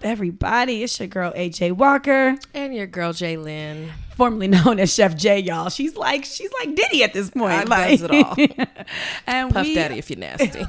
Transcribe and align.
So, 0.00 0.06
what 0.06 0.12
is 0.12 0.12
up, 0.12 0.12
everybody? 0.12 0.82
It's 0.82 0.98
your 0.98 1.08
girl 1.08 1.32
AJ 1.32 1.72
Walker, 1.72 2.36
and 2.54 2.74
your 2.74 2.86
girl 2.86 3.12
Jalen, 3.12 3.90
formerly 4.16 4.48
known 4.48 4.78
as 4.78 4.94
Chef 4.94 5.16
J. 5.16 5.40
Y'all, 5.40 5.68
she's 5.68 5.96
like 5.96 6.24
she's 6.24 6.50
like 6.52 6.74
Diddy 6.74 7.02
at 7.04 7.12
this 7.12 7.30
point. 7.30 7.52
I 7.52 7.64
like, 7.64 8.00
does 8.00 8.02
it 8.02 8.10
all. 8.10 8.34
and 9.26 9.52
Puff 9.52 9.66
we, 9.66 9.74
Daddy, 9.74 9.98
if 9.98 10.10
you're 10.10 10.18
nasty. 10.18 10.64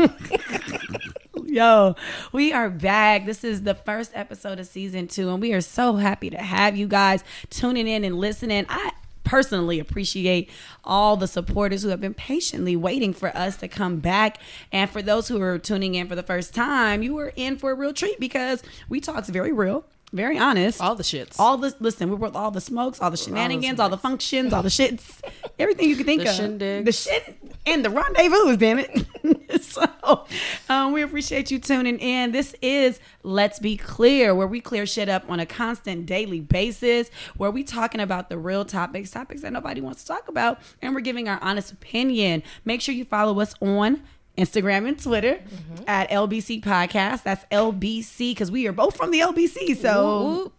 Yo, 1.45 1.95
we 2.31 2.53
are 2.53 2.69
back. 2.69 3.25
This 3.25 3.43
is 3.43 3.63
the 3.63 3.75
first 3.75 4.11
episode 4.13 4.59
of 4.59 4.67
season 4.67 5.07
two, 5.07 5.29
and 5.29 5.41
we 5.41 5.53
are 5.53 5.61
so 5.61 5.95
happy 5.95 6.29
to 6.29 6.37
have 6.37 6.77
you 6.77 6.87
guys 6.87 7.23
tuning 7.49 7.87
in 7.87 8.03
and 8.03 8.17
listening. 8.17 8.65
I 8.69 8.91
personally 9.31 9.79
appreciate 9.79 10.49
all 10.83 11.15
the 11.15 11.25
supporters 11.25 11.83
who 11.83 11.87
have 11.87 12.01
been 12.01 12.13
patiently 12.13 12.75
waiting 12.75 13.13
for 13.13 13.29
us 13.29 13.55
to 13.55 13.65
come 13.65 13.95
back. 13.99 14.37
And 14.73 14.89
for 14.89 15.01
those 15.01 15.29
who 15.29 15.41
are 15.41 15.57
tuning 15.57 15.95
in 15.95 16.09
for 16.09 16.15
the 16.15 16.23
first 16.23 16.53
time, 16.53 17.01
you 17.01 17.13
were 17.13 17.31
in 17.37 17.55
for 17.57 17.71
a 17.71 17.73
real 17.73 17.93
treat 17.93 18.19
because 18.19 18.61
we 18.89 18.99
talked 18.99 19.27
very 19.27 19.53
real. 19.53 19.85
Very 20.13 20.37
honest. 20.37 20.81
all 20.81 20.95
the 20.95 21.03
shits. 21.03 21.39
All 21.39 21.57
the 21.57 21.73
listen, 21.79 22.09
we're 22.09 22.17
with 22.17 22.35
all 22.35 22.51
the 22.51 22.59
smokes, 22.61 22.99
all 23.01 23.09
the 23.11 23.17
shenanigans, 23.17 23.79
all 23.79 23.89
the 23.89 23.97
functions, 23.97 24.51
all 24.51 24.61
the 24.63 24.69
shits, 24.69 25.21
everything 25.57 25.87
you 25.89 25.95
can 25.95 26.05
think 26.05 26.23
The 26.23 26.29
of. 26.29 26.35
shindigs. 26.35 26.85
The 26.85 26.91
shit 26.91 27.37
and 27.65 27.85
the 27.85 27.89
rendezvous, 27.89 28.57
damn 28.57 28.79
it. 28.79 29.61
so 29.61 30.25
um, 30.67 30.91
we 30.93 31.01
appreciate 31.01 31.49
you 31.51 31.59
tuning 31.59 31.97
in. 31.99 32.31
This 32.31 32.53
is 32.61 32.99
Let's 33.23 33.59
Be 33.59 33.77
Clear, 33.77 34.35
where 34.35 34.47
we 34.47 34.59
clear 34.59 34.85
shit 34.85 35.07
up 35.07 35.23
on 35.29 35.39
a 35.39 35.45
constant 35.45 36.05
daily 36.05 36.41
basis, 36.41 37.09
where 37.37 37.51
we 37.51 37.63
talking 37.63 38.01
about 38.01 38.29
the 38.29 38.37
real 38.37 38.65
topics, 38.65 39.11
topics 39.11 39.43
that 39.43 39.53
nobody 39.53 39.79
wants 39.79 40.01
to 40.03 40.07
talk 40.07 40.27
about, 40.27 40.59
and 40.81 40.93
we're 40.93 41.01
giving 41.01 41.29
our 41.29 41.39
honest 41.41 41.71
opinion. 41.71 42.43
Make 42.65 42.81
sure 42.81 42.93
you 42.95 43.05
follow 43.05 43.39
us 43.39 43.53
on 43.61 44.01
Instagram 44.37 44.87
and 44.87 45.01
Twitter 45.01 45.35
Mm-hmm. 45.35 45.83
at 45.87 46.09
LBC 46.09 46.63
Podcast. 46.63 47.23
That's 47.23 47.45
LBC 47.51 48.31
because 48.31 48.51
we 48.51 48.67
are 48.67 48.71
both 48.71 48.95
from 48.97 49.11
the 49.11 49.19
LBC. 49.19 49.75
So. 49.77 50.23
Whoop. 50.23 50.53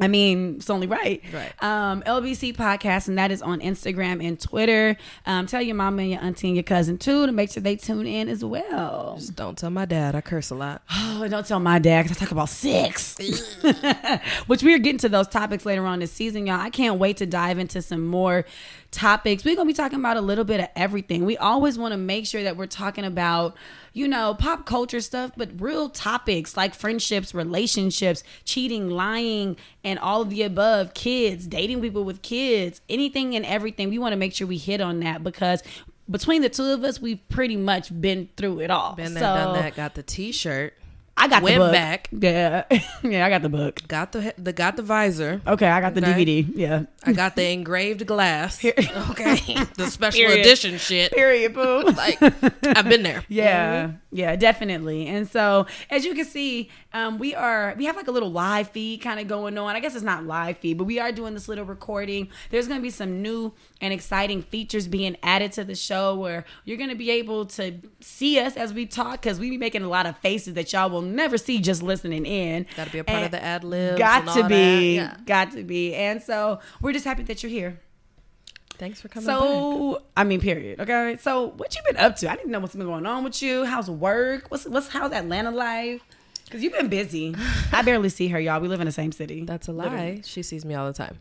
I 0.00 0.08
mean, 0.08 0.56
it's 0.56 0.70
only 0.70 0.86
right. 0.86 1.22
Right. 1.32 1.52
Um, 1.62 2.02
LBC 2.02 2.56
podcast, 2.56 3.08
and 3.08 3.18
that 3.18 3.30
is 3.30 3.42
on 3.42 3.60
Instagram 3.60 4.24
and 4.24 4.40
Twitter. 4.40 4.96
Um, 5.26 5.46
tell 5.46 5.62
your 5.62 5.74
mama 5.74 6.02
and 6.02 6.10
your 6.12 6.20
auntie 6.22 6.48
and 6.48 6.56
your 6.56 6.62
cousin 6.62 6.98
too 6.98 7.26
to 7.26 7.32
make 7.32 7.50
sure 7.50 7.62
they 7.62 7.76
tune 7.76 8.06
in 8.06 8.28
as 8.28 8.44
well. 8.44 9.16
Just 9.18 9.34
don't 9.36 9.58
tell 9.58 9.70
my 9.70 9.84
dad. 9.84 10.14
I 10.14 10.20
curse 10.20 10.50
a 10.50 10.54
lot. 10.54 10.82
Oh, 10.90 11.26
don't 11.28 11.46
tell 11.46 11.60
my 11.60 11.78
dad 11.78 12.04
because 12.04 12.16
I 12.16 12.20
talk 12.20 12.30
about 12.30 12.48
sex. 12.48 13.16
Which 14.46 14.62
we 14.62 14.74
are 14.74 14.78
getting 14.78 14.98
to 14.98 15.08
those 15.08 15.28
topics 15.28 15.66
later 15.66 15.84
on 15.84 15.98
this 15.98 16.12
season, 16.12 16.46
y'all. 16.46 16.60
I 16.60 16.70
can't 16.70 16.98
wait 16.98 17.16
to 17.18 17.26
dive 17.26 17.58
into 17.58 17.82
some 17.82 18.06
more 18.06 18.44
topics. 18.90 19.44
We're 19.44 19.56
gonna 19.56 19.66
be 19.66 19.74
talking 19.74 19.98
about 19.98 20.16
a 20.16 20.20
little 20.20 20.44
bit 20.44 20.60
of 20.60 20.68
everything. 20.74 21.24
We 21.24 21.36
always 21.36 21.76
want 21.78 21.92
to 21.92 21.98
make 21.98 22.26
sure 22.26 22.42
that 22.42 22.56
we're 22.56 22.66
talking 22.66 23.04
about, 23.04 23.56
you 23.92 24.08
know, 24.08 24.34
pop 24.34 24.64
culture 24.64 25.00
stuff, 25.00 25.32
but 25.36 25.50
real 25.60 25.90
topics 25.90 26.56
like 26.56 26.74
friendships, 26.74 27.34
relationships, 27.34 28.22
cheating, 28.44 28.88
lying, 28.88 29.56
and 29.88 29.98
all 29.98 30.20
of 30.22 30.28
the 30.30 30.42
above, 30.42 30.92
kids, 30.94 31.46
dating 31.46 31.80
people 31.80 32.04
with 32.04 32.20
kids, 32.22 32.80
anything 32.90 33.34
and 33.34 33.44
everything. 33.46 33.88
We 33.88 33.98
want 33.98 34.12
to 34.12 34.16
make 34.16 34.34
sure 34.34 34.46
we 34.46 34.58
hit 34.58 34.80
on 34.82 35.00
that 35.00 35.24
because 35.24 35.62
between 36.10 36.42
the 36.42 36.48
two 36.50 36.64
of 36.64 36.84
us, 36.84 37.00
we've 37.00 37.26
pretty 37.28 37.56
much 37.56 37.98
been 38.00 38.28
through 38.36 38.60
it 38.60 38.70
all. 38.70 38.94
Been 38.94 39.14
there, 39.14 39.22
So- 39.22 39.34
done 39.34 39.54
that. 39.54 39.74
Got 39.76 39.94
the 39.94 40.02
T-shirt. 40.02 40.74
I 41.20 41.28
got 41.28 41.42
Went 41.42 41.56
the 41.56 41.64
book. 41.64 41.72
back. 41.72 42.08
Yeah, 42.20 42.64
yeah, 43.02 43.26
I 43.26 43.30
got 43.30 43.42
the 43.42 43.48
book. 43.48 43.86
Got 43.88 44.12
the 44.12 44.32
the 44.38 44.52
got 44.52 44.76
the 44.76 44.82
visor. 44.82 45.40
Okay, 45.46 45.66
I 45.68 45.80
got 45.80 45.94
the 45.94 46.00
Okay. 46.00 46.24
DVD. 46.24 46.48
Yeah. 46.54 46.82
I 47.04 47.12
got 47.12 47.36
the 47.36 47.50
engraved 47.50 48.06
glass. 48.06 48.64
Okay, 49.10 49.56
the 49.76 49.86
special 49.90 50.20
Period. 50.20 50.40
edition 50.40 50.78
shit. 50.78 51.12
Period. 51.12 51.54
Boo. 51.54 51.82
Like 51.82 52.20
I've 52.22 52.88
been 52.88 53.02
there. 53.02 53.24
Yeah, 53.28 53.92
yeah, 54.12 54.36
definitely. 54.36 55.06
And 55.06 55.28
so, 55.28 55.66
as 55.90 56.04
you 56.04 56.14
can 56.14 56.24
see, 56.24 56.70
um, 56.92 57.18
we 57.18 57.34
are 57.34 57.74
we 57.76 57.84
have 57.86 57.96
like 57.96 58.08
a 58.08 58.10
little 58.10 58.30
live 58.30 58.68
feed 58.70 58.98
kind 59.00 59.18
of 59.20 59.26
going 59.28 59.56
on. 59.58 59.74
I 59.76 59.80
guess 59.80 59.94
it's 59.94 60.04
not 60.04 60.24
live 60.24 60.58
feed, 60.58 60.78
but 60.78 60.84
we 60.84 60.98
are 60.98 61.12
doing 61.12 61.34
this 61.34 61.48
little 61.48 61.64
recording. 61.64 62.28
There's 62.50 62.68
going 62.68 62.78
to 62.80 62.82
be 62.82 62.90
some 62.90 63.22
new 63.22 63.52
and 63.80 63.92
exciting 63.92 64.42
features 64.42 64.86
being 64.88 65.16
added 65.22 65.52
to 65.52 65.64
the 65.64 65.74
show 65.74 66.14
where 66.16 66.44
you're 66.64 66.76
going 66.78 66.90
to 66.90 66.96
be 66.96 67.10
able 67.10 67.46
to 67.46 67.74
see 68.00 68.38
us 68.38 68.56
as 68.56 68.72
we 68.72 68.86
talk 68.86 69.22
because 69.22 69.38
we 69.40 69.50
be 69.50 69.58
making 69.58 69.82
a 69.82 69.88
lot 69.88 70.06
of 70.06 70.16
faces 70.18 70.54
that 70.54 70.72
y'all 70.72 70.90
will 70.90 71.02
never 71.14 71.38
see 71.38 71.58
just 71.60 71.82
listening 71.82 72.24
in. 72.26 72.66
Got 72.76 72.86
to 72.86 72.92
be 72.92 72.98
a 72.98 73.04
part 73.04 73.16
And- 73.16 73.24
of 73.26 73.30
the 73.32 73.42
ad 73.42 73.64
libs. 73.64 73.98
Got 73.98 74.28
to 74.34 74.48
be, 74.48 74.96
Yeah. 74.96 75.16
got 75.26 75.52
to 75.52 75.62
be, 75.64 75.94
and 75.94 76.22
so 76.22 76.60
we're 76.80 76.92
just 76.92 77.04
happy 77.04 77.22
that 77.24 77.42
you're 77.42 77.50
here. 77.50 77.80
Thanks 78.78 79.00
for 79.00 79.08
coming. 79.08 79.26
back. 79.26 79.38
So 79.40 80.02
I 80.16 80.22
mean, 80.22 80.40
period. 80.40 80.78
Okay. 80.80 81.16
So 81.20 81.48
what 81.56 81.74
you 81.74 81.80
been 81.86 81.96
up 81.96 82.14
to? 82.16 82.30
I 82.30 82.36
didn't 82.36 82.52
know 82.52 82.60
what's 82.60 82.76
been 82.76 82.86
going 82.86 83.06
on 83.06 83.24
with 83.24 83.42
you. 83.42 83.64
How's 83.64 83.90
work? 83.90 84.46
What's 84.50 84.66
what's 84.66 84.86
how's 84.88 85.10
Atlanta 85.12 85.50
life? 85.50 86.00
Cause 86.48 86.62
you've 86.62 86.72
been 86.72 86.88
busy. 86.88 87.34
I 87.72 87.82
barely 87.82 88.08
see 88.08 88.28
her, 88.28 88.38
y'all. 88.38 88.60
We 88.60 88.68
live 88.68 88.80
in 88.80 88.86
the 88.86 88.92
same 88.92 89.10
city. 89.12 89.44
That's 89.44 89.66
a 89.68 89.72
lie. 89.72 89.84
Literally. 89.84 90.22
She 90.24 90.42
sees 90.44 90.64
me 90.64 90.74
all 90.74 90.86
the 90.86 90.92
time. 90.92 91.18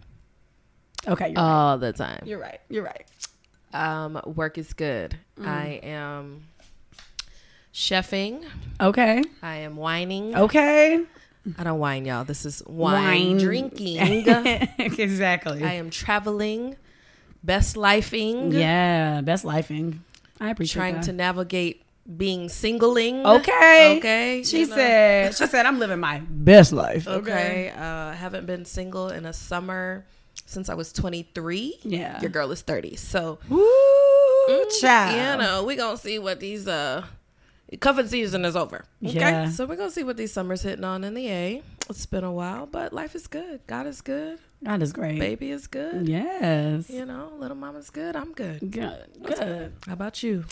Okay, 1.08 1.30
you're, 1.30 1.36
right. 1.36 1.42
All 1.44 1.78
the 1.80 1.94
time. 1.94 2.22
you're 2.26 2.40
right. 2.40 2.60
You're 2.70 2.84
right. 2.84 3.06
Um, 3.74 4.22
work 4.26 4.58
is 4.58 4.74
good. 4.74 5.18
Mm. 5.40 5.48
I 5.48 5.66
am 5.84 6.44
chefing. 7.78 8.44
Okay. 8.82 9.24
I 9.44 9.58
am 9.58 9.76
whining. 9.76 10.36
Okay. 10.36 11.06
I 11.58 11.64
don't 11.64 11.80
whine, 11.80 12.06
y'all. 12.06 12.26
This 12.26 12.44
is 12.44 12.64
wine, 12.66 13.04
Wine. 13.04 13.38
drinking. 13.38 14.28
exactly. 14.80 15.64
I 15.64 15.74
am 15.74 15.92
traveling, 15.92 16.76
best 17.44 17.76
lifing, 17.76 18.52
yeah. 18.52 19.22
Best 19.22 19.46
lifing. 19.46 20.00
I 20.42 20.50
appreciate 20.50 20.74
it. 20.74 20.80
trying 20.80 20.96
that. 20.96 21.04
to 21.04 21.14
navigate 21.14 21.84
being 22.18 22.50
singling. 22.50 23.26
Okay. 23.26 23.98
Okay. 24.00 24.44
She 24.44 24.62
you 24.62 24.68
know. 24.68 24.76
said. 24.76 25.36
She 25.36 25.46
said 25.48 25.66
I'm 25.68 25.78
living 25.78 26.00
my 26.00 26.20
best 26.28 26.74
life. 26.74 27.08
Okay. 27.08 27.70
Uh, 27.70 28.12
haven't 28.12 28.48
been 28.48 28.66
single 28.66 29.10
in 29.10 29.26
a 29.26 29.34
summer 29.34 30.06
since 30.48 30.68
I 30.68 30.74
was 30.74 30.92
23. 30.92 31.80
Yeah. 31.84 32.20
Your 32.22 32.32
girl 32.32 32.52
is 32.52 32.62
30. 32.62 32.96
So, 32.96 33.40
Woo, 33.48 34.66
child. 34.82 35.16
you 35.16 35.46
know, 35.46 35.64
we 35.64 35.76
going 35.76 35.96
to 35.96 36.02
see 36.02 36.20
what 36.20 36.40
these, 36.40 36.68
uh, 36.68 37.06
cuffing 37.80 38.08
season 38.08 38.46
is 38.46 38.56
over. 38.56 38.86
Okay. 39.06 39.20
Yeah. 39.20 39.50
So, 39.50 39.66
we're 39.66 39.76
going 39.76 39.90
to 39.90 39.94
see 39.94 40.04
what 40.04 40.16
these 40.18 40.32
summers 40.32 40.62
hitting 40.62 40.86
on 40.86 41.04
in 41.04 41.14
the 41.14 41.28
A. 41.30 41.64
It's 41.90 42.06
been 42.06 42.24
a 42.24 42.32
while, 42.32 42.66
but 42.66 42.94
life 42.94 43.16
is 43.16 43.28
good. 43.28 43.62
God 43.68 43.88
is 43.88 44.02
good. 44.02 44.40
God 44.64 44.82
is 44.82 44.92
great. 44.94 45.20
Baby 45.20 45.52
is 45.52 45.68
good. 45.68 46.08
Yes. 46.08 46.90
You 46.90 47.06
know, 47.06 47.32
little 47.38 47.58
mama's 47.58 47.90
good. 47.90 48.16
I'm 48.16 48.34
good. 48.34 48.72
Good. 48.72 49.06
Good. 49.24 49.74
How 49.86 49.94
about 49.94 50.24
you? 50.24 50.46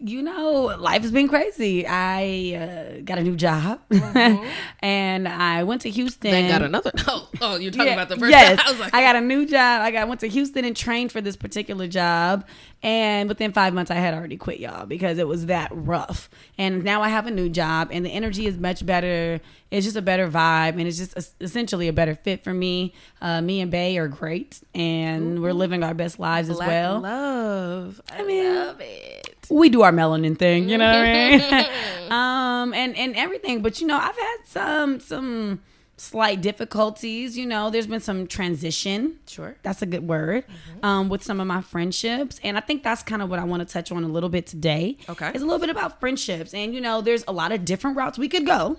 You 0.00 0.22
know, 0.22 0.76
life 0.78 1.02
has 1.02 1.10
been 1.10 1.28
crazy. 1.28 1.86
I 1.86 2.54
uh, 2.98 3.00
got 3.04 3.18
a 3.18 3.22
new 3.22 3.36
job, 3.36 3.80
and 4.80 5.28
I 5.28 5.64
went 5.64 5.82
to 5.82 5.90
Houston. 5.90 6.30
Then 6.30 6.48
got 6.50 6.62
another. 6.62 6.92
Oh, 7.10 7.28
oh 7.40 7.56
you're 7.56 7.70
talking 7.70 7.86
Yeah, 7.86 7.94
about 7.94 8.08
the 8.10 8.16
first. 8.16 8.30
Yes, 8.30 8.60
I 8.64 8.78
like, 8.78 8.94
I 8.94 9.00
got 9.02 9.16
a 9.16 9.20
new 9.20 9.46
job. 9.46 9.82
I 9.82 9.90
got 9.90 10.08
went 10.08 10.20
to 10.20 10.28
Houston 10.28 10.64
and 10.64 10.76
trained 10.76 11.10
for 11.10 11.20
this 11.20 11.36
particular 11.36 11.86
job, 11.88 12.46
and 12.82 13.28
within 13.28 13.52
five 13.52 13.72
months, 13.72 13.90
I 13.90 13.94
had 13.94 14.14
already 14.14 14.36
quit 14.36 14.60
y'all 14.60 14.86
because 14.86 15.18
it 15.18 15.26
was 15.26 15.46
that 15.46 15.70
rough. 15.72 16.28
And 16.58 16.84
now 16.84 17.02
I 17.02 17.08
have 17.08 17.26
a 17.26 17.30
new 17.30 17.48
job, 17.48 17.88
and 17.90 18.04
the 18.04 18.10
energy 18.10 18.46
is 18.46 18.58
much 18.58 18.84
better. 18.84 19.40
It's 19.70 19.84
just 19.84 19.96
a 19.96 20.02
better 20.02 20.28
vibe, 20.28 20.70
and 20.70 20.82
it's 20.82 20.98
just 20.98 21.16
es- 21.16 21.34
essentially 21.40 21.88
a 21.88 21.92
better 21.92 22.14
fit 22.14 22.44
for 22.44 22.54
me. 22.54 22.94
Uh, 23.20 23.40
me 23.40 23.60
and 23.60 23.70
Bay 23.70 23.96
are 23.98 24.08
great, 24.08 24.60
and 24.74 25.40
we're 25.42 25.52
living 25.52 25.82
our 25.82 25.94
best 25.94 26.18
lives 26.18 26.50
as 26.50 26.58
well. 26.58 27.00
love. 27.00 28.00
I, 28.12 28.22
mean- 28.22 28.54
love 28.54 28.80
it. 28.80 29.37
We 29.50 29.68
do 29.68 29.82
our 29.82 29.92
melanin 29.92 30.38
thing, 30.38 30.68
you 30.68 30.78
know 30.78 30.86
what 30.86 30.96
I 30.96 31.36
mean? 31.36 31.66
um, 32.10 32.74
and 32.74 32.96
and 32.96 33.16
everything. 33.16 33.62
But 33.62 33.80
you 33.80 33.86
know, 33.86 33.96
I've 33.96 34.16
had 34.16 34.36
some 34.44 35.00
some 35.00 35.60
slight 35.96 36.40
difficulties. 36.40 37.36
You 37.36 37.46
know, 37.46 37.70
there's 37.70 37.86
been 37.86 38.00
some 38.00 38.26
transition. 38.26 39.18
Sure. 39.26 39.56
That's 39.62 39.82
a 39.82 39.86
good 39.86 40.06
word. 40.06 40.44
Um, 40.82 41.08
with 41.08 41.22
some 41.22 41.40
of 41.40 41.46
my 41.46 41.60
friendships, 41.60 42.40
and 42.42 42.56
I 42.56 42.60
think 42.60 42.82
that's 42.82 43.02
kind 43.02 43.22
of 43.22 43.28
what 43.28 43.38
I 43.38 43.44
want 43.44 43.66
to 43.66 43.72
touch 43.72 43.92
on 43.92 44.04
a 44.04 44.08
little 44.08 44.28
bit 44.28 44.46
today. 44.46 44.96
Okay. 45.08 45.28
it's 45.28 45.42
a 45.42 45.46
little 45.46 45.58
bit 45.58 45.70
about 45.70 46.00
friendships, 46.00 46.54
and 46.54 46.74
you 46.74 46.80
know, 46.80 47.00
there's 47.00 47.24
a 47.28 47.32
lot 47.32 47.52
of 47.52 47.64
different 47.64 47.96
routes 47.96 48.18
we 48.18 48.28
could 48.28 48.46
go. 48.46 48.78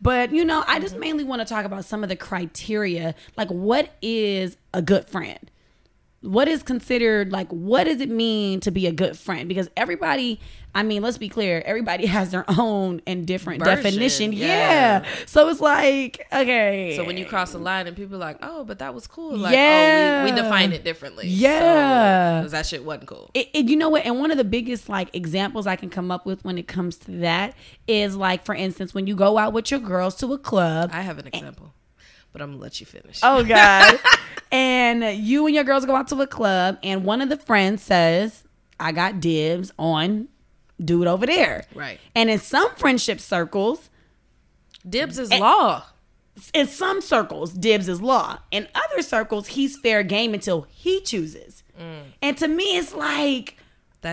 But 0.00 0.32
you 0.32 0.44
know, 0.44 0.62
I 0.66 0.78
just 0.78 0.96
mainly 0.96 1.24
want 1.24 1.40
to 1.40 1.46
talk 1.46 1.64
about 1.64 1.84
some 1.84 2.02
of 2.02 2.08
the 2.08 2.16
criteria, 2.16 3.14
like 3.36 3.48
what 3.48 3.90
is 4.02 4.56
a 4.74 4.82
good 4.82 5.08
friend 5.08 5.50
what 6.22 6.48
is 6.48 6.62
considered 6.62 7.30
like 7.30 7.48
what 7.50 7.84
does 7.84 8.00
it 8.00 8.08
mean 8.08 8.58
to 8.60 8.70
be 8.70 8.86
a 8.86 8.92
good 8.92 9.16
friend 9.16 9.48
because 9.48 9.68
everybody 9.76 10.40
i 10.74 10.82
mean 10.82 11.02
let's 11.02 11.18
be 11.18 11.28
clear 11.28 11.62
everybody 11.66 12.06
has 12.16 12.30
their 12.30 12.44
own 12.58 13.00
and 13.06 13.26
different 13.26 13.62
Version, 13.62 13.82
definition 13.84 14.32
yeah. 14.32 14.46
yeah. 14.46 15.04
so 15.26 15.48
it's 15.48 15.60
like 15.60 16.26
okay 16.32 16.94
So 16.96 17.04
when 17.04 17.16
you 17.18 17.26
cross 17.26 17.52
the 17.52 17.58
line 17.58 17.86
and 17.86 17.94
people 17.96 18.16
are 18.16 18.18
like, 18.18 18.38
oh, 18.42 18.64
but 18.64 18.78
that 18.78 18.94
was 18.94 19.06
cool. 19.06 19.36
Like, 19.36 19.52
Yeah. 19.54 20.20
oh, 20.22 20.24
we, 20.24 20.30
we 20.32 20.36
define 20.40 20.72
it 20.72 20.82
differently. 20.84 21.28
Yeah. 21.28 22.40
Because 22.40 22.52
that 22.52 22.66
shit 22.66 22.84
wasn't 22.84 23.06
cool. 23.06 23.30
it, 23.34 23.48
it- 23.52 23.66
you 23.68 23.76
know 23.76 23.88
what 23.90 24.04
and 24.06 24.18
one 24.18 24.30
of 24.30 24.38
the 24.38 24.44
biggest 24.44 24.88
like 24.88 25.14
examples 25.14 25.66
i 25.66 25.76
can 25.76 25.90
come 25.90 26.10
up 26.10 26.24
with 26.24 26.42
when 26.44 26.56
it 26.56 26.66
comes 26.68 26.96
to 26.96 27.10
that 27.10 27.54
is 27.86 28.16
like 28.16 28.44
for 28.44 28.54
instance 28.54 28.94
when 28.94 29.06
you 29.06 29.14
go 29.14 29.36
out 29.38 29.52
with 29.52 29.70
your 29.70 29.80
girls 29.80 30.14
to 30.16 30.32
a 30.32 30.38
club 30.38 30.90
I 30.92 31.02
have 31.02 31.18
an 31.18 31.26
example, 31.26 31.72
but 32.36 32.42
I'm 32.42 32.52
to 32.52 32.58
let 32.58 32.80
you 32.80 32.84
finish. 32.86 33.20
Oh 33.22 33.42
God. 33.56 33.98
and 34.52 35.02
you 35.26 35.46
and 35.46 35.54
your 35.54 35.64
girls 35.64 35.86
go 35.86 35.96
out 35.96 36.08
to 36.08 36.20
a 36.20 36.26
club 36.26 36.76
and 36.82 37.02
one 37.02 37.22
of 37.22 37.30
the 37.30 37.38
friends 37.38 37.82
says, 37.82 38.44
I 38.78 38.92
got 38.92 39.20
dibs 39.20 39.72
on 39.78 40.28
dude 40.78 41.06
over 41.06 41.24
there. 41.24 41.64
Right. 41.74 41.98
And 42.14 42.28
in 42.28 42.38
some 42.38 42.74
friendship 42.76 43.20
circles, 43.20 43.88
Dibs 44.86 45.18
is 45.18 45.30
And- 45.30 45.40
law. 45.40 45.84
in 46.52 46.66
some 46.68 47.00
circles, 47.00 47.52
dibs 47.54 47.88
is 47.88 48.02
law. 48.02 48.38
In 48.50 48.68
other 48.74 49.00
circles, 49.00 49.46
he's 49.48 49.78
fair 49.78 50.02
game 50.02 50.34
until 50.34 50.66
he 50.70 51.00
chooses. 51.00 51.62
Mm. 51.80 52.02
And 52.20 52.36
to 52.36 52.46
me, 52.48 52.76
it's 52.76 52.94
like 52.94 53.56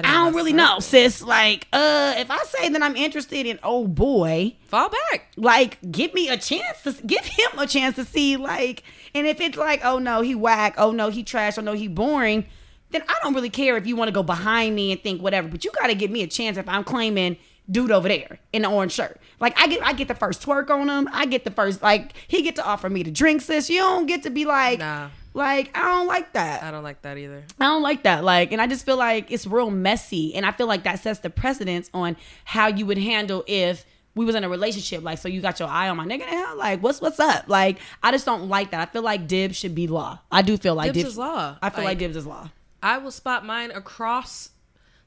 That 0.01 0.05
I 0.05 0.13
don't 0.13 0.33
really 0.35 0.51
circle. 0.51 0.65
know, 0.75 0.79
sis. 0.79 1.21
Like, 1.21 1.67
uh, 1.71 2.15
if 2.17 2.31
I 2.31 2.43
say 2.45 2.69
that 2.69 2.81
I'm 2.81 2.95
interested 2.95 3.45
in 3.45 3.59
oh 3.63 3.87
boy, 3.87 4.55
Fall 4.65 4.89
back. 4.89 5.27
like 5.37 5.77
give 5.91 6.13
me 6.13 6.29
a 6.29 6.37
chance 6.37 6.81
to 6.83 6.93
give 7.05 7.25
him 7.25 7.59
a 7.59 7.67
chance 7.67 7.95
to 7.97 8.05
see 8.05 8.37
like 8.37 8.81
and 9.13 9.27
if 9.27 9.39
it's 9.39 9.55
like 9.57 9.81
oh 9.85 9.99
no 9.99 10.21
he 10.21 10.33
whack 10.33 10.73
oh 10.77 10.91
no 10.91 11.09
he 11.09 11.23
trash 11.23 11.57
oh 11.57 11.61
no 11.61 11.73
he 11.73 11.87
boring 11.87 12.45
then 12.89 13.03
i 13.07 13.15
don't 13.21 13.33
really 13.35 13.49
care 13.51 13.77
if 13.77 13.85
you 13.85 13.95
want 13.95 14.07
to 14.07 14.11
go 14.11 14.23
behind 14.23 14.75
me 14.75 14.91
and 14.91 15.01
think 15.03 15.21
whatever 15.21 15.47
but 15.47 15.63
you 15.63 15.71
got 15.79 15.87
to 15.87 15.95
give 15.95 16.09
me 16.09 16.23
a 16.23 16.27
chance 16.27 16.57
if 16.57 16.67
i'm 16.67 16.83
claiming 16.83 17.37
dude 17.69 17.91
over 17.91 18.07
there 18.07 18.39
in 18.51 18.63
the 18.63 18.69
orange 18.69 18.91
shirt 18.91 19.19
like 19.39 19.53
i 19.59 19.67
get 19.67 19.83
i 19.85 19.93
get 19.93 20.07
the 20.07 20.15
first 20.15 20.41
twerk 20.41 20.69
on 20.71 20.89
him 20.89 21.07
i 21.13 21.25
get 21.27 21.43
the 21.43 21.51
first 21.51 21.81
like 21.83 22.13
he 22.27 22.41
get 22.41 22.55
to 22.55 22.65
offer 22.65 22.89
me 22.89 23.03
the 23.03 23.11
drink 23.11 23.41
sis 23.41 23.69
you 23.69 23.79
don't 23.79 24.07
get 24.07 24.23
to 24.23 24.29
be 24.31 24.45
like 24.45 24.79
Nah. 24.79 25.09
Like 25.35 25.75
i 25.75 25.81
don't 25.81 26.07
like 26.07 26.33
that 26.33 26.63
I 26.63 26.71
don't 26.71 26.83
like 26.83 27.01
that 27.01 27.17
either. 27.17 27.43
I 27.59 27.65
don't 27.65 27.81
like 27.81 28.03
that. 28.03 28.23
Like, 28.23 28.51
and 28.51 28.61
I 28.61 28.67
just 28.67 28.85
feel 28.85 28.97
like 28.97 29.31
it's 29.31 29.45
real 29.47 29.69
messy. 29.71 30.33
And 30.35 30.45
I 30.45 30.51
feel 30.51 30.67
like 30.67 30.83
that 30.83 30.99
sets 30.99 31.19
the 31.19 31.29
precedence 31.29 31.89
on 31.93 32.15
how 32.45 32.67
you 32.67 32.85
would 32.85 32.97
handle 32.97 33.43
if 33.47 33.85
we 34.15 34.25
was 34.25 34.35
in 34.35 34.43
a 34.43 34.49
relationship. 34.49 35.03
Like, 35.03 35.17
so 35.17 35.27
you 35.27 35.41
got 35.41 35.59
your 35.59 35.67
eye 35.69 35.89
on 35.89 35.97
my 35.97 36.05
nigga 36.05 36.29
now? 36.29 36.55
Like, 36.55 36.81
what's 36.83 37.01
what's 37.01 37.19
up? 37.19 37.45
Like, 37.47 37.79
I 38.01 38.11
just 38.11 38.25
don't 38.25 38.47
like 38.47 38.71
that. 38.71 38.87
I 38.87 38.91
feel 38.91 39.01
like 39.01 39.27
dibs 39.27 39.55
should 39.57 39.73
be 39.75 39.87
law. 39.87 40.19
I 40.31 40.41
do 40.43 40.55
feel 40.57 40.75
like 40.75 40.93
Dibs 40.93 40.99
dibs, 40.99 41.09
is 41.13 41.17
law. 41.17 41.57
I 41.61 41.69
feel 41.69 41.79
like, 41.83 41.91
Like- 41.91 41.97
dibs 41.99 42.15
is 42.15 42.25
law. 42.27 42.49
I 42.81 42.97
will 42.99 43.11
spot 43.11 43.45
mine 43.45 43.71
across 43.71 44.49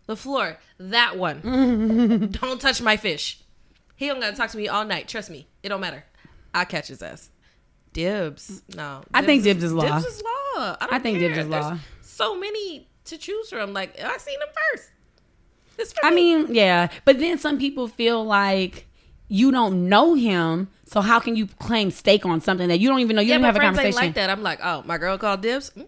the 0.06 0.16
floor. 0.16 0.58
That 0.78 1.16
one. 1.16 1.40
don't 2.40 2.60
touch 2.60 2.80
my 2.82 2.96
fish. 2.96 3.40
He 3.96 4.08
don't 4.08 4.20
gotta 4.20 4.36
talk 4.36 4.50
to 4.50 4.56
me 4.56 4.68
all 4.68 4.84
night. 4.84 5.08
Trust 5.08 5.30
me. 5.30 5.46
It 5.62 5.68
don't 5.70 5.80
matter. 5.80 6.04
I 6.52 6.64
catch 6.64 6.88
his 6.88 7.02
ass. 7.02 7.30
Dibs. 7.96 8.62
No. 8.74 9.00
I 9.14 9.22
think 9.24 9.42
dibs 9.42 9.64
is 9.64 9.72
law. 9.72 9.84
Dibs 9.98 10.04
is 10.04 10.22
law. 10.22 10.28
I, 10.58 10.76
don't 10.80 10.92
I 10.92 10.98
think 10.98 11.18
dibs 11.18 11.32
care. 11.34 11.44
is 11.44 11.48
There's 11.48 11.64
law. 11.64 11.78
So 12.02 12.38
many 12.38 12.86
to 13.06 13.16
choose 13.16 13.48
from. 13.48 13.72
Like 13.72 13.98
I 13.98 14.18
seen 14.18 14.38
them 14.38 14.48
first. 14.74 14.90
I 16.02 16.10
me. 16.10 16.16
mean, 16.36 16.54
yeah. 16.54 16.88
But 17.06 17.18
then 17.20 17.38
some 17.38 17.58
people 17.58 17.88
feel 17.88 18.22
like 18.22 18.86
you 19.28 19.50
don't 19.50 19.88
know 19.88 20.12
him. 20.12 20.68
So 20.84 21.00
how 21.00 21.20
can 21.20 21.36
you 21.36 21.46
claim 21.46 21.90
stake 21.90 22.26
on 22.26 22.42
something 22.42 22.68
that 22.68 22.80
you 22.80 22.88
don't 22.90 23.00
even 23.00 23.16
know? 23.16 23.22
You 23.22 23.30
yeah, 23.30 23.36
don't 23.38 23.44
have 23.44 23.56
a 23.56 23.60
conversation. 23.60 23.96
like 23.96 24.14
that. 24.14 24.28
I'm 24.28 24.42
like, 24.42 24.60
oh, 24.62 24.82
my 24.84 24.98
girl 24.98 25.16
called 25.16 25.40
dibs. 25.40 25.70
Mm, 25.70 25.86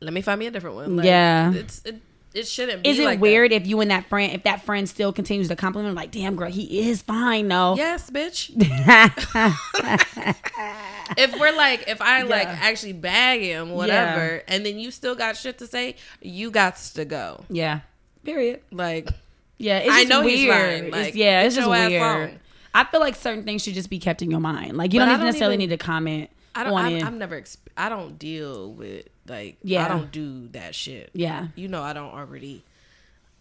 Let 0.00 0.14
me 0.14 0.22
find 0.22 0.38
me 0.40 0.46
a 0.46 0.50
different 0.50 0.76
one. 0.76 0.96
Like, 0.96 1.04
Yeah. 1.04 1.52
It's 1.52 1.82
it, 1.84 2.00
it 2.34 2.46
shouldn't 2.48 2.82
be 2.82 2.88
Is 2.88 2.98
it 2.98 3.04
like 3.04 3.18
that. 3.18 3.22
weird 3.22 3.52
if 3.52 3.66
you 3.66 3.80
and 3.80 3.90
that 3.90 4.06
friend, 4.08 4.32
if 4.32 4.42
that 4.44 4.64
friend 4.64 4.88
still 4.88 5.12
continues 5.12 5.48
to 5.48 5.56
compliment, 5.56 5.94
like, 5.94 6.10
damn 6.10 6.36
girl, 6.36 6.50
he 6.50 6.88
is 6.88 7.00
fine 7.02 7.48
though. 7.48 7.76
Yes, 7.76 8.10
bitch. 8.10 8.50
if 11.16 11.38
we're 11.38 11.54
like, 11.56 11.84
if 11.88 12.00
I 12.00 12.22
like 12.22 12.48
actually 12.48 12.92
bag 12.94 13.40
him, 13.42 13.70
whatever, 13.70 14.42
and 14.48 14.64
then 14.64 14.78
you 14.78 14.90
still 14.90 15.14
got 15.14 15.36
shit 15.36 15.58
to 15.58 15.66
say, 15.66 15.96
you 16.20 16.50
got 16.50 16.76
to 16.76 17.04
go. 17.04 17.44
yeah. 17.48 17.80
Period. 18.24 18.62
Like, 18.72 19.08
Yeah, 19.58 19.78
it's 19.78 19.92
I 19.92 20.04
know 20.04 20.22
weird. 20.24 20.38
he's 20.38 20.48
lying. 20.48 20.84
It's- 20.86 21.14
yeah, 21.14 21.42
it's 21.42 21.54
just 21.54 21.68
weird. 21.68 22.38
I 22.76 22.84
feel 22.84 23.00
like 23.00 23.14
certain 23.16 23.44
things 23.44 23.62
should 23.62 23.74
just 23.74 23.90
be 23.90 23.98
kept 23.98 24.20
in 24.22 24.30
your 24.30 24.40
mind. 24.40 24.76
Like 24.76 24.92
you 24.92 24.98
don't 24.98 25.08
don't 25.08 25.20
necessarily 25.20 25.54
even- 25.54 25.68
need 25.70 25.78
to 25.78 25.84
comment 25.84 26.30
I 26.56 26.64
don't. 26.64 26.72
on 26.72 26.84
I'm. 26.86 27.04
I'm 27.06 27.18
never. 27.18 27.40
Exp- 27.40 27.58
I 27.76 27.88
don't 27.88 28.18
deal 28.18 28.72
with 28.72 29.06
like. 29.28 29.58
Yeah. 29.62 29.84
I 29.84 29.88
don't 29.88 30.10
do 30.10 30.48
that 30.48 30.74
shit. 30.74 31.10
yeah, 31.12 31.48
You 31.54 31.68
know, 31.68 31.82
I 31.82 31.92
don't 31.92 32.12
already. 32.14 32.64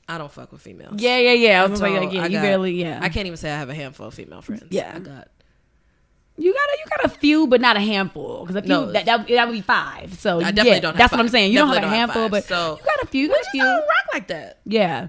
I 0.09 0.17
don't 0.17 0.31
fuck 0.31 0.51
with 0.51 0.61
females. 0.61 0.95
yeah, 1.01 1.17
yeah, 1.17 1.31
yeah. 1.31 1.63
I 1.63 1.65
was 1.67 1.79
So, 1.79 1.87
like, 1.89 2.11
yeah, 2.11 2.23
I 2.23 2.25
you 2.27 2.33
got- 2.37 2.41
barely, 2.41 2.73
yeah. 2.73 2.99
I 3.01 3.07
can't 3.09 3.25
even 3.25 3.37
say 3.37 3.49
I 3.51 3.57
have 3.57 3.69
a 3.69 3.73
handful 3.73 4.07
of 4.07 4.13
female 4.13 4.41
friends. 4.41 4.65
Yeah. 4.69 4.91
I 4.95 4.99
got. 4.99 5.29
You 6.37 6.51
got 6.51 6.59
a, 6.61 6.77
you 6.79 6.85
got 6.97 7.05
a 7.05 7.09
few, 7.19 7.45
but 7.47 7.61
not 7.61 7.77
a 7.77 7.79
handful. 7.79 8.41
Because 8.41 8.55
if 8.55 8.65
No, 8.65 8.87
you 8.87 8.91
that, 8.93 9.05
that 9.05 9.27
that 9.27 9.47
would 9.47 9.53
be 9.53 9.61
five. 9.61 10.15
So 10.15 10.39
I 10.39 10.51
definitely 10.51 10.71
yeah, 10.71 10.79
don't 10.79 10.91
have 10.93 10.97
That's 10.97 11.11
what 11.11 11.19
I'm 11.19 11.29
saying. 11.29 11.51
You 11.51 11.59
don't 11.59 11.67
have 11.67 11.77
a 11.77 11.81
Definitely 11.81 11.97
don't 11.99 11.99
have 11.99 12.09
handful, 12.09 12.23
five. 12.23 12.31
but 12.31 12.43
So- 12.45 12.77
you 12.79 12.85
got 12.85 13.03
a 13.03 13.07
few. 13.07 13.21
You 13.23 13.27
got 13.29 13.41
a 13.41 13.49
few. 13.51 13.61
don't 13.61 13.75
rock 13.81 14.05
like 14.13 14.27
that. 14.27 14.59
Yeah, 14.65 15.07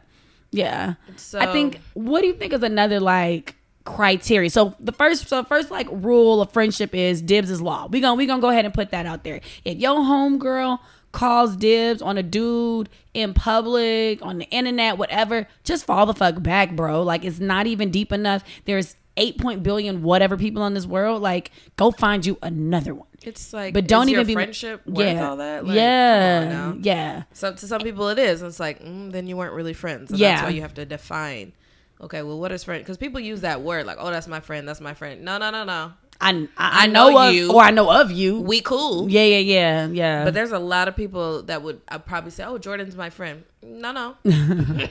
yeah. 0.50 0.94
So 1.16 1.38
I 1.38 1.46
think. 1.52 1.80
What 1.94 2.20
do 2.20 2.26
you 2.26 2.34
think 2.34 2.52
is 2.52 2.62
another 2.62 3.00
like 3.00 3.56
criteria? 3.84 4.50
So 4.50 4.74
the 4.80 4.92
first, 4.92 5.28
so 5.28 5.42
first 5.44 5.70
like 5.70 5.88
rule 5.90 6.42
of 6.42 6.52
friendship 6.52 6.94
is 6.94 7.22
dibs 7.22 7.50
is 7.50 7.60
law. 7.62 7.86
We 7.86 8.00
gonna 8.00 8.14
we 8.16 8.26
gonna 8.26 8.42
go 8.42 8.50
ahead 8.50 8.64
and 8.66 8.74
put 8.74 8.90
that 8.90 9.06
out 9.06 9.24
there. 9.24 9.40
If 9.64 9.78
your 9.78 9.96
homegirl 10.00 10.78
calls 11.12 11.56
dibs 11.56 12.02
on 12.02 12.18
a 12.18 12.22
dude 12.22 12.88
in 13.14 13.32
public, 13.34 14.20
on 14.24 14.38
the 14.38 14.46
internet, 14.50 14.98
whatever, 14.98 15.46
just 15.62 15.86
fall 15.86 16.04
the 16.06 16.14
fuck 16.14 16.42
back, 16.42 16.74
bro. 16.76 17.02
Like 17.02 17.24
it's 17.24 17.38
not 17.40 17.66
even 17.66 17.90
deep 17.90 18.12
enough. 18.12 18.42
There's 18.64 18.96
eight 19.16 19.38
point 19.38 19.62
billion 19.62 20.02
whatever 20.02 20.36
people 20.36 20.66
in 20.66 20.74
this 20.74 20.86
world. 20.86 21.22
Like 21.22 21.50
go 21.76 21.90
find 21.90 22.24
you 22.24 22.38
another 22.42 22.94
one. 22.94 23.08
It's 23.22 23.52
like, 23.52 23.72
But 23.72 23.86
don't 23.88 24.08
even 24.10 24.20
your 24.20 24.24
be 24.26 24.34
friendship 24.34 24.86
worth 24.86 25.06
yeah, 25.06 25.28
all 25.28 25.36
that. 25.38 25.64
Like, 25.66 25.76
yeah, 25.76 26.74
yeah. 26.78 27.22
So 27.32 27.54
to 27.54 27.66
some 27.66 27.80
people 27.80 28.08
it 28.10 28.18
is. 28.18 28.42
It's 28.42 28.60
like 28.60 28.82
mm, 28.82 29.10
then 29.10 29.26
you 29.26 29.36
weren't 29.36 29.54
really 29.54 29.72
friends. 29.72 30.10
And 30.10 30.18
Yeah. 30.20 30.32
that's 30.36 30.42
why 30.44 30.50
you 30.50 30.60
have 30.62 30.74
to 30.74 30.84
define. 30.84 31.52
Okay, 32.00 32.22
well, 32.22 32.38
what 32.38 32.52
is 32.52 32.64
friend? 32.64 32.82
Because 32.82 32.96
people 32.98 33.20
use 33.20 33.40
that 33.42 33.62
word 33.62 33.86
like, 33.86 33.96
oh, 34.00 34.10
that's 34.10 34.26
my 34.26 34.40
friend. 34.40 34.68
That's 34.68 34.80
my 34.80 34.92
friend. 34.94 35.22
No, 35.22 35.38
no, 35.38 35.50
no, 35.50 35.64
no. 35.64 35.92
I 36.20 36.30
I, 36.56 36.84
I 36.84 36.86
know, 36.86 37.10
know 37.10 37.28
of, 37.28 37.34
you. 37.34 37.52
or 37.52 37.62
I 37.62 37.70
know 37.70 37.90
of 37.90 38.10
you. 38.10 38.40
We 38.40 38.60
cool. 38.60 39.08
yeah, 39.10 39.24
yeah, 39.24 39.38
yeah, 39.38 39.86
yeah. 39.86 40.24
But 40.24 40.34
there's 40.34 40.52
a 40.52 40.58
lot 40.58 40.86
of 40.88 40.96
people 40.96 41.42
that 41.44 41.62
would 41.62 41.80
I 41.88 41.98
probably 41.98 42.30
say, 42.30 42.44
oh, 42.44 42.58
Jordan's 42.58 42.94
my 42.96 43.10
friend. 43.10 43.44
No, 43.62 43.92
no. 43.92 44.16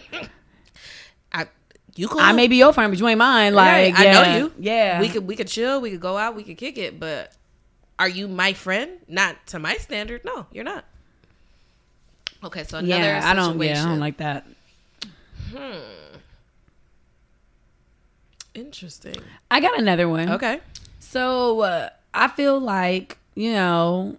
I 1.96 2.00
you 2.02 2.08
cool. 2.08 2.20
I 2.20 2.32
may 2.32 2.48
be 2.48 2.58
your 2.58 2.74
friend, 2.74 2.92
but 2.92 3.00
you 3.00 3.08
ain't 3.08 3.20
mine. 3.20 3.54
Like, 3.54 3.72
Right, 3.72 4.00
I 4.00 4.04
yeah, 4.04 4.14
know 4.14 4.38
you. 4.38 4.54
Yeah, 4.60 5.00
we 5.02 5.10
could 5.10 5.28
we 5.28 5.36
could 5.36 5.48
chill. 5.48 5.80
We 5.82 5.92
could 5.92 6.02
go 6.02 6.18
out. 6.18 6.36
We 6.36 6.44
could 6.44 6.58
kick 6.58 6.78
it. 6.78 7.00
But 7.00 7.34
are 8.00 8.10
you 8.10 8.28
my 8.28 8.54
friend? 8.54 8.92
Not 9.08 9.46
to 9.48 9.60
my 9.60 9.76
standard. 9.76 10.26
No, 10.26 10.48
you're 10.52 10.64
not. 10.64 10.86
Okay, 12.44 12.64
so 12.64 12.80
another 12.80 13.04
yeah. 13.04 13.22
I 13.24 13.34
don't. 13.34 13.62
Yeah, 13.62 13.84
I 13.84 13.86
don't 13.86 14.00
like 14.00 14.18
that. 14.18 14.46
Hmm. 15.56 15.80
Interesting. 18.54 19.16
I 19.50 19.60
got 19.60 19.80
another 19.80 20.08
one. 20.10 20.30
Okay. 20.32 20.60
So 21.00 21.62
uh, 21.62 21.90
I 22.14 22.28
feel 22.28 22.60
like 22.60 23.18
you 23.36 23.54
know, 23.54 24.18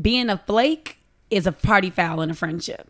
being 0.00 0.28
a 0.30 0.38
flake 0.38 0.98
is 1.30 1.46
a 1.46 1.52
party 1.52 1.90
foul 1.90 2.20
in 2.22 2.30
a 2.30 2.34
friendship. 2.34 2.88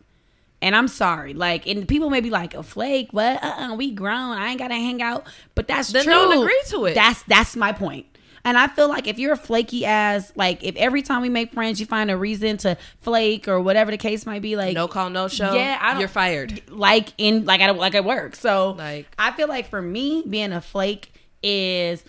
And 0.61 0.75
I'm 0.75 0.87
sorry, 0.87 1.33
like, 1.33 1.65
and 1.67 1.87
people 1.87 2.09
may 2.11 2.21
be 2.21 2.29
like, 2.29 2.53
"A 2.53 2.61
flake? 2.61 3.07
What? 3.11 3.43
Uh, 3.43 3.71
uh 3.71 3.75
we 3.75 3.91
grown. 3.91 4.37
I 4.37 4.49
ain't 4.49 4.59
gotta 4.59 4.75
hang 4.75 5.01
out." 5.01 5.25
But 5.55 5.67
that's 5.67 5.91
Then 5.91 6.03
true. 6.03 6.13
don't 6.13 6.37
agree 6.43 6.61
to 6.67 6.85
it. 6.85 6.93
That's 6.93 7.23
that's 7.23 7.55
my 7.55 7.71
point. 7.71 8.05
And 8.43 8.57
I 8.57 8.67
feel 8.67 8.87
like 8.89 9.07
if 9.07 9.19
you're 9.19 9.33
a 9.33 9.37
flaky 9.37 9.85
ass, 9.85 10.31
like, 10.35 10.63
if 10.63 10.75
every 10.75 11.03
time 11.03 11.21
we 11.21 11.29
make 11.29 11.53
friends, 11.53 11.79
you 11.79 11.85
find 11.85 12.09
a 12.09 12.17
reason 12.17 12.57
to 12.57 12.75
flake 12.99 13.47
or 13.47 13.59
whatever 13.61 13.91
the 13.91 13.97
case 13.97 14.25
might 14.25 14.41
be, 14.41 14.55
like, 14.55 14.73
No 14.73 14.87
call, 14.87 15.11
no 15.11 15.27
show. 15.27 15.53
Yeah, 15.53 15.77
I 15.79 15.91
don't- 15.91 15.99
you're 15.99 16.09
fired. 16.09 16.61
like 16.69 17.13
in 17.19 17.45
like 17.45 17.61
at 17.61 17.75
like 17.77 17.93
at 17.95 18.03
work. 18.05 18.35
So 18.35 18.71
Like- 18.77 19.07
I 19.19 19.31
feel 19.31 19.47
like 19.47 19.69
for 19.69 19.81
me, 19.81 20.23
being 20.27 20.53
a 20.53 20.61
flake 20.61 21.11
is 21.43 22.03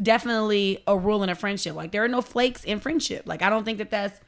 definitely 0.00 0.82
a 0.86 0.96
rule 0.96 1.22
in 1.22 1.28
a 1.28 1.34
friendship. 1.34 1.74
Like 1.74 1.92
there 1.92 2.04
are 2.04 2.08
no 2.08 2.20
flakes 2.22 2.64
in 2.64 2.80
friendship. 2.80 3.22
Like 3.26 3.42
I 3.42 3.50
don't 3.50 3.64
think 3.64 3.78
that 3.78 3.90
that's 3.90 4.20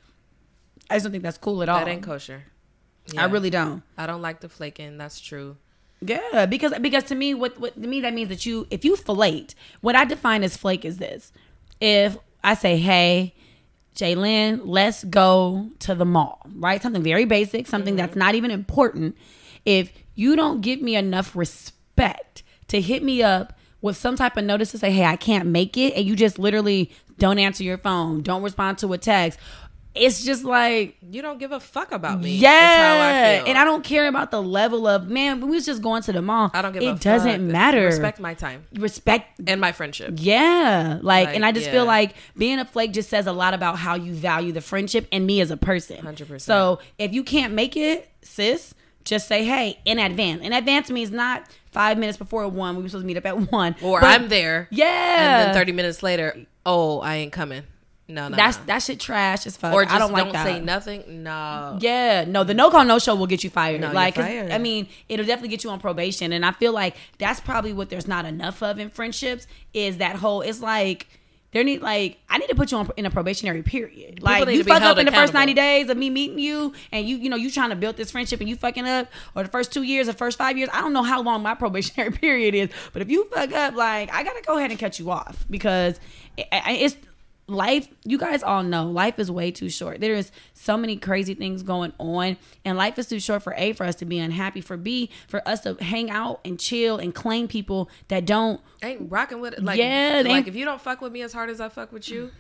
I 0.91 0.95
just 0.95 1.05
don't 1.05 1.13
think 1.13 1.23
that's 1.23 1.39
cool 1.39 1.63
at 1.63 1.69
all. 1.69 1.79
That 1.79 1.89
ain't 1.89 2.03
kosher. 2.03 2.45
I 3.17 3.25
really 3.27 3.51
don't. 3.51 3.83
I 3.97 4.07
don't 4.07 4.23
like 4.23 4.41
the 4.41 4.49
flaking. 4.49 4.99
That's 4.99 5.21
true. 5.21 5.57
Yeah, 6.01 6.47
because 6.47 6.73
because 6.81 7.05
to 7.05 7.15
me, 7.15 7.35
what 7.35 7.59
what 7.59 7.75
to 7.81 7.89
me 7.89 8.01
that 8.03 8.15
means 8.15 8.29
that 8.29 8.47
you 8.47 8.67
if 8.71 8.85
you 8.85 8.97
flaked, 8.97 9.55
what 9.81 9.97
I 9.97 10.05
define 10.05 10.45
as 10.45 10.57
flake 10.57 10.85
is 10.85 10.99
this: 10.99 11.33
if 11.81 12.17
I 12.45 12.55
say, 12.55 12.77
"Hey, 12.77 13.35
Jalen, 13.97 14.61
let's 14.65 15.05
go 15.05 15.71
to 15.81 15.95
the 15.95 16.05
mall," 16.05 16.47
right? 16.55 16.81
Something 16.81 17.03
very 17.03 17.25
basic, 17.25 17.67
something 17.67 17.95
mm-hmm. 17.95 18.07
that's 18.07 18.17
not 18.17 18.37
even 18.37 18.51
important. 18.51 19.17
If 19.65 19.93
you 20.15 20.37
don't 20.37 20.61
give 20.61 20.81
me 20.81 20.95
enough 20.95 21.35
respect 21.35 22.45
to 22.69 22.81
hit 22.81 23.03
me 23.03 23.23
up 23.23 23.59
with 23.81 23.97
some 23.97 24.17
type 24.17 24.37
of 24.37 24.45
notice 24.45 24.71
to 24.73 24.79
say, 24.79 24.93
"Hey, 24.93 25.05
I 25.05 25.17
can't 25.17 25.49
make 25.49 25.77
it," 25.77 25.95
and 25.95 26.07
you 26.07 26.15
just 26.15 26.39
literally 26.39 26.93
don't 27.19 27.41
answer 27.41 27.65
your 27.65 27.79
phone, 27.79 28.23
don't 28.23 28.43
respond 28.43 28.79
to 28.79 28.93
a 28.93 28.99
text, 28.99 29.41
it's 29.99 30.25
just 30.25 30.45
like 30.45 30.97
You 31.03 31.23
don't 31.23 31.39
give 31.39 31.53
a 31.53 31.61
fuck 31.61 31.93
about 31.93 32.21
me. 32.21 32.37
yeah, 32.37 32.51
how 32.51 33.01
I 33.35 33.39
feel. 33.39 33.49
and 33.49 33.59
I 33.59 33.65
don't 33.65 33.85
care 33.85 34.09
about 34.09 34.31
the 34.31 34.43
level 34.43 34.87
of 34.87 35.09
man. 35.09 35.41
We 35.41 35.49
was 35.51 35.67
just 35.67 35.83
going 35.83 36.03
to 36.03 36.13
the 36.13 36.23
mall. 36.23 36.51
I 36.55 36.63
don't 36.63 36.73
give 36.73 36.83
it 36.83 37.01
doesn't 37.01 37.47
matter. 37.47 37.85
Respect 37.85 38.21
my 38.21 38.35
time 38.35 38.65
Respect. 38.75 39.41
and 39.47 39.61
my 39.61 39.73
friendship. 39.73 40.15
Yeah, 40.17 40.99
like, 41.03 41.27
Like, 41.29 41.35
and 41.37 41.45
I 41.45 41.53
just 41.53 41.67
yeah. 41.67 41.73
feel 41.73 41.85
like 41.85 42.15
being 42.37 42.59
a 42.59 42.65
flake 42.65 42.93
just 42.93 43.09
says 43.11 43.27
a 43.27 43.33
lot 43.33 43.55
about 43.55 43.79
how 43.79 43.95
you 43.97 44.13
value 44.15 44.53
the 44.53 44.61
friendship 44.61 45.07
and 45.13 45.27
me 45.27 45.41
as 45.41 45.51
a 45.51 45.57
person. 45.57 45.99
100%. 45.99 46.41
So 46.41 46.79
if 46.99 47.13
you 47.13 47.23
can't 47.25 47.53
make 47.55 47.77
it, 47.77 48.09
sis, 48.23 48.75
just 49.05 49.27
say 49.29 49.45
hey 49.45 49.79
in 49.85 49.99
advance. 49.99 50.43
In 50.43 50.53
advance 50.53 50.91
means 50.91 51.11
not 51.11 51.45
five 51.73 51.97
minutes 51.99 52.19
before 52.19 52.47
one. 52.49 52.77
We 52.77 52.83
were 52.83 52.89
supposed 52.89 53.05
to 53.05 53.07
meet 53.07 53.17
up 53.17 53.27
at 53.27 53.51
one. 53.53 53.75
Or 53.83 54.01
but- 54.01 54.09
I'm 54.21 54.29
there. 54.29 54.69
yeah. 54.71 55.45
And 55.45 55.49
then 55.49 55.55
30 55.55 55.73
minutes 55.73 56.03
later, 56.03 56.47
oh, 56.67 57.01
I 57.01 57.17
ain't 57.17 57.33
coming. 57.33 57.63
No, 58.09 58.29
no. 58.29 58.37
That's 58.37 58.59
no. 58.59 58.65
that 58.67 58.83
shit 58.83 58.99
trash 58.99 59.47
as 59.47 59.57
fuck. 59.59 59.75
Or 59.75 59.85
just 59.85 59.95
I 59.95 59.99
don't 59.99 60.13
like 60.13 60.25
don't 60.25 60.33
that. 60.33 60.47
say 60.47 60.61
nothing. 60.61 61.23
No. 61.23 61.79
Yeah, 61.81 62.25
no, 62.27 62.43
the 62.43 62.55
no 62.55 62.71
call 62.71 62.85
no 62.87 62.99
show 62.99 63.15
will 63.15 63.27
get 63.27 63.45
you 63.45 63.51
fired. 63.51 63.83
No, 63.83 63.93
you're 63.93 64.13
fired. 64.13 64.51
I 64.51 64.57
mean, 64.59 64.89
it'll 65.11 65.27
definitely 65.27 65.51
get 65.51 65.63
you 65.63 65.71
on 65.71 65.79
probation, 65.79 66.33
and 66.33 66.45
I 66.45 66.53
feel 66.53 66.73
like 66.73 66.97
that's 67.19 67.41
probably 67.41 67.75
what 67.75 67.91
there's 67.91 68.09
not 68.09 68.25
enough 68.25 68.63
of 68.63 68.79
in 68.79 68.89
friendships 68.89 69.47
is 69.75 69.99
that 69.99 70.17
whole. 70.17 70.41
It's 70.41 70.61
like 70.61 71.07
There 71.53 71.65
need 71.65 71.83
like 71.83 72.19
I 72.31 72.39
need 72.39 72.49
to 72.49 72.55
put 72.55 72.73
you 72.73 72.79
on 72.79 72.91
in 72.97 73.05
a 73.07 73.11
probationary 73.11 73.63
period. 73.63 74.23
Like 74.23 74.49
you 74.49 74.65
fuck 74.65 74.83
up 74.83 74.97
in 74.99 75.07
the 75.07 75.13
first 75.13 75.35
ninety 75.35 75.55
days 75.55 75.89
of 75.91 75.97
me 75.97 76.09
meeting 76.11 76.39
you, 76.39 76.73
and 76.93 77.07
you 77.07 77.17
you 77.17 77.29
know 77.29 77.37
you 77.37 77.51
trying 77.51 77.71
to 77.71 77.77
build 77.77 77.97
this 77.97 78.11
friendship 78.11 78.41
and 78.41 78.49
you 78.49 78.57
fucking 78.57 78.87
up, 78.87 79.09
or 79.35 79.43
the 79.43 79.49
first 79.51 79.73
two 79.73 79.83
years 79.83 80.09
or 80.09 80.15
first 80.15 80.39
five 80.39 80.57
years. 80.57 80.71
I 80.73 80.81
don't 80.81 80.93
know 80.95 81.03
how 81.03 81.23
long 81.23 81.43
my 81.43 81.55
probationary 81.65 82.13
period 82.13 82.55
is, 82.55 82.71
but 82.95 83.03
if 83.03 83.11
you 83.11 83.25
fuck 83.27 83.53
up, 83.53 83.75
like 83.75 84.11
I 84.13 84.23
gotta 84.25 84.43
go 84.47 84.57
ahead 84.57 84.71
and 84.71 84.81
cut 84.81 84.99
you 84.99 85.11
off 85.11 85.45
because 85.51 85.99
it, 86.37 86.47
it's 86.53 86.97
life 87.49 87.89
you 88.05 88.19
guys 88.19 88.43
all 88.43 88.63
know 88.63 88.85
life 88.85 89.19
is 89.19 89.31
way 89.31 89.51
too 89.51 89.71
short 89.71 90.01
there 90.01 90.15
is 90.15 90.31
so 90.53 90.77
many 90.77 90.97
crazy 90.99 91.33
things 91.35 91.63
going 91.63 91.93
on 91.99 92.37
and 92.65 92.77
life 92.77 92.99
is 92.99 93.07
too 93.09 93.19
short 93.19 93.43
for 93.43 93.55
a 93.57 93.73
for 93.73 93.85
us 93.85 93.95
to 93.95 94.05
be 94.05 94.19
unhappy 94.19 94.61
for 94.61 94.77
b 94.77 95.09
for 95.29 95.47
us 95.49 95.61
to 95.63 95.75
hang 95.83 96.11
out 96.11 96.41
and 96.45 96.61
chill 96.61 96.99
and 96.99 97.15
claim 97.15 97.49
people 97.49 97.89
that 98.09 98.27
don't 98.27 98.61
ain't 98.83 99.11
rocking 99.11 99.41
with 99.41 99.55
it. 99.55 99.65
Like, 99.65 99.79
Yeah, 99.79 100.23
like 100.27 100.47
if 100.47 100.55
you 100.55 100.65
don't 100.65 100.81
fuck 100.81 101.01
with 101.01 101.13
me 101.13 101.23
as 101.23 101.33
hard 101.33 101.51
as 101.51 101.61
I 101.61 101.69
fuck 101.69 101.93
with 101.93 102.09
you, 102.09 102.31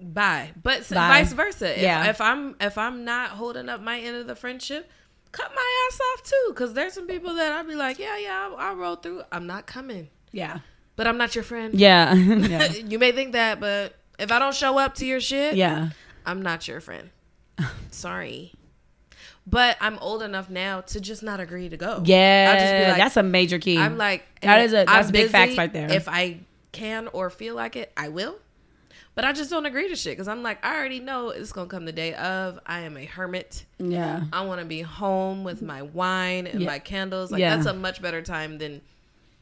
bye. 0.00 0.50
But 0.60 0.88
Bye. 0.88 1.22
vice 1.22 1.32
versa. 1.32 1.74
Yeah. 1.78 2.08
if 2.10 2.20
I'm 2.20 2.56
if 2.60 2.78
I'm 2.78 3.04
not 3.04 3.30
holding 3.30 3.68
up 3.68 3.80
my 3.80 3.98
end 4.00 4.16
of 4.16 4.26
the 4.26 4.34
friendship, 4.34 4.90
cut 5.30 5.50
my 5.54 5.86
ass 5.88 6.00
off 6.12 6.22
too. 6.24 6.46
Because 6.48 6.74
there's 6.74 6.92
some 6.92 7.06
people 7.06 7.34
that 7.34 7.52
i'd 7.52 7.68
be 7.68 7.74
like, 7.74 7.98
yeah, 7.98 8.18
yeah, 8.18 8.48
I'll, 8.48 8.56
I'll 8.56 8.76
roll 8.76 8.96
through. 8.96 9.22
I'm 9.30 9.46
not 9.46 9.66
coming, 9.66 10.10
yeah 10.32 10.58
but 10.96 11.06
I'm 11.06 11.16
not 11.18 11.34
your 11.34 11.44
friend. 11.44 11.74
yeah 11.74 12.14
yeah 12.14 12.66
you 12.72 12.98
may 12.98 13.12
think 13.12 13.32
that, 13.32 13.60
but 13.60 13.94
if 14.18 14.30
I 14.32 14.38
don't 14.38 14.54
show 14.54 14.78
up 14.78 14.94
to 14.96 15.06
your 15.06 15.20
shit, 15.20 15.54
yeah 15.56 15.90
I'm 16.26 16.42
not 16.42 16.66
your 16.68 16.80
friend. 16.80 17.10
Sorry. 17.90 18.52
But 19.44 19.76
I'm 19.80 19.98
old 19.98 20.22
enough 20.22 20.48
now 20.50 20.82
to 20.82 21.00
just 21.00 21.22
not 21.22 21.40
agree 21.40 21.68
to 21.68 21.76
go. 21.76 22.02
yeah 22.04 22.52
I'll 22.54 22.60
just 22.60 22.72
be 22.74 22.88
like, 22.90 22.96
that's 22.96 23.16
a 23.16 23.22
major 23.24 23.58
key 23.58 23.76
I'm 23.78 23.96
like 23.98 24.24
That 24.42 24.60
eh, 24.60 24.64
is 24.64 24.72
a- 24.72 24.80
I'm 24.80 24.86
that's 24.86 25.10
big 25.10 25.30
facts 25.30 25.56
right 25.56 25.72
there. 25.72 25.90
If 25.90 26.08
I 26.08 26.38
can 26.70 27.08
or 27.12 27.28
feel 27.28 27.54
like 27.56 27.74
it, 27.76 27.92
I 27.96 28.08
will. 28.08 28.36
But 29.14 29.24
I 29.26 29.32
just 29.32 29.50
don't 29.50 29.66
agree 29.66 29.88
to 29.88 29.96
shit 29.96 30.12
because 30.12 30.26
I'm 30.28 30.42
like, 30.42 30.64
I 30.64 30.74
already 30.74 30.98
know 31.00 31.30
it's 31.30 31.52
gonna 31.52 31.68
come 31.68 31.84
the 31.84 31.92
day 31.92 32.14
of. 32.14 32.58
I 32.64 32.80
am 32.80 32.96
a 32.96 33.04
hermit. 33.04 33.66
yeah 33.78 34.22
I 34.32 34.42
want 34.46 34.60
to 34.60 34.64
be 34.66 34.80
home 34.80 35.44
with 35.44 35.60
my 35.60 35.82
wine 35.82 36.46
and 36.46 36.60
Yeah. 36.62 36.66
my 36.68 36.78
candles. 36.78 37.30
Like 37.32 37.40
Yeah. 37.40 37.56
that's 37.56 37.66
a 37.66 37.74
much 37.74 38.00
better 38.00 38.22
time 38.22 38.58
than 38.58 38.80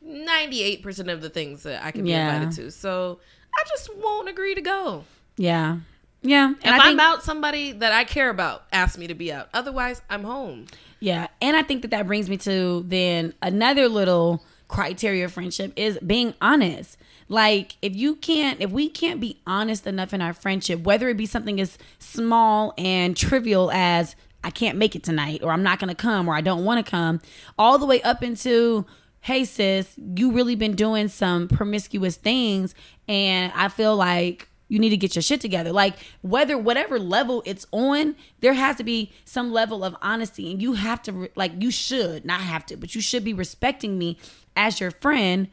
98% 0.06 1.12
of 1.12 1.20
the 1.20 1.30
things 1.30 1.62
that 1.64 1.84
I 1.84 1.90
can 1.90 2.04
be 2.04 2.10
Yeah. 2.10 2.32
invited 2.34 2.56
to. 2.62 2.70
So 2.70 3.20
I 3.54 3.62
just 3.68 3.94
won't 3.96 4.28
agree 4.28 4.54
to 4.54 4.60
go. 4.60 5.04
yeah 5.36 5.78
yeah 6.22 6.46
and 6.48 6.56
If 6.76 6.80
I 6.80 6.90
I'm 6.90 7.00
out, 7.00 7.22
somebody 7.22 7.72
that 7.72 7.92
I 7.92 8.04
care 8.04 8.28
about 8.30 8.64
asks 8.72 8.98
me 8.98 9.06
to 9.06 9.14
be 9.14 9.32
out. 9.32 9.48
Otherwise, 9.54 10.02
I'm 10.10 10.24
home. 10.24 10.66
Yeah, 10.98 11.28
and 11.40 11.56
I 11.56 11.62
think 11.62 11.80
that 11.82 11.90
that 11.92 12.06
brings 12.06 12.28
me 12.28 12.36
to 12.38 12.84
then 12.86 13.32
another 13.40 13.88
little 13.88 14.42
criteria 14.68 15.24
of 15.24 15.32
friendship 15.32 15.72
is 15.76 15.98
being 16.06 16.34
honest. 16.42 16.98
Like 17.28 17.76
if 17.80 17.96
you 17.96 18.16
can't, 18.16 18.60
if 18.60 18.70
we 18.70 18.88
can't 18.90 19.18
be 19.20 19.38
honest 19.46 19.86
enough 19.86 20.12
in 20.12 20.20
our 20.20 20.34
friendship, 20.34 20.80
whether 20.82 21.08
it 21.08 21.16
be 21.16 21.24
something 21.26 21.58
as 21.60 21.78
small 21.98 22.74
and 22.76 23.16
trivial 23.16 23.70
as 23.72 24.14
I 24.44 24.50
can't 24.50 24.76
make 24.78 24.94
it 24.94 25.02
tonight, 25.02 25.40
or 25.42 25.52
I'm 25.52 25.62
not 25.62 25.78
gonna 25.78 25.94
come, 25.94 26.28
or 26.28 26.34
I 26.34 26.40
don't 26.42 26.64
want 26.64 26.84
to 26.84 26.90
come, 26.90 27.20
all 27.58 27.78
the 27.78 27.86
way 27.86 28.02
up 28.02 28.22
into 28.22 28.84
hey 29.20 29.44
sis, 29.44 29.94
you 30.16 30.32
really 30.32 30.54
been 30.54 30.74
doing 30.74 31.08
some 31.08 31.48
promiscuous 31.48 32.16
things, 32.16 32.74
and 33.06 33.52
I 33.54 33.68
feel 33.68 33.96
like 33.96 34.48
you 34.68 34.78
need 34.78 34.90
to 34.90 34.96
get 34.96 35.14
your 35.16 35.22
shit 35.22 35.40
together. 35.40 35.72
Like 35.72 35.96
whether 36.22 36.56
whatever 36.56 36.98
level 36.98 37.42
it's 37.44 37.66
on, 37.72 38.16
there 38.40 38.54
has 38.54 38.76
to 38.76 38.84
be 38.84 39.12
some 39.24 39.52
level 39.52 39.84
of 39.84 39.96
honesty, 40.00 40.50
and 40.50 40.62
you 40.62 40.74
have 40.74 41.02
to 41.02 41.28
like 41.34 41.52
you 41.60 41.70
should 41.70 42.24
not 42.24 42.40
have 42.40 42.64
to, 42.66 42.76
but 42.76 42.94
you 42.94 43.00
should 43.00 43.24
be 43.24 43.34
respecting 43.34 43.98
me 43.98 44.16
as 44.56 44.80
your 44.80 44.90
friend 44.90 45.48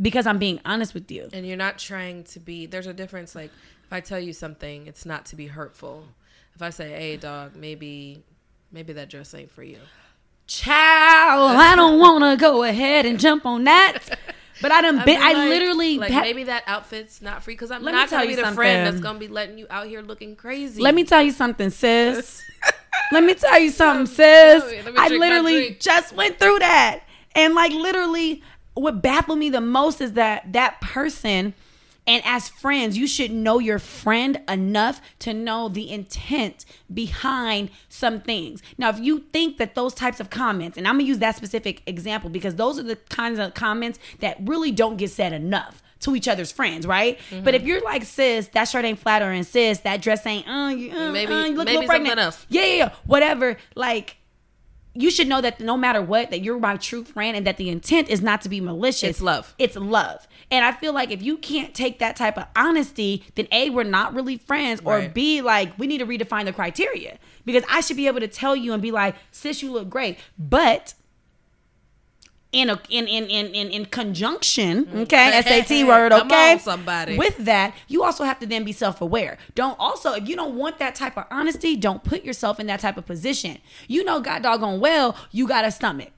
because 0.00 0.26
I'm 0.26 0.38
being 0.38 0.60
honest 0.64 0.94
with 0.94 1.10
you. 1.10 1.28
And 1.32 1.46
you're 1.46 1.56
not 1.56 1.78
trying 1.78 2.24
to 2.24 2.40
be. 2.40 2.66
There's 2.66 2.86
a 2.86 2.94
difference. 2.94 3.34
Like 3.34 3.50
if 3.84 3.92
I 3.92 4.00
tell 4.00 4.20
you 4.20 4.32
something, 4.32 4.86
it's 4.86 5.04
not 5.06 5.26
to 5.26 5.36
be 5.36 5.46
hurtful. 5.46 6.04
If 6.54 6.62
I 6.62 6.70
say, 6.70 6.90
"Hey, 6.90 7.16
dog, 7.16 7.54
maybe, 7.56 8.22
maybe 8.72 8.92
that 8.94 9.10
dress 9.10 9.34
ain't 9.34 9.50
for 9.50 9.62
you." 9.62 9.78
Child, 10.50 11.56
I 11.56 11.76
don't 11.76 12.00
want 12.00 12.24
to 12.24 12.36
go 12.36 12.64
ahead 12.64 13.06
and 13.06 13.20
jump 13.20 13.46
on 13.46 13.64
that, 13.64 13.98
but 14.60 14.72
I 14.72 14.82
done 14.82 14.98
I 14.98 15.04
been. 15.04 15.20
mean, 15.20 15.28
I 15.28 15.32
like- 15.34 15.48
literally 15.48 15.98
like 15.98 16.10
ha- 16.10 16.22
maybe 16.22 16.42
that 16.44 16.64
outfit's 16.66 17.22
not 17.22 17.44
free 17.44 17.54
because 17.54 17.70
I'm 17.70 17.84
Let 17.84 17.92
not 17.92 18.10
gonna 18.10 18.24
be 18.26 18.30
you 18.32 18.36
the 18.36 18.50
friend 18.50 18.84
that's 18.84 19.00
gonna 19.00 19.20
be 19.20 19.28
letting 19.28 19.58
you 19.58 19.68
out 19.70 19.86
here 19.86 20.02
looking 20.02 20.34
crazy. 20.34 20.82
Let 20.82 20.96
me 20.96 21.04
tell 21.04 21.22
you 21.22 21.30
something, 21.30 21.70
sis. 21.70 22.42
Let 23.12 23.22
me 23.22 23.34
tell 23.34 23.60
you 23.60 23.70
something, 23.70 24.06
sis. 24.06 24.16
Let 24.64 24.70
me- 24.70 24.82
let 24.82 24.92
me 24.94 25.00
I 25.00 25.08
literally 25.08 25.76
just 25.78 26.14
went 26.14 26.40
through 26.40 26.58
that. 26.58 27.04
And 27.36 27.54
like 27.54 27.70
literally 27.72 28.42
what 28.74 29.00
baffled 29.02 29.38
me 29.38 29.50
the 29.50 29.60
most 29.60 30.00
is 30.00 30.14
that 30.14 30.52
that 30.52 30.80
person 30.80 31.54
and 32.10 32.22
as 32.26 32.48
friends, 32.48 32.98
you 32.98 33.06
should 33.06 33.30
know 33.30 33.60
your 33.60 33.78
friend 33.78 34.40
enough 34.48 35.00
to 35.20 35.32
know 35.32 35.68
the 35.68 35.90
intent 35.92 36.64
behind 36.92 37.70
some 37.88 38.20
things. 38.20 38.62
Now, 38.76 38.90
if 38.90 38.98
you 38.98 39.20
think 39.32 39.58
that 39.58 39.76
those 39.76 39.94
types 39.94 40.18
of 40.18 40.28
comments, 40.28 40.76
and 40.76 40.88
I'm 40.88 40.94
gonna 40.94 41.04
use 41.04 41.20
that 41.20 41.36
specific 41.36 41.82
example 41.86 42.28
because 42.28 42.56
those 42.56 42.78
are 42.80 42.82
the 42.82 42.96
kinds 42.96 43.38
of 43.38 43.54
comments 43.54 44.00
that 44.18 44.36
really 44.40 44.72
don't 44.72 44.96
get 44.96 45.10
said 45.10 45.32
enough 45.32 45.82
to 46.00 46.16
each 46.16 46.26
other's 46.26 46.50
friends, 46.50 46.86
right? 46.86 47.18
Mm-hmm. 47.30 47.44
But 47.44 47.54
if 47.54 47.62
you're 47.62 47.82
like, 47.82 48.04
sis, 48.04 48.48
that 48.48 48.64
shirt 48.64 48.84
ain't 48.84 48.98
flattering, 48.98 49.44
sis, 49.44 49.80
that 49.80 50.02
dress 50.02 50.26
ain't, 50.26 50.48
uh, 50.48 50.68
you, 50.74 50.90
uh, 50.90 51.12
Maybe- 51.12 51.32
uh, 51.32 51.44
you 51.44 51.54
look 51.54 51.62
a 51.68 51.72
maybe 51.72 51.72
little 51.76 51.86
pregnant. 51.88 52.18
else. 52.18 52.44
Yeah, 52.48 52.64
yeah, 52.64 52.74
yeah, 52.74 52.90
whatever. 53.04 53.56
Like, 53.76 54.16
you 54.94 55.10
should 55.10 55.28
know 55.28 55.40
that 55.40 55.60
no 55.60 55.76
matter 55.76 56.02
what, 56.02 56.30
that 56.30 56.42
you're 56.42 56.58
my 56.58 56.76
true 56.76 57.04
friend 57.04 57.36
and 57.36 57.46
that 57.46 57.56
the 57.56 57.68
intent 57.68 58.08
is 58.08 58.20
not 58.20 58.40
to 58.42 58.48
be 58.48 58.60
malicious. 58.60 59.10
It's 59.10 59.20
love. 59.20 59.54
It's 59.58 59.76
love. 59.76 60.26
And 60.50 60.64
I 60.64 60.72
feel 60.72 60.92
like 60.92 61.10
if 61.10 61.22
you 61.22 61.36
can't 61.36 61.74
take 61.74 62.00
that 62.00 62.16
type 62.16 62.36
of 62.36 62.46
honesty, 62.56 63.24
then 63.36 63.46
A, 63.52 63.70
we're 63.70 63.84
not 63.84 64.14
really 64.14 64.36
friends, 64.36 64.80
or 64.84 64.96
Right. 64.96 65.14
B, 65.14 65.40
like, 65.42 65.78
we 65.78 65.86
need 65.86 65.98
to 65.98 66.06
redefine 66.06 66.44
the 66.44 66.52
criteria. 66.52 67.18
Because 67.44 67.62
I 67.70 67.80
should 67.80 67.96
be 67.96 68.06
able 68.06 68.20
to 68.20 68.28
tell 68.28 68.56
you 68.56 68.72
and 68.72 68.82
be 68.82 68.90
like, 68.90 69.14
sis, 69.30 69.62
you 69.62 69.70
look 69.72 69.88
great. 69.88 70.18
But 70.38 70.94
in 72.52 72.68
a 72.68 72.80
in 72.88 73.06
in 73.06 73.24
in 73.24 73.46
in, 73.54 73.70
in 73.70 73.84
conjunction, 73.86 74.84
mm-hmm. 74.84 74.98
okay, 75.00 75.40
SAT 75.66 75.86
word, 75.86 76.12
okay. 76.12 76.52
on, 76.52 76.58
somebody. 76.58 77.16
With 77.16 77.36
that, 77.38 77.74
you 77.88 78.02
also 78.02 78.24
have 78.24 78.38
to 78.40 78.46
then 78.46 78.64
be 78.64 78.72
self-aware. 78.72 79.38
Don't 79.54 79.78
also 79.78 80.14
if 80.14 80.28
you 80.28 80.36
don't 80.36 80.56
want 80.56 80.78
that 80.78 80.94
type 80.94 81.16
of 81.16 81.26
honesty, 81.30 81.76
don't 81.76 82.02
put 82.02 82.24
yourself 82.24 82.58
in 82.58 82.66
that 82.66 82.80
type 82.80 82.96
of 82.96 83.06
position. 83.06 83.58
You 83.86 84.04
know, 84.04 84.20
God 84.20 84.42
doggone 84.42 84.80
well, 84.80 85.16
you 85.30 85.46
got 85.46 85.64
a 85.64 85.70
stomach. 85.70 86.10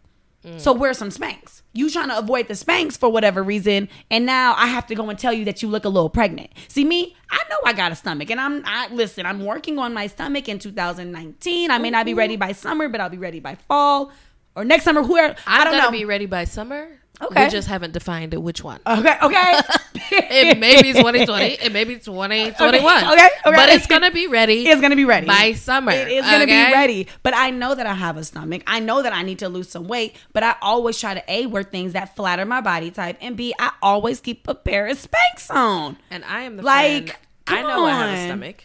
Mm. 0.45 0.61
So 0.61 0.73
wear 0.73 0.93
some 0.93 1.11
Spanx. 1.11 1.63
You 1.73 1.89
trying 1.89 2.09
to 2.09 2.19
avoid 2.19 2.49
the 2.49 2.55
Spanx 2.55 2.99
for 2.99 3.09
whatever 3.09 3.43
reason, 3.43 3.89
and 4.11 4.27
now 4.27 4.55
I 4.57 4.67
have 4.67 4.87
to 4.89 4.95
go 4.95 5.09
and 5.09 5.19
tell 5.19 5.33
you 5.33 5.45
that 5.45 5.63
you 5.63 5.69
look 5.69 5.85
a 5.85 5.89
little 5.89 6.11
pregnant. 6.11 6.51
See 6.67 6.85
me? 6.85 7.15
I 7.31 7.41
know 7.49 7.57
I 7.65 7.73
got 7.75 7.93
a 7.93 7.95
stomach, 7.95 8.31
and 8.31 8.41
I'm 8.41 8.63
I 8.65 8.89
listen. 8.89 9.27
I'm 9.27 9.45
working 9.45 9.79
on 9.79 9.93
my 9.93 10.07
stomach 10.07 10.49
in 10.49 10.59
2019. 10.59 11.71
I 11.71 11.79
may 11.79 11.91
not 11.91 12.07
be 12.07 12.13
mm-hmm. 12.13 12.19
ready 12.19 12.37
by 12.37 12.53
summer, 12.53 12.89
but 12.89 13.01
I'll 13.01 13.11
be 13.11 13.19
ready 13.19 13.39
by 13.39 13.55
fall 13.55 14.11
or 14.55 14.65
next 14.65 14.85
summer. 14.85 15.03
Who 15.03 15.17
are, 15.17 15.35
I 15.47 15.59
I'm 15.59 15.65
don't 15.65 15.73
gonna 15.75 15.83
know. 15.85 15.91
be 15.91 16.05
ready 16.05 16.27
by 16.27 16.45
summer. 16.45 16.89
Okay. 17.21 17.45
We 17.45 17.51
just 17.51 17.69
haven't 17.69 17.93
defined 17.93 18.35
it 18.35 18.43
which 18.43 18.65
one. 18.65 18.81
okay, 18.87 19.17
okay. 19.23 19.61
It 20.15 20.59
may 20.59 20.83
be 20.83 20.93
2020. 20.93 21.45
It 21.47 21.73
may 21.73 21.85
be 21.85 21.97
2021. 21.97 22.59
Okay, 22.59 23.13
okay, 23.13 23.29
okay. 23.47 23.57
But 23.57 23.71
it's 23.71 23.87
gonna 23.87 24.11
be 24.11 24.27
ready. 24.27 24.67
It's 24.67 24.81
gonna 24.81 24.97
be 24.97 25.07
ready 25.07 25.27
by 25.27 25.53
summer. 25.53 25.93
It 25.93 26.09
is 26.09 26.25
gonna 26.25 26.45
okay? 26.45 26.67
be 26.67 26.73
ready. 26.73 27.09
But 27.23 27.35
I 27.35 27.51
know 27.51 27.75
that 27.75 27.87
I 27.87 27.95
have 27.95 28.19
a 28.19 28.25
stomach. 28.25 28.63
I 28.67 28.81
know 28.81 29.03
that 29.03 29.15
I 29.15 29.23
need 29.23 29.39
to 29.39 29.49
lose 29.49 29.71
some 29.71 29.89
weight. 29.89 30.17
But 30.35 30.43
I 30.43 30.57
always 30.61 31.01
try 31.01 31.15
to 31.15 31.25
a 31.33 31.47
wear 31.47 31.63
things 31.63 31.95
that 31.95 32.15
flatter 32.15 32.45
my 32.45 32.61
body 32.61 32.91
type, 32.91 33.17
and 33.23 33.37
b 33.37 33.55
I 33.59 33.73
always 33.81 34.21
keep 34.21 34.47
a 34.49 34.55
pair 34.55 34.87
of 34.87 34.99
Spanx 34.99 35.51
on. 35.51 35.97
And 36.11 36.25
I 36.25 36.43
am 36.43 36.57
the 36.57 36.63
Like. 36.63 37.19
I 37.47 37.63
know 37.63 37.85
I 37.87 37.91
have 37.93 38.19
a 38.19 38.25
stomach. 38.27 38.65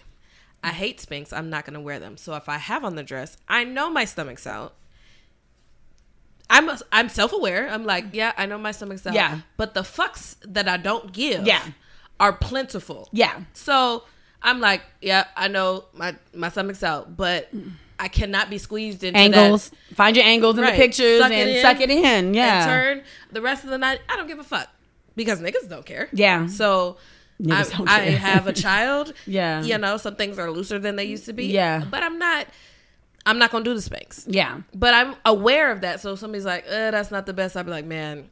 I 0.63 0.69
hate 0.69 0.97
Spanx. 0.99 1.31
I'm 1.31 1.49
not 1.49 1.65
gonna 1.65 1.81
wear 1.81 1.99
them. 1.99 2.17
So 2.17 2.35
if 2.35 2.49
I 2.49 2.57
have 2.57 2.83
on 2.83 2.95
the 2.95 3.03
dress, 3.03 3.37
I 3.47 3.63
know 3.63 3.89
my 3.89 4.05
stomach's 4.05 4.45
out. 4.47 4.73
I'm 6.49 6.69
a, 6.69 6.79
I'm 6.91 7.09
self 7.09 7.33
aware. 7.33 7.67
I'm 7.69 7.85
like, 7.85 8.05
yeah, 8.13 8.31
I 8.37 8.45
know 8.45 8.57
my 8.57 8.71
stomach's 8.71 9.05
out. 9.05 9.13
Yeah. 9.13 9.39
But 9.57 9.73
the 9.73 9.81
fucks 9.81 10.35
that 10.43 10.67
I 10.67 10.77
don't 10.77 11.11
give, 11.11 11.45
Yeah. 11.45 11.61
are 12.19 12.33
plentiful. 12.33 13.09
Yeah. 13.11 13.41
So 13.53 14.03
I'm 14.41 14.59
like, 14.61 14.81
yeah, 15.01 15.25
I 15.35 15.47
know 15.49 15.85
my 15.93 16.15
my 16.33 16.49
stomach's 16.49 16.83
out, 16.83 17.17
but 17.17 17.49
I 17.99 18.07
cannot 18.07 18.49
be 18.49 18.57
squeezed 18.59 19.03
into 19.03 19.19
Angles. 19.19 19.69
That 19.89 19.95
Find 19.95 20.15
your 20.15 20.25
angles 20.25 20.57
in 20.57 20.63
Right. 20.63 20.71
the 20.71 20.77
pictures 20.77 21.19
Suck 21.21 21.31
and 21.31 21.49
in 21.49 21.61
suck 21.61 21.81
it 21.81 21.89
in. 21.89 22.33
Yeah. 22.33 22.61
and 22.63 22.65
turn 22.69 23.03
the 23.31 23.41
rest 23.41 23.63
of 23.63 23.69
the 23.71 23.77
night. 23.77 23.99
I 24.07 24.15
don't 24.15 24.27
give 24.27 24.39
a 24.39 24.43
fuck 24.43 24.69
because 25.15 25.39
niggas 25.41 25.67
don't 25.69 25.85
care. 25.85 26.07
Yeah. 26.13 26.47
So. 26.47 26.97
I, 27.51 27.63
I 27.85 27.99
have 28.09 28.47
a 28.47 28.53
child. 28.53 29.13
Yeah. 29.27 29.61
You 29.61 29.77
know, 29.77 29.97
some 29.97 30.15
things 30.15 30.39
are 30.39 30.49
looser 30.49 30.79
than 30.79 30.95
they 30.95 31.03
used 31.03 31.25
to 31.25 31.33
be. 31.33 31.45
Yeah. 31.45 31.85
But 31.87 32.01
I'm 32.01 32.17
not 32.17 32.47
I'm 33.27 33.37
not 33.37 33.51
gonna 33.51 33.63
do 33.65 33.73
the 33.73 33.81
Spanx. 33.81 34.23
yeah. 34.27 34.61
But 34.73 34.93
I'm 34.93 35.15
aware 35.25 35.71
of 35.71 35.81
that. 35.81 35.99
So 36.01 36.13
if 36.13 36.19
somebody's 36.19 36.45
like, 36.45 36.65
uh, 36.67 36.91
that's 36.91 37.11
not 37.11 37.25
the 37.25 37.33
best, 37.33 37.55
I'd 37.55 37.65
be 37.65 37.71
like, 37.71 37.85
man, 37.85 38.25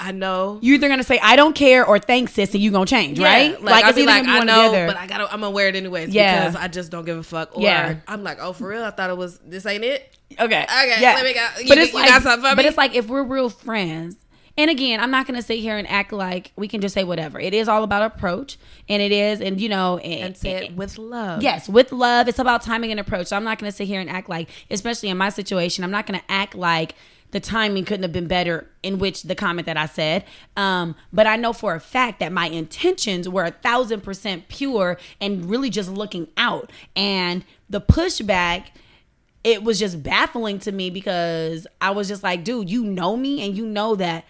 I 0.00 0.12
know. 0.12 0.58
You 0.62 0.74
either 0.74 0.88
gonna 0.88 1.02
say 1.02 1.18
I 1.22 1.36
don't 1.36 1.54
care 1.54 1.84
or 1.84 1.98
thanks 1.98 2.32
sis, 2.34 2.54
and 2.54 2.62
you 2.62 2.70
gonna 2.70 2.86
change, 2.86 3.18
Yeah, 3.18 3.26
right? 3.26 3.62
Like, 3.62 3.84
I'll 3.84 3.92
be 3.92 4.06
like, 4.06 4.26
I 4.26 4.44
know, 4.44 4.70
but 4.86 4.96
I 4.96 5.06
gotta, 5.06 5.24
I'm 5.24 5.40
gonna 5.40 5.50
wear 5.50 5.68
it 5.68 5.74
anyways 5.76 6.10
Yeah. 6.10 6.46
because 6.48 6.56
I 6.60 6.68
just 6.68 6.90
don't 6.90 7.04
give 7.04 7.18
a 7.18 7.22
fuck. 7.22 7.56
Or 7.56 7.62
Yeah. 7.62 7.96
I'm 8.06 8.22
like, 8.22 8.38
oh, 8.40 8.52
for 8.52 8.68
real? 8.68 8.84
I 8.84 8.90
thought 8.90 9.10
it 9.10 9.16
was. 9.16 9.38
This 9.44 9.66
ain't 9.66 9.84
it. 9.84 10.16
Okay. 10.38 10.62
Okay, 10.62 10.96
yeah. 11.00 11.14
let 11.14 11.24
me 11.24 11.34
go. 11.34 11.46
You 11.60 11.68
But 11.68 11.78
it's 11.78 11.92
you 11.92 11.98
like, 11.98 12.08
got 12.08 12.22
something 12.22 12.48
for 12.50 12.54
but 12.54 12.62
me? 12.62 12.68
it's 12.68 12.76
like 12.76 12.94
if 12.94 13.08
we're 13.08 13.24
real 13.24 13.48
friends 13.50 14.16
And 14.58 14.70
again, 14.70 14.98
I'm 14.98 15.12
not 15.12 15.28
going 15.28 15.36
to 15.36 15.46
sit 15.46 15.60
here 15.60 15.78
and 15.78 15.88
act 15.88 16.12
like 16.12 16.52
we 16.56 16.66
can 16.66 16.80
just 16.80 16.92
say 16.92 17.04
whatever. 17.04 17.38
It 17.38 17.54
is 17.54 17.68
all 17.68 17.84
about 17.84 18.02
approach, 18.02 18.58
and 18.88 19.00
it 19.00 19.12
is, 19.12 19.40
and 19.40 19.60
you 19.60 19.68
know, 19.68 19.98
and, 19.98 20.24
And 20.24 20.36
say 20.36 20.66
it 20.66 20.74
with 20.74 20.98
love. 20.98 21.44
Yes, 21.44 21.68
with 21.68 21.92
love. 21.92 22.26
It's 22.26 22.40
about 22.40 22.62
timing 22.62 22.90
and 22.90 22.98
approach. 22.98 23.28
So 23.28 23.36
I'm 23.36 23.44
not 23.44 23.60
going 23.60 23.70
to 23.70 23.76
sit 23.76 23.86
here 23.86 24.00
and 24.00 24.10
act 24.10 24.28
like, 24.28 24.50
especially 24.68 25.10
in 25.10 25.16
my 25.16 25.28
situation, 25.28 25.84
I'm 25.84 25.92
not 25.92 26.06
going 26.06 26.18
to 26.18 26.24
act 26.28 26.56
like 26.56 26.96
the 27.30 27.38
timing 27.38 27.84
couldn't 27.84 28.02
have 28.02 28.12
been 28.12 28.26
better 28.26 28.68
in 28.82 28.98
which 28.98 29.22
the 29.22 29.36
comment 29.36 29.66
that 29.66 29.76
I 29.76 29.86
said. 29.86 30.24
Um, 30.56 30.96
but 31.12 31.28
I 31.28 31.36
know 31.36 31.52
for 31.52 31.76
a 31.76 31.80
fact 31.80 32.18
that 32.18 32.32
my 32.32 32.48
intentions 32.48 33.28
were 33.28 33.44
a 33.44 33.52
thousand 33.52 34.00
percent 34.00 34.48
pure 34.48 34.98
and 35.20 35.48
really 35.48 35.70
just 35.70 35.88
looking 35.88 36.26
out. 36.36 36.72
And 36.96 37.44
the 37.70 37.80
pushback, 37.80 38.70
it 39.44 39.62
was 39.62 39.78
just 39.78 40.02
baffling 40.02 40.58
to 40.60 40.72
me 40.72 40.90
because 40.90 41.66
I 41.80 41.90
was 41.90 42.08
just 42.08 42.24
like, 42.24 42.42
dude, 42.42 42.68
you 42.68 42.82
know 42.82 43.16
me 43.16 43.46
and 43.46 43.56
you 43.56 43.64
know 43.64 43.94
that 43.94 44.24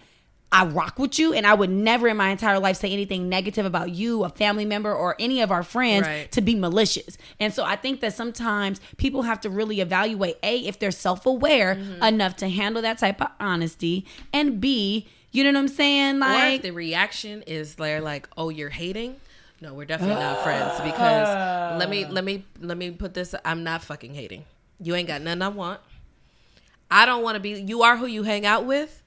I 0.51 0.65
rock 0.65 0.97
with 0.97 1.19
you, 1.19 1.33
and 1.33 1.45
I 1.45 1.53
would 1.53 1.69
never 1.69 2.07
in 2.07 2.17
my 2.17 2.29
entire 2.29 2.57
life 2.59 2.77
say 2.77 2.91
anything 2.91 3.29
negative 3.29 3.65
about 3.67 3.91
you, 3.91 4.23
a 4.23 4.29
family 4.29 4.65
member, 4.65 4.91
or 4.93 5.15
any 5.19 5.41
of 5.41 5.51
our 5.51 5.61
friends 5.61 6.07
Right. 6.07 6.31
to 6.31 6.41
be 6.41 6.55
malicious. 6.55 7.17
And 7.39 7.53
so 7.53 7.63
I 7.63 7.75
think 7.75 8.01
that 8.01 8.13
sometimes 8.15 8.81
people 8.97 9.21
have 9.21 9.39
to 9.41 9.49
really 9.51 9.79
evaluate 9.79 10.37
A, 10.41 10.59
if 10.65 10.79
they're 10.79 10.89
self 10.91 11.25
aware 11.27 11.75
Mm-hmm. 11.75 12.01
enough 12.03 12.35
to 12.37 12.49
handle 12.49 12.81
that 12.81 12.97
type 12.97 13.21
of 13.21 13.27
honesty, 13.39 14.05
and 14.33 14.59
B, 14.59 15.07
you 15.31 15.43
know 15.43 15.51
what 15.51 15.59
I'm 15.59 15.67
saying? 15.67 16.17
Like, 16.19 16.63
the 16.63 16.71
reaction 16.71 17.43
is 17.45 17.75
they're 17.75 18.01
like, 18.01 18.27
"Oh, 18.35 18.49
you're 18.49 18.69
hating." 18.69 19.17
No, 19.61 19.73
we're 19.75 19.85
definitely 19.85 20.15
not 20.15 20.41
friends 20.43 20.79
because 20.81 21.77
let 21.79 21.89
me 21.91 22.05
let 22.07 22.23
me 22.23 22.45
let 22.59 22.75
me 22.77 22.89
put 22.89 23.13
this. 23.13 23.35
I'm 23.45 23.63
not 23.63 23.83
fucking 23.83 24.15
hating. 24.15 24.45
You 24.79 24.95
ain't 24.95 25.07
got 25.07 25.21
nothing 25.21 25.43
I 25.43 25.49
want. 25.49 25.79
I 26.89 27.05
don't 27.05 27.21
want 27.21 27.35
to 27.35 27.39
be. 27.39 27.51
You 27.61 27.83
are 27.83 27.97
who 27.97 28.07
you 28.07 28.23
hang 28.23 28.45
out 28.47 28.65
with. 28.65 29.03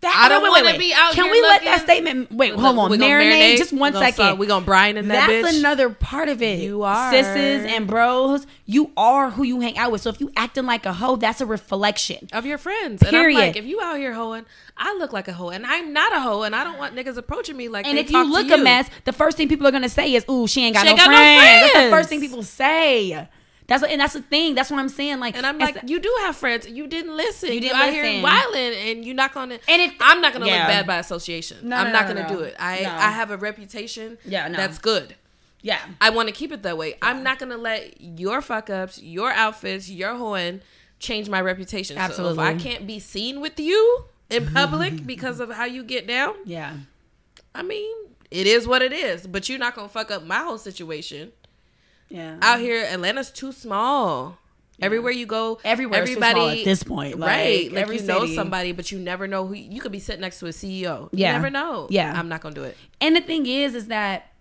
That, 0.00 0.24
I 0.26 0.28
don't 0.28 0.42
wait, 0.42 0.52
wait, 0.52 0.64
wait. 0.64 0.78
be 0.78 0.92
out 0.94 1.14
Can 1.14 1.30
we 1.30 1.40
let 1.40 1.64
that 1.64 1.80
statement? 1.80 2.30
Wait, 2.30 2.52
hold 2.52 2.78
on. 2.78 2.90
Gonna 2.90 3.02
Marinate, 3.02 3.56
just 3.56 3.72
one 3.72 3.94
second. 3.94 4.38
We 4.38 4.46
gonna 4.46 4.64
brine 4.64 4.98
in 4.98 5.08
that 5.08 5.26
That's 5.28 5.54
bitch. 5.54 5.58
another 5.58 5.88
part 5.88 6.28
of 6.28 6.42
it. 6.42 6.60
You 6.60 6.82
are. 6.82 7.10
sisters 7.10 7.64
and 7.64 7.86
bros. 7.86 8.46
You 8.66 8.92
are 8.96 9.30
who 9.30 9.42
you 9.42 9.60
hang 9.60 9.78
out 9.78 9.92
with. 9.92 10.02
So 10.02 10.10
if 10.10 10.20
you 10.20 10.30
acting 10.36 10.66
like 10.66 10.84
a 10.84 10.92
hoe, 10.92 11.16
that's 11.16 11.40
a 11.40 11.46
reflection. 11.46 12.28
of 12.32 12.44
your 12.44 12.58
friends. 12.58 13.00
And 13.02 13.16
I'm 13.16 13.22
Period. 13.22 13.38
like, 13.38 13.56
if 13.56 13.64
you 13.64 13.80
out 13.80 13.96
here 13.96 14.12
hoeing, 14.12 14.44
I 14.76 14.94
look 14.98 15.12
like 15.14 15.28
a 15.28 15.32
hoe, 15.32 15.48
and 15.48 15.64
I'm 15.64 15.94
not 15.94 16.12
a 16.14 16.20
hoe, 16.20 16.42
and 16.42 16.54
I 16.54 16.62
don't 16.62 16.78
want 16.78 16.94
niggas 16.94 17.16
approaching 17.16 17.56
me 17.56 17.68
like. 17.68 17.86
And 17.86 17.98
if 17.98 18.10
you 18.10 18.30
look 18.30 18.50
a 18.50 18.58
mess, 18.58 18.90
the 19.04 19.12
first 19.12 19.38
thing 19.38 19.48
people 19.48 19.66
are 19.66 19.72
gonna 19.72 19.88
say 19.88 20.14
is, 20.14 20.26
"Ooh, 20.28 20.46
she 20.46 20.62
ain't 20.64 20.74
got, 20.74 20.80
She 20.80 20.86
no, 20.86 20.90
ain't 20.90 20.98
got 21.00 21.10
no 21.10 21.16
friends. 21.16 21.72
That's 21.72 21.84
the 21.86 21.90
first 21.90 22.08
thing 22.10 22.20
people 22.20 22.42
say. 22.42 23.28
That's 23.68 23.82
and 23.82 24.00
that's 24.00 24.12
the 24.12 24.22
thing. 24.22 24.54
That's 24.54 24.70
what 24.70 24.78
I'm 24.78 24.88
saying. 24.88 25.18
Like, 25.18 25.36
And 25.36 25.44
I'm 25.44 25.58
like, 25.58 25.78
you 25.86 25.98
do 25.98 26.14
have 26.20 26.36
friends. 26.36 26.68
You 26.68 26.86
didn't 26.86 27.16
listen. 27.16 27.48
You 27.48 27.56
You, 27.56 27.60
didn't 27.62 27.76
out 27.76 27.86
listen. 27.88 28.04
here 28.12 28.22
wilding, 28.22 28.72
and 28.74 29.04
you're 29.04 29.14
not 29.14 29.34
gonna. 29.34 29.58
And 29.68 29.82
if- 29.82 29.94
I'm 30.00 30.20
not 30.20 30.32
gonna 30.32 30.46
yeah. 30.46 30.58
look 30.58 30.68
bad 30.68 30.86
by 30.86 30.98
association. 30.98 31.68
No, 31.68 31.76
I'm 31.76 31.86
no, 31.88 31.92
not 31.92 32.08
no, 32.08 32.14
gonna 32.14 32.28
do 32.28 32.40
it. 32.44 32.54
I. 32.60 32.84
I 32.84 33.10
have 33.10 33.30
a 33.32 33.36
reputation. 33.36 34.18
Yeah, 34.24 34.48
that's 34.50 34.78
good. 34.78 35.16
yeah, 35.62 35.80
I 36.00 36.10
want 36.10 36.28
to 36.28 36.34
keep 36.34 36.52
it 36.52 36.62
that 36.62 36.78
way. 36.78 36.94
I'm 37.02 37.22
not 37.24 37.38
gonna 37.40 37.56
let 37.56 38.00
your 38.00 38.40
fuck 38.40 38.70
ups, 38.70 39.02
your 39.02 39.32
outfits, 39.32 39.90
your 39.90 40.14
hoeing 40.14 40.60
change 41.00 41.28
my 41.28 41.40
reputation. 41.40 41.96
So 41.96 42.02
Absolutely. 42.02 42.44
if 42.44 42.48
I 42.50 42.54
can't 42.54 42.86
be 42.86 43.00
seen 43.00 43.40
with 43.40 43.58
you 43.58 44.04
in 44.30 44.46
public 44.54 45.04
because 45.06 45.40
of 45.40 45.50
how 45.50 45.64
you 45.64 45.82
get 45.82 46.06
down, 46.06 46.34
yeah. 46.44 46.76
I 47.54 47.62
mean, 47.62 47.92
it 48.30 48.46
is 48.46 48.66
what 48.68 48.80
it 48.82 48.92
is. 48.92 49.26
But 49.26 49.48
you're 49.48 49.58
not 49.58 49.74
gonna 49.74 49.88
fuck 49.88 50.10
up 50.12 50.24
my 50.24 50.38
whole 50.38 50.58
situation. 50.58 51.32
Yeah. 52.08 52.36
Out 52.40 52.60
here, 52.60 52.84
Atlanta's 52.84 53.30
too 53.30 53.52
small. 53.52 54.38
Everywhere 54.80 55.10
you 55.10 55.24
go, 55.24 55.58
Everywhere's 55.64 56.10
too 56.10 56.16
small 56.16 56.50
at 56.50 56.64
this 56.64 56.82
point, 56.82 57.18
like, 57.18 57.28
right? 57.28 57.72
Like 57.72 57.88
you 57.98 58.06
know 58.06 58.26
somebody, 58.26 58.72
but 58.72 58.92
you 58.92 58.98
never 58.98 59.26
know 59.26 59.46
who. 59.46 59.54
You 59.54 59.80
could 59.80 59.92
be 59.92 59.98
sitting 59.98 60.20
next 60.20 60.38
to 60.40 60.46
a 60.46 60.50
CEO. 60.50 61.08
Yeah. 61.12 61.28
You 61.28 61.32
never 61.38 61.48
know. 61.48 61.86
Yeah. 61.88 62.12
I'm 62.14 62.28
not 62.28 62.42
gonna 62.42 62.54
do 62.54 62.64
it. 62.64 62.76
And 63.00 63.16
the 63.16 63.22
thing 63.22 63.46
is, 63.46 63.74
is 63.74 63.86
that 63.86 64.32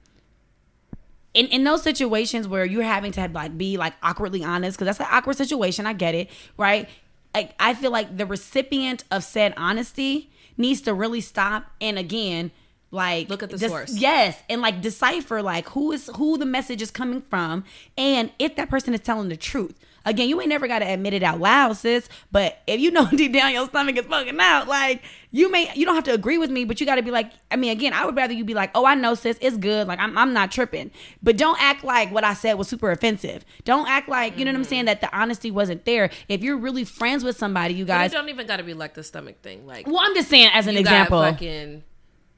in, 1.33 1.47
in 1.47 1.63
those 1.63 1.83
situations 1.83 2.47
where 2.47 2.65
you're 2.65 2.83
having 2.83 3.13
to 3.13 3.29
like 3.29 3.57
be 3.57 3.77
like 3.77 3.93
awkwardly 4.03 4.43
honest, 4.43 4.77
because 4.77 4.87
that's 4.87 4.99
an 4.99 5.07
awkward 5.15 5.37
situation, 5.37 5.85
I 5.85 5.93
get 5.93 6.15
it, 6.15 6.29
right? 6.57 6.89
Like 7.33 7.53
I 7.59 7.73
feel 7.73 7.91
like 7.91 8.17
the 8.17 8.25
recipient 8.25 9.05
of 9.11 9.23
said 9.23 9.53
honesty 9.55 10.31
needs 10.57 10.81
to 10.81 10.93
really 10.93 11.21
stop 11.21 11.71
and 11.79 11.99
again 11.99 12.51
like 12.91 13.29
Look 13.29 13.43
at 13.43 13.49
the 13.49 13.57
dis- 13.57 13.71
source. 13.71 13.95
yes 13.95 14.41
and 14.49 14.61
like 14.61 14.81
decipher 14.81 15.41
like 15.41 15.69
who 15.69 15.91
is 15.91 16.09
who 16.15 16.37
the 16.37 16.45
message 16.45 16.81
is 16.81 16.91
coming 16.91 17.21
from 17.21 17.63
and 17.97 18.31
if 18.39 18.55
that 18.55 18.69
person 18.69 18.93
is 18.93 19.01
telling 19.01 19.29
the 19.29 19.37
truth. 19.37 19.77
Again 20.07 20.29
you 20.29 20.39
ain't 20.39 20.49
never 20.49 20.67
got 20.67 20.79
to 20.79 20.85
admit 20.85 21.13
it 21.13 21.23
out 21.23 21.39
loud 21.39 21.73
sis 21.77 22.07
but 22.31 22.59
if 22.67 22.79
you 22.79 22.91
know 22.95 23.07
deep 23.09 23.33
down 23.33 23.51
your 23.53 23.65
stomach 23.67 23.97
is 23.97 24.05
fucking 24.05 24.39
out 24.39 24.67
like 24.67 25.01
you 25.31 25.51
may 25.51 25.71
you 25.75 25.83
don't 25.85 25.95
have 25.95 26.03
to 26.03 26.13
agree 26.13 26.37
with 26.37 26.51
me 26.51 26.63
but 26.63 26.79
you 26.79 26.85
got 26.85 26.95
to 26.95 27.01
be 27.01 27.09
like 27.09 27.31
i 27.49 27.55
mean 27.55 27.71
again 27.71 27.91
i 27.91 28.05
would 28.05 28.15
rather 28.15 28.31
you 28.31 28.45
be 28.45 28.53
like 28.53 28.69
oh 28.75 28.85
i 28.85 28.93
know 28.93 29.15
sis 29.15 29.37
it's 29.41 29.57
good 29.57 29.87
like 29.87 29.99
i'm, 29.99 30.15
I'm 30.17 30.31
not 30.31 30.51
tripping. 30.51 30.91
But 31.23 31.37
don't 31.37 31.59
act 31.59 31.83
like 31.83 32.11
what 32.11 32.23
i 32.23 32.33
said 32.35 32.53
was 32.53 32.67
super 32.67 32.91
offensive. 32.91 33.43
Don't 33.63 33.87
act 33.89 34.07
like 34.07 34.37
you 34.37 34.45
know 34.45 34.51
what 34.51 34.57
i'm 34.57 34.63
saying 34.63 34.81
mm-hmm. 34.81 34.85
that 34.87 35.01
the 35.01 35.17
honesty 35.17 35.49
wasn't 35.49 35.85
there. 35.85 36.11
If 36.29 36.43
you're 36.43 36.57
really 36.57 36.83
friends 36.85 37.23
with 37.23 37.35
somebody 37.35 37.73
you 37.73 37.85
guys 37.85 38.11
it 38.11 38.15
don't 38.15 38.29
even 38.29 38.45
got 38.45 38.57
to 38.57 38.63
be 38.63 38.75
like 38.75 38.93
the 38.93 39.03
stomach 39.03 39.41
thing. 39.41 39.65
Like 39.65 39.87
well 39.87 40.01
i'm 40.01 40.13
just 40.13 40.29
saying 40.29 40.51
as 40.53 40.67
an 40.67 40.75
you 40.75 40.81
example. 40.81 41.19
fucking 41.21 41.83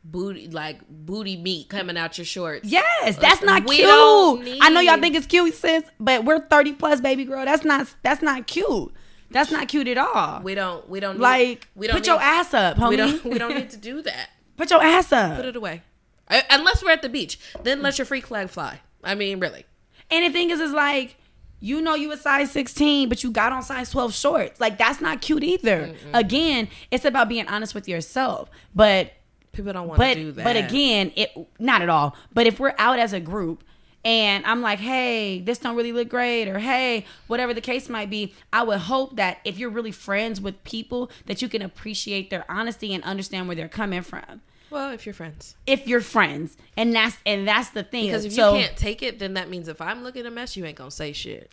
booty, 0.04 0.48
like 0.50 0.80
booty 0.90 1.38
meat 1.38 1.70
coming 1.70 1.98
out 1.98 2.18
your 2.18 2.26
shorts. 2.26 2.68
Yes, 2.68 3.18
that's 3.18 3.42
not 3.42 3.66
cute. 3.66 3.82
don't 3.82 4.48
I 4.62 4.70
know 4.70 4.80
y'all 4.80 5.00
think 5.00 5.16
it's 5.16 5.28
cute, 5.28 5.54
sis, 5.54 5.84
but 6.00 6.26
we're 6.26 6.40
30 6.48 6.74
plus, 6.74 7.02
baby 7.02 7.26
girl. 7.26 7.46
That's 7.46 7.64
not 7.66 7.94
that's 8.04 8.22
not 8.22 8.48
cute. 8.48 8.94
That's 9.30 9.52
not 9.52 9.68
cute 9.68 9.88
at 9.90 9.98
all. 9.98 10.42
We 10.42 10.56
don't. 10.56 10.88
We 10.90 11.00
don't. 11.02 11.16
Need, 11.18 11.22
like, 11.22 11.68
we 11.76 11.88
don't 11.88 11.98
put 11.98 12.08
your 12.08 12.20
ass 12.22 12.54
up, 12.54 12.78
homie. 12.78 12.90
We 12.92 12.96
don't. 12.98 13.26
We 13.26 13.38
don't 13.38 13.56
need 13.56 13.70
to 13.72 13.78
do 13.78 14.02
that. 14.04 14.30
put 14.56 14.70
your 14.72 14.82
ass 14.82 15.12
up. 15.12 15.36
Put 15.36 15.46
it 15.46 15.56
away. 15.58 15.82
I- 16.30 16.44
Unless 16.50 16.82
we're 16.84 16.92
at 16.92 17.02
the 17.02 17.10
beach, 17.10 17.38
then 17.64 17.82
let 17.82 17.98
your 17.98 18.06
freak 18.06 18.26
flag 18.28 18.50
fly. 18.50 18.80
I 19.04 19.16
mean, 19.16 19.40
really. 19.40 19.66
And 20.10 20.26
the 20.26 20.30
thing 20.32 20.50
is, 20.50 20.62
is 20.62 20.72
like, 20.72 21.18
you 21.60 21.82
know, 21.82 21.96
you 21.96 22.12
a 22.14 22.18
size 22.18 22.52
16, 22.52 23.10
but 23.10 23.24
you 23.24 23.32
got 23.32 23.52
on 23.52 23.62
size 23.64 23.90
12 23.92 24.14
shorts. 24.14 24.60
Like, 24.62 24.78
that's 24.78 25.02
not 25.02 25.22
cute 25.22 25.44
either. 25.44 25.94
Again, 26.14 26.70
it's 26.92 27.04
about 27.04 27.28
being 27.30 27.48
honest 27.48 27.76
with 27.76 27.88
yourself. 27.90 28.50
But, 28.74 29.12
People 29.58 29.74
don't 29.74 29.88
want 29.88 29.98
but, 29.98 30.14
to 30.14 30.20
do 30.22 30.32
that. 30.34 30.44
but 30.46 30.56
again, 30.56 31.12
it 31.16 31.32
not 31.60 31.82
at 31.82 31.90
all. 31.90 32.16
But 32.34 32.48
if 32.48 32.60
we're 32.60 32.76
out 32.78 33.00
as 33.00 33.12
a 33.12 33.20
group 33.20 33.64
and 34.06 34.46
I'm 34.46 34.62
like, 34.62 34.80
hey, 34.80 35.40
this 35.40 35.58
don't 35.58 35.76
really 35.76 35.92
look 35.92 36.08
great, 36.08 36.48
or 36.48 36.60
hey, 36.60 37.06
whatever 37.26 37.54
the 37.54 37.60
case 37.62 37.90
might 37.90 38.10
be, 38.10 38.34
I 38.54 38.64
would 38.64 38.78
hope 38.78 39.18
that 39.18 39.40
if 39.44 39.58
you're 39.58 39.70
really 39.72 39.92
friends 39.92 40.40
with 40.40 40.64
people, 40.64 41.12
that 41.26 41.42
you 41.42 41.50
can 41.50 41.62
appreciate 41.62 42.30
their 42.30 42.46
honesty 42.50 42.94
and 42.94 43.04
understand 43.04 43.48
where 43.48 43.56
they're 43.56 43.68
coming 43.68 44.04
from. 44.04 44.42
well, 44.70 44.92
if 44.92 45.06
you're 45.06 45.14
friends, 45.16 45.56
If 45.66 45.88
you're 45.88 46.02
friends, 46.02 46.56
and 46.78 46.94
that's 46.94 47.18
and 47.26 47.48
that's 47.48 47.70
the 47.72 47.84
thing. 47.84 48.06
because 48.06 48.26
if 48.26 48.34
So- 48.34 48.54
you 48.56 48.64
can't 48.66 48.78
take 48.78 49.02
it, 49.04 49.18
then 49.20 49.34
that 49.34 49.50
means 49.50 49.68
if 49.68 49.82
I'm 49.82 50.04
looking 50.04 50.26
a 50.26 50.32
mess, 50.32 50.56
you 50.56 50.64
ain't 50.66 50.78
gonna 50.78 50.92
say 50.92 51.12
shit. 51.14 51.52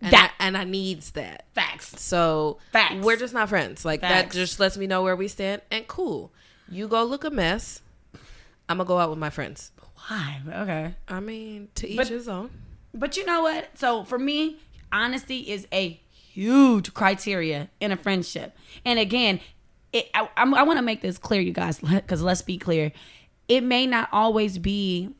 And 0.00 0.12
That- 0.12 0.32
I, 0.40 0.46
and 0.46 0.56
I 0.56 0.64
needs 0.64 1.12
that. 1.12 1.44
facts. 1.54 2.00
So 2.02 2.58
Facts. 2.72 3.04
we're 3.04 3.16
just 3.16 3.32
not 3.34 3.48
friends. 3.48 3.84
Like 3.84 4.00
Facts. 4.00 4.34
that 4.34 4.38
just 4.38 4.58
lets 4.58 4.76
me 4.76 4.86
know 4.86 5.02
where 5.02 5.14
we 5.16 5.28
stand. 5.28 5.62
And 5.70 5.86
cool, 5.86 6.32
you 6.70 6.88
go 6.88 7.04
look 7.04 7.24
a 7.24 7.30
mess. 7.30 7.80
I'm 8.68 8.78
gonna 8.78 8.86
go 8.88 8.98
out 8.98 9.10
with 9.10 9.18
my 9.18 9.30
friends. 9.30 9.70
Why? 10.08 10.40
Okay. 10.48 10.94
I 11.08 11.20
mean, 11.20 11.68
to 11.76 11.88
each 11.88 11.96
But- 11.96 12.08
his 12.08 12.28
own. 12.28 12.50
But 12.92 13.16
you 13.16 13.26
know 13.26 13.42
what? 13.42 13.76
So 13.76 14.04
for 14.04 14.18
me, 14.18 14.58
honesty 14.92 15.40
is 15.50 15.66
a 15.72 16.00
huge 16.12 16.94
criteria 16.94 17.68
in 17.80 17.90
a 17.90 17.96
friendship. 17.96 18.56
And 18.84 18.98
again, 18.98 19.40
it, 19.92 20.08
I, 20.14 20.28
I 20.36 20.62
want 20.62 20.78
to 20.78 20.82
make 20.82 21.00
this 21.00 21.18
clear, 21.18 21.40
you 21.40 21.52
guys, 21.52 21.78
because 21.80 22.22
let's 22.22 22.42
be 22.42 22.56
clear. 22.58 22.92
It 23.48 23.62
may 23.62 23.86
not 23.86 24.08
always 24.12 24.58
be 24.58 25.10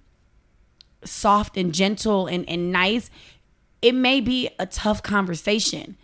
soft 1.05 1.57
and 1.57 1.75
gentle 1.75 2.27
and, 2.27 2.49
and 2.49 2.73
nice. 2.73 3.11
It 3.85 3.95
may 3.95 4.23
be 4.23 4.49
a 4.59 4.65
tough 4.65 5.03
conversation, 5.03 5.99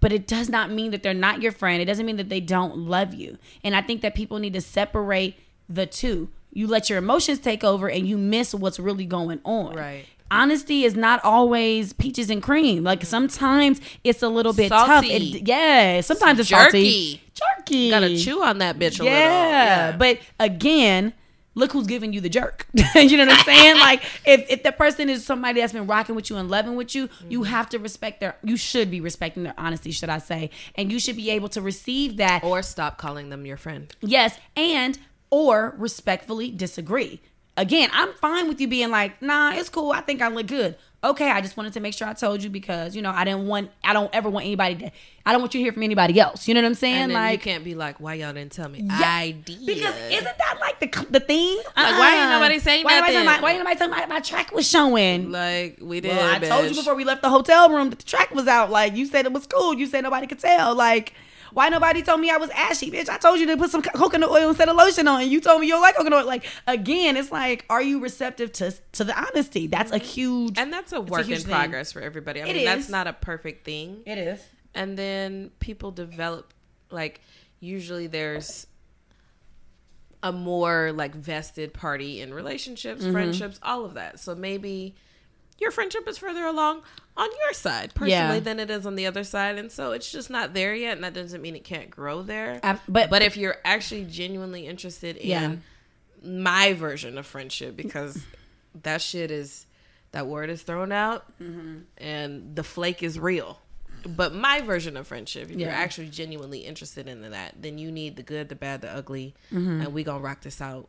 but 0.00 0.12
it 0.12 0.26
does 0.26 0.48
not 0.48 0.72
mean 0.72 0.90
that 0.90 1.04
they're 1.04 1.14
not 1.14 1.40
your 1.40 1.52
friend. 1.52 1.80
It 1.80 1.84
doesn't 1.84 2.04
mean 2.04 2.16
that 2.16 2.28
they 2.28 2.40
don't 2.40 2.76
love 2.76 3.14
you. 3.14 3.38
And 3.62 3.76
I 3.76 3.80
think 3.80 4.02
that 4.02 4.16
people 4.16 4.40
need 4.40 4.54
to 4.54 4.60
separate 4.60 5.36
the 5.68 5.86
two. 5.86 6.30
You 6.52 6.66
let 6.66 6.90
your 6.90 6.98
emotions 6.98 7.38
take 7.38 7.62
over 7.62 7.88
and 7.88 8.08
you 8.08 8.18
miss 8.18 8.52
what's 8.54 8.80
really 8.80 9.06
going 9.06 9.38
on 9.44 9.76
Right. 9.76 10.04
honesty 10.32 10.82
is 10.82 10.96
not 10.96 11.24
always 11.24 11.92
peaches 11.92 12.28
and 12.28 12.42
cream. 12.42 12.82
Like 12.82 12.98
mm-hmm. 12.98 13.06
sometimes 13.06 13.80
it's 14.02 14.20
a 14.20 14.28
little 14.28 14.52
bit 14.52 14.70
tough. 14.70 15.04
It, 15.04 15.46
yeah, 15.46 16.00
sometimes 16.00 16.40
it's 16.40 16.48
salty. 16.48 17.20
Jerky. 17.20 17.22
Jerky. 17.34 17.90
Gotta 17.90 18.18
chew 18.18 18.42
on 18.42 18.58
that 18.58 18.80
bitch 18.80 18.98
a 19.00 19.04
yeah. 19.04 19.12
little. 19.12 19.30
Yeah, 19.30 19.96
but 19.96 20.18
again, 20.40 21.12
look 21.54 21.72
who's 21.72 21.86
giving 21.86 22.12
you 22.12 22.20
the 22.20 22.28
jerk. 22.28 22.66
you 22.94 23.16
know 23.16 23.26
what 23.26 23.38
I'm 23.38 23.44
saying? 23.44 23.76
like 23.78 24.02
if 24.24 24.44
if 24.50 24.62
the 24.62 24.72
person 24.72 25.08
is 25.10 25.24
somebody 25.24 25.60
that's 25.60 25.72
been 25.72 25.86
rocking 25.86 26.14
with 26.14 26.30
you 26.30 26.36
and 26.36 26.50
loving 26.50 26.76
with 26.76 26.94
you, 26.94 27.08
Mm-hmm. 27.08 27.30
you 27.30 27.42
have 27.44 27.68
to 27.70 27.78
respect 27.78 28.20
their. 28.20 28.36
You 28.42 28.56
should 28.56 28.90
be 28.90 29.00
respecting 29.00 29.42
their 29.42 29.54
honesty, 29.58 29.90
should 29.90 30.08
I 30.08 30.18
say? 30.18 30.50
And 30.76 30.90
you 30.92 30.98
should 30.98 31.16
be 31.16 31.30
able 31.30 31.48
to 31.50 31.60
receive 31.60 32.16
that. 32.18 32.42
or 32.44 32.62
stop 32.62 32.96
calling 32.98 33.28
them 33.30 33.44
your 33.46 33.56
friend. 33.56 33.94
Yes, 34.00 34.38
and 34.56 34.98
or 35.30 35.74
respectfully 35.78 36.50
disagree. 36.50 37.20
Again, 37.56 37.90
I'm 37.92 38.12
fine 38.14 38.48
with 38.48 38.60
you 38.60 38.68
being 38.68 38.90
like, 38.90 39.20
nah, 39.20 39.52
it's 39.52 39.68
cool. 39.68 39.92
I 39.92 40.00
think 40.00 40.22
I 40.22 40.28
look 40.28 40.46
good. 40.46 40.76
Okay, 41.04 41.28
I 41.28 41.40
just 41.40 41.56
wanted 41.56 41.72
to 41.72 41.80
make 41.80 41.94
sure 41.94 42.06
I 42.06 42.12
told 42.12 42.44
you 42.44 42.48
because 42.48 42.94
you 42.94 43.02
know 43.02 43.10
I 43.10 43.24
didn't 43.24 43.48
want, 43.48 43.72
I 43.82 43.92
don't 43.92 44.14
ever 44.14 44.30
want 44.30 44.46
anybody 44.46 44.76
to, 44.76 44.92
I 45.26 45.32
don't 45.32 45.40
want 45.40 45.52
you 45.52 45.58
to 45.58 45.64
hear 45.64 45.72
from 45.72 45.82
anybody 45.82 46.20
else. 46.20 46.46
You 46.46 46.54
know 46.54 46.62
what 46.62 46.68
I'm 46.68 46.74
saying? 46.74 47.10
Like, 47.10 47.44
you 47.44 47.52
can't 47.52 47.64
be 47.64 47.74
like, 47.74 47.98
why 47.98 48.14
y'all 48.14 48.32
didn't 48.32 48.52
tell 48.52 48.68
me? 48.68 48.82
Yeah, 48.82 49.00
I 49.00 49.32
did. 49.32 49.66
Because 49.66 49.96
isn't 50.12 50.38
that 50.38 50.58
like 50.60 50.78
the 50.78 51.06
the 51.10 51.18
thing? 51.18 51.56
Like, 51.56 51.98
why 51.98 52.14
ain't 52.14 52.26
uh-uh. 52.26 52.38
nobody 52.38 52.60
saying 52.60 52.84
why 52.84 53.00
Nobody 53.00 53.14
nothing? 53.14 53.26
my, 53.26 53.40
why 53.40 53.50
ain't 53.50 53.58
nobody 53.58 53.78
telling 53.78 53.90
my, 53.98 54.06
my 54.06 54.20
track 54.20 54.52
was 54.52 54.68
showing? 54.68 55.32
like 55.32 55.78
we 55.80 56.00
did. 56.00 56.16
well, 56.16 56.34
I 56.36 56.38
told 56.38 56.70
you 56.70 56.76
before 56.76 56.94
we 56.94 57.02
left 57.02 57.22
the 57.22 57.30
hotel 57.30 57.68
room 57.70 57.90
that 57.90 57.98
the 57.98 58.04
track 58.04 58.32
was 58.32 58.46
out. 58.46 58.70
Like 58.70 58.94
you 58.94 59.06
said 59.06 59.26
it 59.26 59.32
was 59.32 59.48
cool. 59.48 59.74
You 59.74 59.86
said 59.86 60.02
nobody 60.02 60.28
could 60.28 60.38
tell. 60.38 60.76
Like 60.76 61.14
why 61.54 61.68
nobody 61.68 62.02
told 62.02 62.20
me 62.20 62.30
I 62.30 62.36
was 62.36 62.50
ashy, 62.50 62.90
bitch? 62.90 63.08
I 63.08 63.18
told 63.18 63.38
you 63.40 63.46
to 63.46 63.56
put 63.56 63.70
some 63.70 63.82
coconut 63.82 64.30
oil 64.30 64.48
instead 64.48 64.68
of 64.68 64.76
lotion 64.76 65.06
on, 65.08 65.22
and 65.22 65.30
you 65.30 65.40
told 65.40 65.60
me 65.60 65.66
you 65.66 65.74
don't 65.74 65.82
like 65.82 65.96
coconut 65.96 66.20
oil. 66.20 66.26
Like 66.26 66.44
again, 66.66 67.16
it's 67.16 67.30
like, 67.32 67.64
are 67.70 67.82
you 67.82 68.00
receptive 68.00 68.52
to 68.52 68.72
to 68.92 69.04
the 69.04 69.18
honesty? 69.18 69.66
That's 69.66 69.92
a 69.92 69.98
huge. 69.98 70.58
And 70.58 70.72
that's 70.72 70.92
a 70.92 71.00
work 71.00 71.26
huge 71.26 71.38
in 71.40 71.44
thing. 71.46 71.54
progress 71.54 71.92
for 71.92 72.00
everybody. 72.00 72.40
I 72.42 72.46
It 72.46 72.54
mean, 72.54 72.56
is. 72.58 72.64
that's 72.64 72.88
not 72.88 73.06
a 73.06 73.12
perfect 73.12 73.64
thing. 73.64 74.02
it 74.06 74.18
is. 74.18 74.40
and 74.74 74.96
then 74.98 75.50
people 75.60 75.90
develop 75.90 76.52
like 76.90 77.20
usually 77.60 78.06
there's 78.06 78.66
a 80.22 80.32
more 80.32 80.92
like 80.92 81.14
vested 81.14 81.72
party 81.74 82.20
in 82.20 82.32
relationships 82.32 83.02
Mm-hmm. 83.02 83.12
friendships 83.12 83.58
all 83.62 83.84
of 83.84 83.94
that 83.94 84.20
so 84.20 84.34
maybe 84.34 84.94
your 85.62 85.70
friendship 85.70 86.06
is 86.06 86.18
further 86.18 86.44
along 86.44 86.82
on 87.16 87.28
your 87.44 87.52
side 87.54 87.94
personally 87.94 88.10
Yeah. 88.36 88.40
than 88.40 88.60
it 88.60 88.68
is 88.70 88.84
on 88.84 88.94
the 88.96 89.06
other 89.06 89.24
side 89.24 89.56
and 89.58 89.70
so 89.72 89.92
it's 89.92 90.10
just 90.12 90.28
not 90.28 90.52
there 90.54 90.74
yet 90.74 90.92
and 90.96 91.04
that 91.04 91.14
doesn't 91.14 91.40
mean 91.40 91.56
it 91.56 91.64
can't 91.64 91.90
grow 91.90 92.20
there 92.22 92.60
but- 92.88 93.08
but 93.10 93.22
if 93.22 93.36
you're 93.36 93.56
actually 93.64 94.04
genuinely 94.04 94.66
interested 94.66 95.16
in 95.16 95.28
Yeah. 95.28 95.56
my 96.22 96.72
version 96.74 97.16
of 97.18 97.26
friendship 97.26 97.76
because 97.76 98.22
that 98.82 99.00
shit 99.00 99.30
is 99.30 99.66
that 100.12 100.26
word 100.26 100.50
is 100.50 100.62
thrown 100.62 100.92
out 100.92 101.24
Mm-hmm. 101.40 101.78
and 101.98 102.54
the 102.56 102.62
flake 102.64 103.02
is 103.02 103.18
real 103.18 103.58
but 104.04 104.34
my 104.34 104.60
version 104.62 104.96
of 104.96 105.06
friendship 105.06 105.50
if 105.50 105.56
you're 105.60 105.70
actually 105.70 106.08
genuinely 106.08 106.60
interested 106.60 107.06
in 107.08 107.22
that 107.30 107.54
then 107.60 107.78
you 107.78 107.92
need 107.92 108.16
the 108.16 108.22
good 108.22 108.48
the 108.48 108.54
bad 108.56 108.80
the 108.80 108.90
ugly 108.90 109.34
Mm-hmm. 109.52 109.82
and 109.82 109.92
we 109.94 110.02
gonna 110.02 110.18
rock 110.24 110.40
this 110.40 110.60
out 110.60 110.88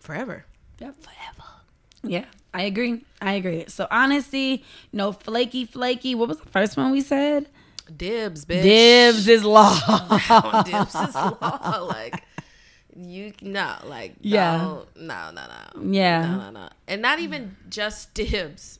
forever 0.00 0.44
Yep. 0.80 0.96
Forever. 1.00 1.48
Yeah, 2.02 2.24
I 2.52 2.62
agree. 2.62 3.04
I 3.20 3.34
agree. 3.34 3.64
So 3.68 3.86
honesty, 3.90 4.64
no 4.92 5.12
flaky, 5.12 5.64
flaky. 5.64 6.14
What 6.14 6.28
was 6.28 6.38
the 6.38 6.48
first 6.48 6.76
one 6.76 6.90
we 6.92 7.00
said? 7.00 7.48
dibs 7.96 8.44
bitch 8.46 8.62
Dibs 8.62 9.28
is 9.28 9.44
law. 9.44 9.74
dibs 10.64 10.94
is 10.94 11.14
law 11.14 11.86
like 11.90 12.22
you 12.96 13.32
no 13.42 13.74
like 13.84 14.14
Yeah. 14.20 14.56
no 14.58 14.86
no 14.96 15.30
no 15.32 15.42
no 15.46 15.92
Yeah. 15.92 16.26
no 16.26 16.36
no 16.38 16.50
no 16.50 16.68
and 16.88 17.02
not 17.02 17.18
even 17.18 17.56
just 17.68 18.14
dibs 18.14 18.78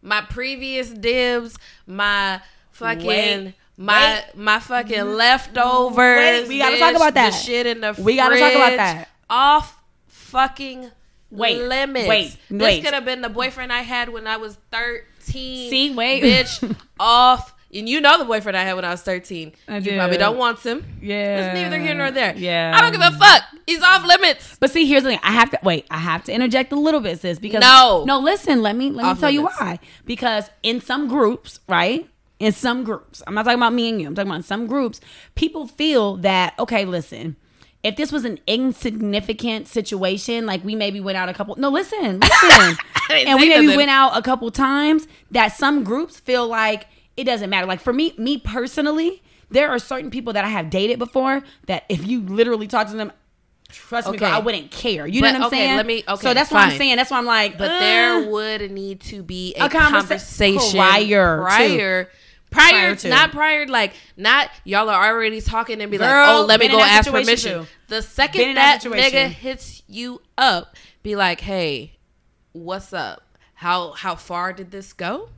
my 0.00 0.22
previous 0.22 0.88
dibs 0.90 1.56
my 1.86 2.40
fucking 2.70 3.06
Wait. 3.06 3.54
my 3.76 4.24
my 4.34 4.58
fucking 4.58 5.04
leftovers 5.04 5.96
Wait, 6.40 6.48
we 6.48 6.58
gotta 6.58 6.78
talk 6.78 6.96
about 6.96 7.14
that. 7.14 7.30
shit 7.30 7.66
in 7.66 7.80
the 7.80 7.94
We 7.98 8.16
gotta 8.16 8.38
talk 8.38 8.54
about 8.54 8.76
that. 8.76 9.08
off 9.30 9.78
fucking 10.08 10.90
Wait, 11.38 11.62
limits 11.62 12.08
wait, 12.08 12.36
this 12.50 12.62
wait. 12.62 12.84
could 12.84 12.94
have 12.94 13.04
been 13.04 13.22
the 13.22 13.28
boyfriend 13.28 13.72
I 13.72 13.80
had 13.82 14.08
when 14.10 14.26
I 14.26 14.36
was 14.36 14.56
13 14.70 15.70
See, 15.70 15.94
wait. 15.94 16.22
bitch 16.22 16.76
off 17.00 17.54
and 17.74 17.88
you 17.88 18.00
know 18.02 18.18
the 18.18 18.24
boyfriend 18.26 18.54
I 18.56 18.64
had 18.64 18.74
when 18.74 18.84
I 18.84 18.90
was 18.90 19.00
13 19.02 19.52
I 19.66 19.76
you 19.76 19.80
do. 19.82 19.96
probably 19.96 20.18
don't 20.18 20.36
want 20.36 20.58
him 20.60 20.84
Yeah. 21.00 21.46
it's 21.52 21.54
neither 21.54 21.78
here 21.80 21.94
nor 21.94 22.10
there. 22.10 22.34
Yeah. 22.36 22.72
I 22.76 22.80
don't 22.82 22.92
give 22.92 23.00
a 23.00 23.16
fuck. 23.18 23.42
He's 23.66 23.82
off 23.82 24.04
limits. 24.06 24.56
But 24.60 24.70
see, 24.70 24.84
here's 24.86 25.04
the 25.04 25.10
thing. 25.10 25.20
I 25.22 25.32
have 25.32 25.50
to 25.50 25.58
wait. 25.62 25.86
I 25.90 25.96
have 25.98 26.24
to 26.24 26.32
interject 26.32 26.72
a 26.72 26.76
little 26.76 27.00
bit, 27.00 27.20
sis, 27.20 27.38
because 27.38 27.60
No. 27.62 28.04
no. 28.06 28.18
Listen, 28.18 28.60
let 28.60 28.76
me 28.76 28.90
let 28.90 29.04
me 29.14 29.20
tell 29.20 29.30
limits. 29.30 29.34
you 29.34 29.42
why. 29.66 29.78
Because 30.04 30.50
in 30.62 30.80
some 30.80 31.08
groups, 31.08 31.60
right? 31.68 32.06
In 32.40 32.50
some 32.52 32.82
groups, 32.82 33.22
I'm 33.26 33.34
not 33.34 33.44
talking 33.44 33.58
about 33.60 33.72
me 33.72 33.88
and 33.88 34.00
you. 34.00 34.08
I'm 34.08 34.14
talking 34.16 34.28
about 34.28 34.38
in 34.38 34.42
some 34.42 34.66
groups. 34.66 35.00
People 35.36 35.66
feel 35.68 36.16
that 36.18 36.54
okay, 36.58 36.84
listen. 36.84 37.36
If 37.84 37.96
this 37.96 38.12
was 38.12 38.24
an 38.24 38.38
insignificant 38.46 39.66
situation, 39.68 40.46
like 40.46 40.64
we 40.64 40.74
maybe 40.76 41.00
went 41.00 41.16
out 41.18 41.28
a 41.28 41.34
couple. 41.34 41.56
No, 41.56 41.68
listen, 41.68 42.20
listen, 42.20 42.76
and 43.10 43.40
we 43.40 43.48
maybe 43.48 43.66
nothing. 43.66 43.76
went 43.76 43.90
out 43.90 44.16
a 44.16 44.22
couple 44.22 44.50
times. 44.50 45.06
That 45.30 45.48
some 45.48 45.82
groups 45.84 46.18
feel 46.20 46.46
like 46.46 46.86
it 47.16 47.24
doesn't 47.24 47.50
matter. 47.50 47.66
Like 47.66 47.80
for 47.80 47.92
me, 47.92 48.14
me 48.16 48.38
personally, 48.38 49.22
there 49.50 49.68
are 49.70 49.78
certain 49.78 50.10
people 50.10 50.32
that 50.34 50.44
I 50.44 50.48
have 50.48 50.70
dated 50.70 50.98
before 50.98 51.42
that 51.66 51.84
if 51.88 52.06
you 52.06 52.20
literally 52.22 52.66
talk 52.68 52.86
to 52.88 52.94
them, 52.96 53.12
trust 53.68 54.10
me, 54.10 54.16
girl, 54.16 54.32
I 54.32 54.38
wouldn't 54.38 54.70
care. 54.70 55.06
You 55.06 55.20
But, 55.20 55.32
know 55.32 55.38
what 55.40 55.40
I'm 55.40 55.46
okay, 55.48 55.56
saying? 55.56 55.76
let 55.76 55.86
me- 55.86 56.04
okay, 56.08 56.22
so 56.22 56.34
that's 56.34 56.50
what 56.50 56.60
I'm 56.60 56.76
saying. 56.78 56.96
That's 56.96 57.10
why 57.10 57.18
I'm 57.18 57.26
like, 57.26 57.58
But 57.58 57.70
uh, 57.70 57.78
there 57.80 58.30
would 58.30 58.70
need 58.70 59.00
to 59.02 59.22
be 59.22 59.54
a, 59.56 59.64
A 59.64 59.68
conversa- 59.68 59.90
conversation 59.90 60.78
prior 60.78 61.42
prior. 61.42 62.10
Prior, 62.52 62.70
Prior 62.70 62.94
to. 62.96 63.08
not 63.08 63.32
prior, 63.32 63.66
like 63.66 63.94
not 64.16 64.50
y'all 64.64 64.88
are 64.88 65.08
already 65.12 65.40
talking 65.40 65.80
and 65.80 65.90
be 65.90 65.98
like, 65.98 66.10
oh, 66.12 66.44
let 66.46 66.60
me 66.60 66.68
go 66.68 66.78
ask 66.80 67.10
permission. 67.10 67.62
too. 67.62 67.66
The 67.88 68.02
second 68.02 68.54
that 68.54 68.82
that, 68.82 68.90
nigga 68.92 69.28
hits 69.28 69.82
you 69.88 70.22
up, 70.38 70.76
be 71.02 71.16
like, 71.16 71.40
hey, 71.40 71.92
what's 72.52 72.92
up? 72.92 73.22
How 73.54 73.92
how 73.92 74.14
far 74.16 74.52
did 74.52 74.70
this 74.70 74.92
go? 74.92 75.28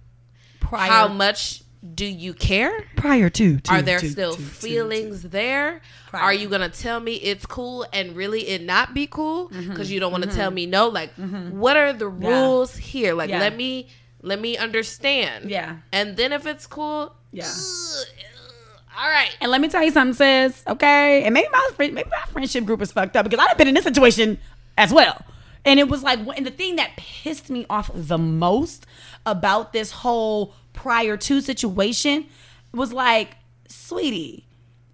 prior, 0.60 0.90
How 0.90 1.08
much 1.08 1.62
do 1.94 2.06
you 2.06 2.32
care? 2.32 2.84
prior 2.96 3.28
to, 3.28 3.60
to 3.60 3.70
Are 3.72 3.82
there 3.82 3.98
to- 3.98 4.08
still 4.08 4.34
to- 4.34 4.40
feelings 4.42 5.22
there? 5.22 5.82
Prior. 6.08 6.22
Are 6.22 6.32
you 6.34 6.48
gonna 6.48 6.70
tell 6.70 6.98
me 7.00 7.16
it's 7.16 7.44
cool 7.44 7.84
and 7.92 8.16
really 8.16 8.48
it 8.48 8.62
not 8.62 8.94
be 8.94 9.06
cool 9.06 9.48
because 9.48 9.66
Mm-hmm. 9.66 9.92
you 9.92 10.00
don't 10.00 10.10
want 10.12 10.24
to 10.24 10.30
tell 10.30 10.50
me 10.50 10.64
no? 10.66 10.88
Like, 10.88 11.12
what 11.14 11.76
are 11.76 11.92
the 11.92 12.08
rules 12.08 12.74
here? 12.76 13.12
Like, 13.14 13.28
Yeah. 13.30 13.40
let 13.40 13.54
me 13.56 13.88
let 14.24 14.40
me 14.40 14.56
understand. 14.56 15.50
Yeah. 15.50 15.76
and 15.92 16.16
then 16.16 16.32
if 16.32 16.46
it's 16.46 16.66
cool, 16.66 17.14
Yeah. 17.32 17.44
ugh, 17.46 18.06
all 18.98 19.08
right. 19.08 19.36
And 19.40 19.50
let 19.50 19.60
me 19.60 19.68
tell 19.68 19.82
you 19.84 19.90
something, 19.90 20.14
sis. 20.14 20.62
Okay, 20.66 21.22
and 21.24 21.34
maybe 21.34 21.48
my 21.52 21.70
maybe 21.78 21.94
my 21.94 22.24
friendship 22.32 22.64
group 22.64 22.80
is 22.82 22.92
fucked 22.92 23.16
up 23.16 23.24
because 23.28 23.44
I've 23.44 23.58
been 23.58 23.68
in 23.68 23.74
this 23.74 23.84
situation 23.84 24.38
as 24.78 24.92
well. 24.92 25.22
And 25.66 25.80
it 25.80 25.88
was 25.88 26.02
like, 26.02 26.18
and 26.36 26.44
the 26.44 26.50
thing 26.50 26.76
that 26.76 26.90
pissed 26.96 27.48
me 27.48 27.64
off 27.70 27.90
the 27.94 28.18
most 28.18 28.84
about 29.24 29.72
this 29.72 29.90
whole 29.90 30.54
prior 30.74 31.16
to 31.16 31.40
situation 31.40 32.26
was 32.72 32.92
like, 32.92 33.36
sweetie, 33.68 34.44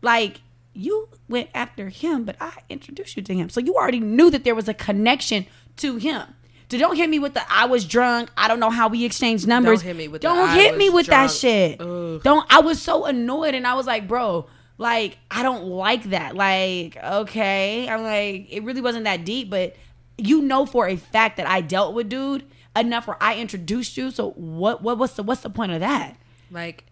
like 0.02 0.40
you 0.72 1.08
went 1.28 1.48
after 1.54 1.88
him, 1.88 2.24
but 2.24 2.36
I 2.40 2.52
introduced 2.68 3.16
you 3.16 3.22
to 3.24 3.34
him, 3.34 3.48
so 3.48 3.58
you 3.60 3.74
already 3.74 3.98
knew 4.00 4.30
that 4.30 4.44
there 4.44 4.54
was 4.54 4.68
a 4.68 4.74
connection 4.74 5.46
to 5.78 5.96
him. 5.96 6.22
So 6.70 6.78
don't 6.78 6.96
hit 6.96 7.10
me 7.10 7.18
with 7.18 7.34
the 7.34 7.42
I 7.52 7.66
was 7.66 7.84
drunk. 7.84 8.30
I 8.36 8.46
don't 8.46 8.60
know 8.60 8.70
how 8.70 8.88
we 8.88 9.04
exchanged 9.04 9.46
numbers. 9.48 9.80
Don't 9.80 9.88
hit 9.88 9.96
me 9.96 10.08
with 10.08 10.22
Don't 10.22 10.38
"I 10.38 10.54
hit 10.54 10.76
me 10.76 10.88
with 10.88 11.06
that 11.06 11.30
shit. 11.30 11.80
Ugh. 11.80 12.22
Don't 12.22 12.46
I 12.52 12.60
was 12.60 12.80
so 12.80 13.06
annoyed 13.06 13.54
and 13.54 13.66
I 13.66 13.74
was 13.74 13.86
like, 13.86 14.06
bro, 14.06 14.46
like 14.78 15.18
I 15.30 15.42
don't 15.42 15.64
like 15.64 16.04
that. 16.04 16.36
Like, 16.36 16.96
okay. 16.96 17.88
I'm 17.88 18.02
like, 18.02 18.52
it 18.52 18.62
really 18.62 18.80
wasn't 18.80 19.04
that 19.04 19.24
deep, 19.24 19.50
but 19.50 19.74
you 20.16 20.42
know 20.42 20.64
for 20.64 20.86
a 20.86 20.96
fact 20.96 21.38
that 21.38 21.48
I 21.48 21.60
dealt 21.60 21.94
with 21.94 22.08
dude 22.08 22.44
enough 22.76 23.06
where 23.06 23.16
I 23.20 23.36
introduced 23.36 23.96
you. 23.96 24.10
So 24.10 24.30
what 24.32 24.82
what 24.82 24.96
what's 24.96 25.14
the 25.14 25.22
what's 25.24 25.40
the 25.40 25.50
point 25.50 25.72
of 25.72 25.80
that? 25.80 26.16
Like, 26.52 26.84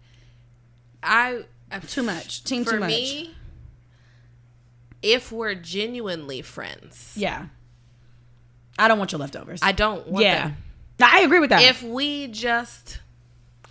I 1.01 1.45
I'm 1.71 1.81
Too 1.81 2.03
much. 2.03 2.43
Team 2.43 2.65
for 2.65 2.71
too 2.71 2.79
much. 2.79 2.89
me. 2.89 3.35
If 5.01 5.31
we're 5.31 5.55
genuinely 5.55 6.41
friends, 6.41 7.13
Yeah. 7.15 7.45
I 8.79 8.87
don't 8.87 8.97
want 8.97 9.11
your 9.11 9.19
leftovers. 9.19 9.59
I 9.63 9.71
don't 9.71 10.07
want 10.07 10.25
yeah. 10.25 10.47
them. 10.47 10.57
I 11.01 11.21
agree 11.21 11.39
with 11.39 11.49
that. 11.51 11.61
If 11.61 11.81
we 11.83 12.27
just 12.27 12.99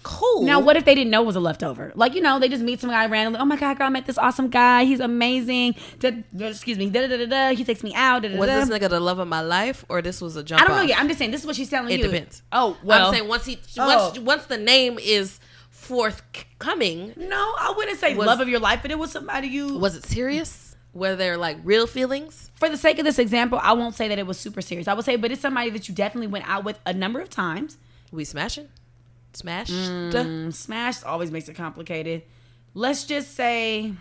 cool, 0.02 0.42
now, 0.44 0.60
what 0.60 0.76
if 0.76 0.84
they 0.86 0.94
didn't 0.94 1.10
know 1.10 1.22
it 1.22 1.26
was 1.26 1.36
a 1.36 1.40
leftover? 1.40 1.92
Like, 1.94 2.14
you 2.14 2.20
know, 2.22 2.38
they 2.38 2.48
just 2.48 2.62
meet 2.62 2.80
some 2.80 2.88
guy 2.90 3.06
randomly. 3.06 3.40
Oh 3.40 3.44
my 3.44 3.56
God, 3.56 3.76
girl, 3.76 3.86
I 3.88 3.90
met 3.90 4.06
this 4.06 4.16
awesome 4.16 4.48
guy. 4.48 4.84
He's 4.84 5.00
amazing. 5.00 5.74
Da, 5.98 6.12
da, 6.34 6.46
excuse 6.46 6.78
me. 6.78 6.88
Da, 6.88 7.06
da, 7.06 7.16
da, 7.18 7.26
da. 7.26 7.54
He 7.56 7.64
takes 7.64 7.82
me 7.82 7.94
out. 7.94 8.22
Da, 8.22 8.28
da, 8.28 8.38
was 8.38 8.48
this 8.48 8.68
nigga 8.70 8.88
the 8.88 9.00
love 9.00 9.18
of 9.18 9.28
my 9.28 9.40
life 9.42 9.84
or 9.88 10.00
this 10.00 10.20
was 10.22 10.36
a 10.36 10.42
jump? 10.42 10.62
I 10.62 10.66
don't 10.66 10.76
know 10.76 10.82
off? 10.84 10.88
yet. 10.88 10.98
I'm 11.00 11.08
just 11.08 11.18
saying 11.18 11.30
this 11.32 11.42
is 11.42 11.46
what 11.46 11.56
she's 11.56 11.68
telling 11.68 11.92
It 11.92 11.98
you. 12.00 12.06
depends. 12.06 12.42
Oh 12.52 12.76
well. 12.82 13.08
I'm 13.08 13.14
saying 13.14 13.28
once 13.28 13.44
he 13.44 13.58
Oh. 13.78 13.86
once 14.06 14.18
once 14.20 14.46
the 14.46 14.56
name 14.58 14.98
is 14.98 15.38
forthcoming, 15.70 17.12
no, 17.16 17.54
I 17.58 17.74
wouldn't 17.76 17.98
say 17.98 18.14
Was- 18.14 18.26
love 18.26 18.40
of 18.40 18.48
your 18.48 18.60
life, 18.60 18.80
but 18.82 18.90
it 18.90 18.98
was 18.98 19.10
somebody 19.12 19.48
you. 19.48 19.76
was 19.78 19.96
it 19.96 20.04
serious? 20.04 20.67
Were 20.94 21.16
there 21.16 21.36
like 21.36 21.58
real 21.64 21.86
feelings? 21.86 22.50
for 22.54 22.68
the 22.68 22.76
sake 22.76 22.98
of 22.98 23.04
this 23.04 23.18
example, 23.20 23.60
I 23.62 23.72
won't 23.72 23.94
say 23.94 24.08
that 24.08 24.18
it 24.18 24.26
was 24.26 24.38
super 24.38 24.60
serious. 24.60 24.88
I 24.88 24.94
would 24.94 25.04
say, 25.04 25.14
but 25.16 25.30
it's 25.30 25.40
somebody 25.40 25.70
that 25.70 25.88
you 25.88 25.94
definitely 25.94 26.26
went 26.26 26.48
out 26.48 26.64
with 26.64 26.78
a 26.84 26.92
number 26.92 27.20
of 27.20 27.30
times. 27.30 27.78
We 28.10 28.24
smashing, 28.24 28.68
smashed. 29.32 29.72
Mm, 29.72 30.52
smashed 30.52 31.04
always 31.04 31.30
makes 31.30 31.48
it 31.48 31.54
complicated. 31.54 32.22
Let's 32.74 33.04
just 33.04 33.34
say, 33.34 33.92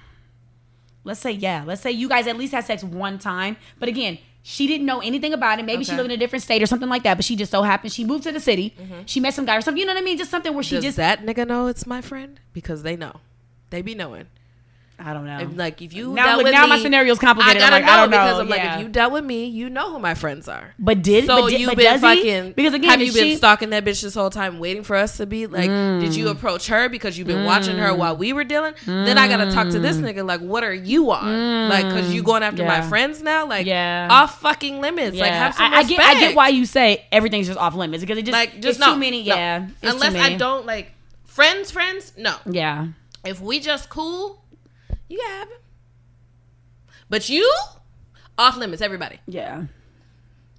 let's 1.04 1.20
say 1.20 1.32
yeah. 1.32 1.64
Let's 1.68 1.82
say 1.82 1.92
you 1.92 2.10
guys 2.10 2.26
at 2.26 2.36
least 2.38 2.54
had 2.54 2.66
sex 2.66 2.84
one 2.84 3.20
time, 3.20 3.58
but 3.80 3.90
again. 3.90 4.18
She 4.50 4.66
didn't 4.66 4.86
know 4.86 5.02
anything 5.02 5.34
about 5.34 5.60
it. 5.60 5.66
Maybe 5.66 5.84
she 5.84 5.92
lived 5.92 6.06
in 6.06 6.12
a 6.12 6.18
different 6.18 6.42
state 6.42 6.64
or 6.64 6.68
something 6.68 6.88
like 6.88 7.04
that. 7.04 7.16
But 7.16 7.26
she 7.26 7.36
just 7.36 7.52
so 7.52 7.64
happened 7.64 7.92
she 7.92 8.06
moved 8.06 8.24
to 8.24 8.32
the 8.32 8.40
city. 8.40 8.74
She 9.06 9.20
met 9.20 9.34
some 9.34 9.44
guy 9.44 9.58
or 9.58 9.62
something. 9.62 9.78
You 9.78 9.86
know 9.86 9.94
what 9.94 10.02
I 10.02 10.06
mean? 10.06 10.18
Just 10.18 10.32
something 10.32 10.54
where 10.54 10.64
she 10.64 10.76
Does 10.76 10.86
just 10.86 10.96
that 10.96 11.26
nigga 11.26 11.46
know 11.46 11.68
it's 11.68 11.86
my 11.86 12.00
friend? 12.00 12.40
Because 12.54 12.82
they 12.82 12.96
know, 12.96 13.20
they 13.72 13.82
be 13.82 13.94
knowing. 13.94 14.28
I 15.00 15.14
don't 15.14 15.26
know. 15.26 15.40
If, 15.40 15.56
like 15.56 15.82
if 15.82 15.94
you 15.94 16.14
Now- 16.14 16.26
dealt 16.26 16.44
with 16.44 16.54
now 16.54 16.64
me, 16.64 16.70
my 16.70 16.80
scenario's 16.80 17.20
complicated. 17.20 17.62
I 17.62 17.66
I'm 17.66 17.72
gotta 17.72 17.76
I 17.76 17.96
know 17.96 18.02
don't 18.02 18.10
know. 18.12 18.18
because 18.18 18.40
I'm 18.40 18.50
like, 18.50 18.60
Yeah. 18.60 18.76
if 18.78 18.82
you 18.82 18.90
dealt 18.90 19.14
with 19.14 19.24
me, 19.26 19.46
you 19.46 19.70
know 19.70 19.92
who 19.92 20.00
my 20.00 20.16
friends 20.16 20.48
are. 20.48 20.74
but 20.80 21.04
did 21.04 21.28
So 21.28 21.44
but 21.44 21.50
did, 21.52 21.62
you 21.62 21.68
but 21.68 21.78
been 21.78 21.86
does 21.86 22.02
he? 22.02 22.08
fucking 22.08 22.54
Because 22.54 22.74
again, 22.74 22.90
have 22.90 23.02
you 23.02 23.14
been 23.14 23.38
stalking 23.38 23.70
that 23.70 23.86
bitch 23.86 24.02
this 24.02 24.16
whole 24.16 24.32
time, 24.32 24.58
waiting 24.58 24.82
for 24.84 24.96
us 24.96 25.18
to 25.18 25.28
be 25.28 25.46
like? 25.46 25.70
Did 25.70 26.16
you 26.16 26.26
mm. 26.26 26.32
approach 26.32 26.68
her 26.68 26.90
because 26.90 27.18
you've 27.18 27.28
been 27.28 27.46
watching 27.46 27.78
her 27.78 27.90
mm. 27.90 27.98
while 27.98 28.18
we 28.18 28.34
were 28.34 28.44
dealing? 28.44 28.74
Then 28.86 29.18
I 29.18 29.28
gotta 29.28 29.52
talk 29.52 29.70
to 29.70 29.80
this 29.80 29.98
mm. 29.98 30.12
nigga. 30.12 30.26
Like, 30.26 30.42
what 30.42 30.64
are 30.64 30.74
you 30.74 31.12
on? 31.12 31.70
Like, 31.70 31.84
cause 31.84 32.12
you 32.12 32.24
going 32.24 32.42
after 32.44 32.66
my 32.66 32.82
friends 32.82 33.22
now? 33.22 33.46
Like, 33.46 33.68
Yeah. 33.68 34.08
off 34.10 34.42
fucking 34.42 34.82
limits. 34.82 35.18
Like, 35.18 35.32
have 35.32 35.54
some 35.54 35.72
I, 35.72 35.78
I 35.78 35.80
respect. 35.82 35.90
get. 35.90 36.18
I 36.18 36.20
get 36.20 36.36
why 36.36 36.48
you 36.50 36.66
say 36.66 37.06
everything's 37.12 37.48
just 37.48 37.60
off 37.60 37.76
limits 37.76 38.02
because 38.02 38.18
it 38.18 38.24
just 38.24 38.34
like 38.34 38.54
just 38.56 38.66
it's 38.66 38.80
no, 38.80 38.94
too 38.94 39.00
many. 39.00 39.24
no. 39.24 39.36
Yeah, 39.36 39.68
Unless 39.84 40.16
I 40.16 40.36
don't 40.38 40.66
like 40.66 40.92
friends, 41.26 41.70
friends. 41.72 42.14
No, 42.18 42.36
Yeah, 42.46 42.88
if 43.24 43.40
we 43.42 43.60
just 43.60 43.90
cool, 43.90 44.42
you 45.10 45.18
can 45.20 45.30
have. 45.40 45.48
But 47.10 47.30
you 47.30 47.50
off 48.38 48.58
limits, 48.58 48.82
everybody. 48.82 49.20
yeah, 49.28 49.64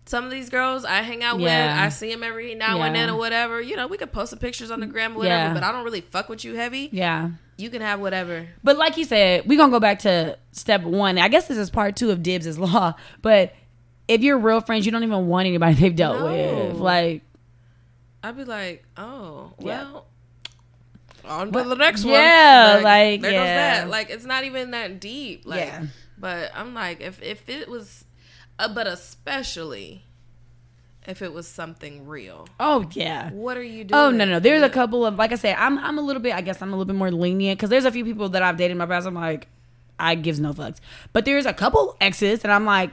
Some 0.07 0.25
of 0.25 0.31
these 0.31 0.49
girls 0.49 0.85
I 0.87 1.03
hang 1.03 1.23
out 1.23 1.39
Yeah. 1.39 1.75
with, 1.75 1.85
I 1.85 1.89
see 1.91 2.11
them 2.11 2.23
every 2.23 2.55
now 2.55 2.81
and 2.81 2.97
then 2.97 3.11
or 3.11 3.17
whatever. 3.19 3.61
You 3.61 3.77
know, 3.77 3.87
we 3.87 3.99
could 3.99 4.11
post 4.11 4.31
some 4.31 4.39
pictures 4.39 4.71
on 4.71 4.81
the 4.81 4.87
gram 4.87 5.13
or 5.15 5.19
whatever, 5.19 5.49
Yeah. 5.49 5.55
but 5.55 5.63
I 5.63 5.71
don't 5.71 5.85
really 5.85 6.01
fuck 6.01 6.29
with 6.31 6.45
you 6.45 6.55
heavy. 6.57 6.89
yeah. 6.93 7.31
You 7.61 7.71
can 7.71 7.83
have 7.83 7.99
whatever. 8.01 8.47
But 8.63 8.79
like 8.79 8.97
you 8.97 9.05
said, 9.05 9.45
we're 9.47 9.59
gonna 9.59 9.73
go 9.73 9.81
back 9.81 9.99
to 10.01 10.39
step 10.53 10.83
one. 10.85 11.19
I 11.19 11.27
guess 11.29 11.49
this 11.49 11.59
is 11.59 11.71
part 11.71 11.97
two 11.97 12.11
of 12.13 12.23
Dibs 12.23 12.47
is 12.47 12.57
law. 12.59 12.95
But 13.23 13.53
if 14.07 14.23
you're 14.23 14.39
real 14.39 14.61
friends, 14.61 14.87
you 14.87 14.93
don't 14.93 15.03
even 15.03 15.27
want 15.27 15.47
anybody 15.49 15.75
they've 15.81 15.95
dealt 15.95 16.21
No. 16.21 16.27
with. 16.69 16.77
Like, 16.77 17.23
I'd 18.23 18.37
be 18.37 18.45
like, 18.45 18.85
oh, 18.97 19.53
Yeah. 19.59 19.65
well, 19.83 20.07
on 21.29 21.53
to 21.53 21.63
the 21.65 21.75
next 21.77 22.05
one. 22.05 22.15
Yeah, 22.15 22.81
like, 22.83 23.21
there 23.21 23.33
yeah. 23.33 23.39
goes 23.39 23.83
that. 23.85 23.91
Like, 23.91 24.11
it's 24.11 24.25
not 24.25 24.45
even 24.45 24.71
that 24.73 25.01
deep. 25.01 25.43
Like, 25.45 25.61
Yeah. 25.61 25.87
but 26.19 26.51
I'm 26.55 26.75
like, 26.75 27.01
if 27.01 27.23
if 27.23 27.49
it 27.49 27.69
was, 27.69 28.05
uh, 28.59 28.73
but 28.73 28.87
especially 28.87 30.05
if 31.07 31.23
it 31.23 31.33
was 31.33 31.47
something 31.49 32.07
real, 32.07 32.47
oh 32.61 32.87
yeah. 32.93 33.31
what 33.31 33.57
are 33.57 33.63
you 33.63 33.85
doing? 33.85 33.99
Oh 34.01 34.11
no 34.11 34.25
no, 34.25 34.41
there's 34.41 34.63
a 34.63 34.69
couple 34.69 35.07
of 35.07 35.17
like 35.17 35.33
I 35.33 35.37
said, 35.37 35.57
I'm 35.59 35.79
I'm 35.79 35.97
a 35.99 36.03
little 36.03 36.21
bit 36.23 36.35
I 36.35 36.41
guess 36.41 36.61
I'm 36.61 36.69
a 36.69 36.73
little 36.73 36.85
bit 36.85 36.97
more 36.97 37.11
lenient 37.11 37.59
because 37.59 37.71
there's 37.71 37.85
a 37.87 37.93
few 37.93 38.05
people 38.05 38.29
that 38.31 38.43
I've 38.43 38.57
dated 38.57 38.73
in 38.73 38.79
my 38.79 38.87
past. 38.87 39.07
I'm 39.07 39.15
like, 39.15 39.49
I 39.99 40.15
gives 40.17 40.39
no 40.41 40.53
fucks, 40.53 40.79
but 41.13 41.25
there's 41.25 41.47
a 41.47 41.55
couple 41.55 41.97
exes 42.01 42.41
that 42.43 42.51
I'm 42.51 42.65
like, 42.67 42.91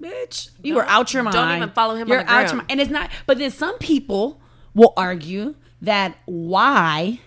bitch, 0.00 0.50
you 0.62 0.74
were 0.74 0.82
Don't- 0.82 0.90
out 0.90 1.14
your 1.14 1.22
mind. 1.22 1.34
don't 1.34 1.56
even 1.56 1.70
follow 1.70 1.94
him 1.94 2.08
You're 2.08 2.18
the 2.18 2.30
out 2.30 2.38
gram. 2.40 2.46
your 2.48 2.56
mind, 2.56 2.70
and 2.70 2.80
it's 2.80 2.90
not. 2.90 3.10
But 3.26 3.38
then 3.38 3.50
some 3.50 3.78
people 3.78 4.40
will 4.74 4.92
argue 4.96 5.54
that 5.80 6.16
why 6.26 7.20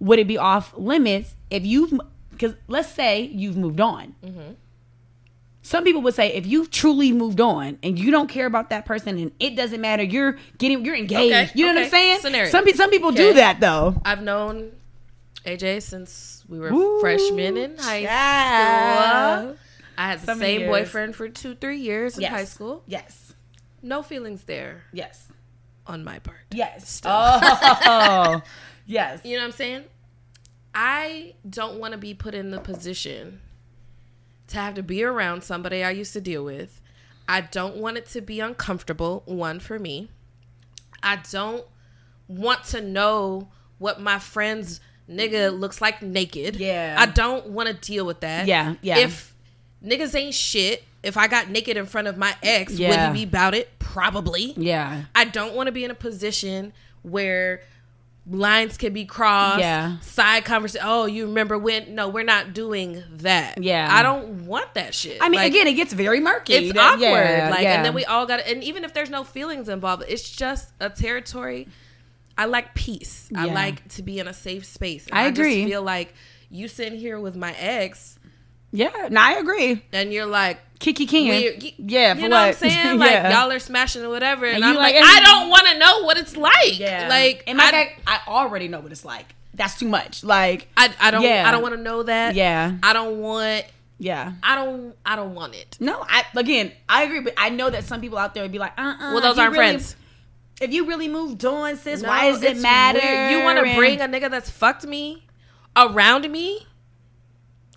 would 0.00 0.18
it 0.18 0.26
be 0.28 0.38
off 0.38 0.72
limits 0.76 1.34
if 1.50 1.64
you've 1.66 1.92
because 2.30 2.54
let's 2.68 2.88
say 2.88 3.22
you've 3.22 3.56
moved 3.56 3.80
on. 3.80 4.14
Mm-hmm. 4.24 4.52
Some 5.62 5.84
people 5.84 6.00
would 6.02 6.14
say 6.14 6.32
if 6.32 6.46
you've 6.46 6.70
truly 6.70 7.12
moved 7.12 7.40
on 7.40 7.78
and 7.82 7.98
you 7.98 8.10
don't 8.10 8.28
care 8.28 8.46
about 8.46 8.70
that 8.70 8.86
person 8.86 9.18
and 9.18 9.32
it 9.38 9.54
doesn't 9.56 9.80
matter, 9.80 10.02
you're 10.02 10.38
getting 10.56 10.84
you're 10.84 10.94
engaged. 10.96 11.50
Okay, 11.50 11.50
You 11.58 11.66
know 11.66 11.74
what 11.74 11.82
I'm 11.84 11.90
saying? 11.90 12.20
Scenario. 12.20 12.48
Some 12.50 12.66
some 12.74 12.90
people 12.90 13.12
do 13.12 13.34
that 13.34 13.60
though. 13.60 14.00
I've 14.04 14.22
known 14.22 14.72
AJ 15.44 15.82
since 15.82 16.44
we 16.48 16.58
were 16.58 16.72
Ooh, 16.72 17.00
freshmen 17.00 17.56
in 17.56 17.76
high 17.76 17.98
yeah. 17.98 19.40
school. 19.40 19.56
I 19.98 20.06
had 20.10 20.20
the 20.20 20.26
So 20.26 20.34
many 20.36 20.52
same 20.52 20.60
years. 20.60 20.70
boyfriend 20.70 21.16
for 21.16 21.28
two, 21.28 21.54
three 21.56 21.78
years 21.78 22.14
in 22.16 22.22
Yes. 22.22 22.30
high 22.30 22.44
school. 22.44 22.82
Yes. 22.86 23.34
No 23.82 24.02
feelings 24.02 24.44
there 24.44 24.84
Yes. 24.92 25.28
on 25.86 26.04
my 26.04 26.20
part. 26.20 26.38
Yes. 26.52 27.02
Oh. 27.04 28.40
yes. 28.88 29.20
You 29.24 29.36
know 29.36 29.42
what 29.42 29.46
I'm 29.46 29.52
saying? 29.52 29.84
I 30.74 31.34
don't 31.48 31.78
want 31.78 31.92
to 31.92 31.98
be 31.98 32.14
put 32.14 32.34
in 32.34 32.50
the 32.50 32.58
position 32.60 33.40
to 34.48 34.56
have 34.56 34.74
to 34.74 34.82
be 34.82 35.04
around 35.04 35.44
somebody 35.44 35.84
I 35.84 35.90
used 35.90 36.12
to 36.14 36.20
deal 36.20 36.44
with. 36.44 36.80
I 37.28 37.42
don't 37.42 37.76
want 37.76 37.96
it 37.98 38.06
to 38.10 38.20
be 38.20 38.40
uncomfortable, 38.40 39.22
one 39.26 39.60
for 39.60 39.78
me. 39.78 40.10
I 41.02 41.20
don't 41.30 41.64
want 42.26 42.64
to 42.64 42.80
know 42.80 43.48
what 43.78 44.00
my 44.00 44.18
friend's 44.18 44.80
nigga 45.08 45.56
looks 45.58 45.80
like 45.80 46.02
naked. 46.02 46.56
Yeah. 46.56 46.96
I 46.98 47.06
don't 47.06 47.48
want 47.48 47.68
to 47.68 47.74
deal 47.74 48.04
with 48.06 48.20
that. 48.20 48.46
Yeah, 48.46 48.74
yeah. 48.82 48.98
If 48.98 49.34
niggas 49.84 50.14
ain't 50.14 50.34
shit, 50.34 50.84
if 51.02 51.16
I 51.16 51.28
got 51.28 51.48
naked 51.48 51.76
in 51.76 51.86
front 51.86 52.08
of 52.08 52.16
my 52.16 52.34
ex, 52.42 52.72
Yeah. 52.78 53.08
would 53.10 53.16
he 53.16 53.24
be 53.24 53.28
about 53.28 53.54
it? 53.54 53.78
Probably. 53.78 54.52
Yeah. 54.56 55.04
I 55.14 55.24
don't 55.24 55.54
want 55.54 55.66
to 55.68 55.72
be 55.72 55.84
in 55.84 55.90
a 55.90 55.94
position 55.94 56.72
where 57.02 57.62
lines 58.30 58.76
can 58.76 58.92
be 58.92 59.04
crossed. 59.04 59.60
Yeah. 59.60 59.98
Side 60.00 60.44
conversation. 60.44 60.86
Oh, 60.88 61.06
you 61.06 61.26
remember 61.26 61.56
when? 61.58 61.94
No, 61.94 62.08
we're 62.08 62.24
not 62.24 62.52
doing 62.52 63.02
that. 63.18 63.62
Yeah. 63.62 63.88
I 63.90 64.02
don't 64.02 64.44
want 64.46 64.74
that 64.74 64.94
shit. 64.94 65.18
I 65.20 65.28
mean, 65.28 65.40
Like, 65.40 65.50
again, 65.52 65.66
it 65.66 65.74
gets 65.74 65.92
very 65.92 66.20
murky. 66.20 66.54
it's 66.54 66.72
That- 66.74 66.94
awkward. 66.94 67.00
yeah, 67.00 67.48
like, 67.50 67.62
yeah. 67.62 67.74
and 67.76 67.84
then 67.84 67.94
we 67.94 68.04
all 68.04 68.26
got. 68.26 68.40
And 68.46 68.62
even 68.62 68.84
if 68.84 68.92
there's 68.94 69.10
no 69.10 69.24
feelings 69.24 69.68
involved, 69.68 70.04
it's 70.08 70.28
just 70.30 70.68
a 70.80 70.90
territory. 70.90 71.68
I 72.36 72.44
like 72.44 72.74
peace. 72.74 73.28
I 73.34 73.46
like 73.46 73.88
to 73.94 74.02
be 74.02 74.18
in 74.20 74.28
a 74.28 74.34
safe 74.34 74.64
space. 74.64 75.06
And 75.06 75.18
I 75.18 75.24
agree. 75.24 75.62
Just 75.62 75.68
feel 75.70 75.82
like 75.82 76.14
you 76.50 76.68
sitting 76.68 76.98
here 76.98 77.18
with 77.18 77.34
my 77.34 77.52
ex, 77.58 78.18
Yeah. 78.70 79.08
No, 79.10 79.20
I 79.20 79.32
agree. 79.38 79.82
and 79.92 80.12
you're 80.12 80.26
like. 80.26 80.58
Kiki 80.78 81.06
can. 81.06 81.28
Weird. 81.28 81.62
Yeah. 81.78 82.14
you 82.14 82.22
For 82.22 82.28
know 82.28 82.36
what 82.36 82.48
I'm 82.48 82.54
saying? 82.54 82.98
Like 82.98 83.10
Yeah. 83.10 83.40
y'all 83.42 83.50
are 83.52 83.58
smashing 83.58 84.02
or 84.04 84.08
whatever, 84.10 84.46
and, 84.46 84.56
And 84.56 84.64
I'm 84.64 84.76
like, 84.76 84.94
like- 84.94 85.04
I 85.04 85.20
don't 85.20 85.48
want 85.50 85.66
to 85.68 85.78
know 85.78 86.02
what 86.04 86.16
it's 86.18 86.36
like. 86.36 86.78
Yeah. 86.78 87.08
Like, 87.08 87.44
and 87.46 87.60
I, 87.60 87.70
guy, 87.70 87.96
I 88.06 88.20
already 88.28 88.68
know 88.68 88.80
what 88.80 88.92
it's 88.92 89.04
like. 89.04 89.34
That's 89.54 89.76
too 89.78 89.88
much. 89.88 90.22
Like, 90.22 90.68
I, 90.76 90.92
I 91.00 91.10
don't, 91.10 91.22
Yeah. 91.22 91.44
I 91.46 91.50
don't 91.50 91.62
want 91.62 91.74
to 91.74 91.80
know 91.80 92.04
that. 92.04 92.34
yeah. 92.36 92.76
I 92.82 92.92
don't 92.92 93.18
want, 93.18 93.64
Yeah. 93.98 94.34
I 94.42 94.54
don't, 94.54 94.94
I 95.04 95.16
don't 95.16 95.34
want 95.34 95.56
it. 95.56 95.76
No, 95.80 96.04
I 96.08 96.24
again, 96.36 96.70
I 96.88 97.02
agree, 97.04 97.20
but 97.20 97.34
I 97.36 97.48
know 97.48 97.68
that 97.70 97.82
some 97.84 98.00
people 98.00 98.18
out 98.18 98.34
there 98.34 98.44
would 98.44 98.52
be 98.52 98.58
like, 98.60 98.72
uh, 98.78 98.82
uh 98.82 98.96
Well, 99.14 99.20
those 99.20 99.36
aren't 99.38 99.56
friends. 99.56 99.96
If 100.60 100.72
you 100.72 100.86
really 100.86 101.08
moved 101.08 101.44
on, 101.44 101.76
sis, 101.76 102.02
No, 102.02 102.08
why 102.08 102.30
does 102.30 102.42
it 102.42 102.56
matter? 102.58 103.00
weird. 103.02 103.30
You 103.32 103.42
want 103.44 103.64
to 103.64 103.74
bring 103.76 104.00
a 104.00 104.06
nigga 104.06 104.30
that's 104.30 104.50
fucked 104.50 104.86
me 104.86 105.24
around 105.76 106.28
me? 106.30 106.66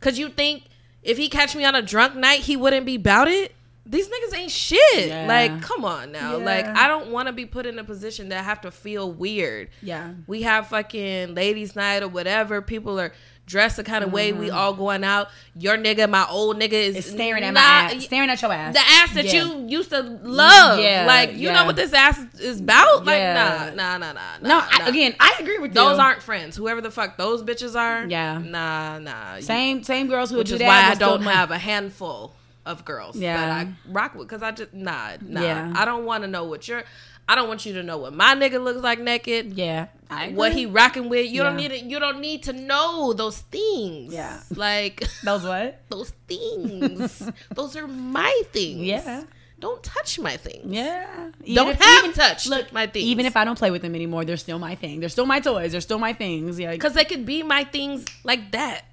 Cause 0.02 0.18
you 0.18 0.30
think 0.30 0.64
if 1.04 1.18
he 1.18 1.30
catch 1.30 1.56
me 1.56 1.66
on 1.66 1.76
a 1.76 1.82
drunk 1.82 2.16
night, 2.16 2.42
he 2.42 2.56
wouldn't 2.56 2.86
be 2.86 2.96
about 2.96 3.28
it? 3.28 3.56
These 3.86 4.08
niggas 4.10 4.38
ain't 4.38 4.52
shit. 4.52 5.08
Yeah. 5.08 5.26
Like, 5.28 5.62
come 5.62 5.84
on 5.86 6.12
now. 6.12 6.38
Yeah. 6.38 6.46
Like, 6.46 6.66
I 6.66 6.88
don't 6.88 7.10
want 7.12 7.28
to 7.28 7.34
be 7.34 7.46
put 7.46 7.66
in 7.66 7.80
a 7.80 7.84
position 7.84 8.30
that 8.30 8.40
I 8.40 8.44
have 8.44 8.62
to 8.62 8.72
feel 8.72 9.12
weird. 9.12 9.70
Yeah. 9.82 10.12
we 10.28 10.44
have 10.44 10.68
fucking 10.68 11.34
ladies' 11.34 11.76
night 11.76 12.04
or 12.04 12.08
whatever. 12.08 12.62
People 12.62 13.00
are 13.00 13.12
dressed 13.48 13.78
the 13.78 13.84
kind 13.84 14.04
of 14.04 14.14
way. 14.14 14.32
We 14.32 14.50
all 14.52 14.74
going 14.74 15.04
out. 15.04 15.28
Your 15.58 15.76
nigga, 15.78 16.08
my 16.10 16.26
old 16.30 16.58
nigga, 16.58 16.74
is 16.74 16.90
Mm-hmm. 16.92 16.98
It's 17.00 17.10
staring 17.12 17.44
at 17.44 17.54
not- 17.56 17.90
my 17.90 17.96
ass, 17.96 18.04
staring 18.06 18.30
at 18.30 18.42
your 18.42 18.54
ass. 18.54 18.74
The 18.76 18.80
ass 18.80 19.14
that 19.16 19.26
Yeah. 19.26 19.44
you 19.46 19.68
used 19.68 19.90
to 19.90 20.02
love. 20.04 20.80
Yeah, 20.80 21.06
like 21.08 21.36
you 21.36 21.52
know 21.52 21.66
what 21.66 21.76
this 21.76 21.92
ass 21.92 22.20
is 22.40 22.60
about. 22.62 23.04
Like 23.04 23.18
Yeah. 23.18 23.72
nah, 23.76 23.98
nah, 23.98 23.98
nah, 23.98 24.14
nah. 24.14 24.38
no, 24.42 24.48
nah, 24.60 24.68
I, 24.72 24.88
again, 24.90 25.16
I 25.20 25.38
agree 25.40 25.58
with 25.58 25.74
Those 25.74 25.84
you. 25.84 25.90
Those 25.90 26.00
aren't 26.00 26.22
friends. 26.22 26.56
Whoever 26.56 26.80
the 26.82 26.92
fuck 26.92 27.18
those 27.18 27.44
bitches 27.44 27.76
are. 27.76 28.06
Yeah. 28.06 28.38
Nah, 28.38 29.00
nah. 29.00 29.40
same 29.42 29.84
same 29.84 30.08
girls 30.08 30.30
who 30.30 30.38
Which 30.38 30.50
do 30.50 30.54
is 30.54 30.60
that. 30.60 30.68
why 30.68 30.92
I 30.92 30.96
don't 30.96 31.24
have 31.24 31.50
a 31.52 31.58
handful 31.58 32.36
of 32.66 32.86
girls 32.86 33.16
Yeah. 33.16 33.38
that 33.38 33.68
I 33.68 33.74
rock 33.92 34.16
with 34.16 34.28
because 34.28 34.44
I 34.44 34.52
just 34.52 34.74
nah 34.74 35.18
nah. 35.22 35.42
Yeah. 35.42 35.74
I 35.76 35.86
don't 35.86 36.06
want 36.06 36.24
to 36.24 36.28
know 36.28 36.44
what 36.46 36.68
you're. 36.68 36.84
I 37.30 37.36
don't 37.36 37.48
want 37.48 37.66
you 37.66 37.74
to 37.74 37.84
know 37.84 37.98
what 37.98 38.14
my 38.14 38.36
nigga 38.36 38.62
looks 38.62 38.82
like 38.82 39.00
naked. 39.00 39.54
Yeah, 39.54 39.88
I. 40.10 40.30
What 40.30 40.54
he 40.54 40.66
rocking 40.66 41.08
with. 41.08 41.32
You 41.32 41.44
don't 41.44 41.56
need 41.56 41.72
it. 41.72 41.84
You 41.84 42.00
don't 42.00 42.20
need 42.20 42.44
to 42.44 42.54
know 42.54 43.14
those 43.14 43.38
things. 43.40 44.14
Yeah. 44.14 44.42
Like 44.56 45.04
those 45.24 45.44
what? 45.44 45.82
those 45.90 46.10
things. 46.28 47.30
those 47.56 47.76
are 47.78 47.88
my 47.88 48.42
things. 48.52 48.80
Yeah. 48.82 49.24
Don't 49.60 49.84
touch 49.84 50.18
my 50.20 50.38
things. 50.38 50.66
Yeah, 50.74 51.30
Don't 51.54 51.80
have 51.80 52.16
touched 52.16 52.50
my 52.74 52.88
things. 52.88 53.06
Even 53.06 53.28
if 53.28 53.38
I 53.38 53.46
don't 53.46 53.60
play 53.60 53.70
with 53.70 53.84
them 53.84 53.94
anymore, 53.94 54.26
they're 54.26 54.36
still 54.36 54.58
my 54.58 54.74
thing. 54.74 55.00
They're 55.00 55.08
still 55.08 55.28
my 55.28 55.40
toys. 55.40 55.72
They're 55.74 55.82
still 55.82 56.00
my 56.00 56.14
things. 56.14 56.60
Yeah, 56.60 56.72
Because 56.72 56.94
they 56.96 57.06
could 57.06 57.28
be 57.28 57.44
my 57.44 57.64
things 57.66 58.04
like 58.24 58.54
that. 58.54 58.86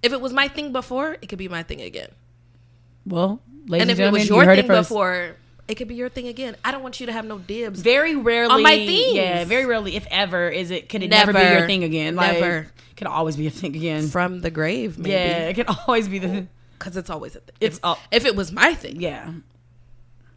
If 0.00 0.12
it 0.12 0.20
was 0.20 0.32
my 0.32 0.46
thing 0.46 0.70
before, 0.70 1.16
it 1.20 1.28
could 1.28 1.40
be 1.40 1.48
my 1.48 1.64
thing 1.64 1.80
again. 1.80 2.10
Well, 3.08 3.40
ladies 3.66 3.82
and 3.82 3.90
if 3.90 3.96
it 3.96 3.98
gentlemen, 3.98 4.20
was 4.20 4.28
you 4.28 4.36
your 4.36 4.44
heard 4.44 4.56
thing 4.56 4.64
it 4.64 4.68
before, 4.68 5.36
it 5.66 5.74
could 5.74 5.88
be 5.88 5.94
your 5.94 6.08
thing 6.08 6.28
again. 6.28 6.56
I 6.64 6.70
don't 6.72 6.82
want 6.82 7.00
you 7.00 7.06
to 7.06 7.12
have 7.12 7.24
no 7.24 7.38
dibs. 7.38 7.80
Very 7.80 8.14
rarely 8.16 8.54
On 8.54 8.62
my 8.62 8.76
things. 8.76 9.14
Yeah, 9.14 9.44
very 9.44 9.66
rarely, 9.66 9.96
if 9.96 10.06
ever, 10.10 10.48
is 10.48 10.70
it 10.70 10.88
could 10.88 11.02
it 11.02 11.08
never, 11.10 11.32
be 11.32 11.38
your 11.40 11.66
thing 11.66 11.84
again. 11.84 12.16
Like, 12.16 12.40
Never. 12.40 12.66
could 12.96 13.06
always 13.06 13.36
be 13.36 13.46
a 13.46 13.50
thing 13.50 13.76
again. 13.76 14.08
From 14.08 14.40
the 14.40 14.50
grave, 14.50 14.98
maybe. 14.98 15.10
Yeah, 15.10 15.48
it 15.48 15.54
can 15.54 15.66
always 15.86 16.08
be 16.08 16.18
the. 16.18 16.46
Because 16.78 16.96
it's 16.96 17.10
always 17.10 17.34
a 17.34 17.40
thing. 17.40 17.56
It's 17.60 17.78
if, 17.78 17.84
up. 17.84 17.98
if 18.12 18.24
it 18.24 18.36
was 18.36 18.52
my 18.52 18.72
thing, 18.72 19.00
Yeah. 19.00 19.32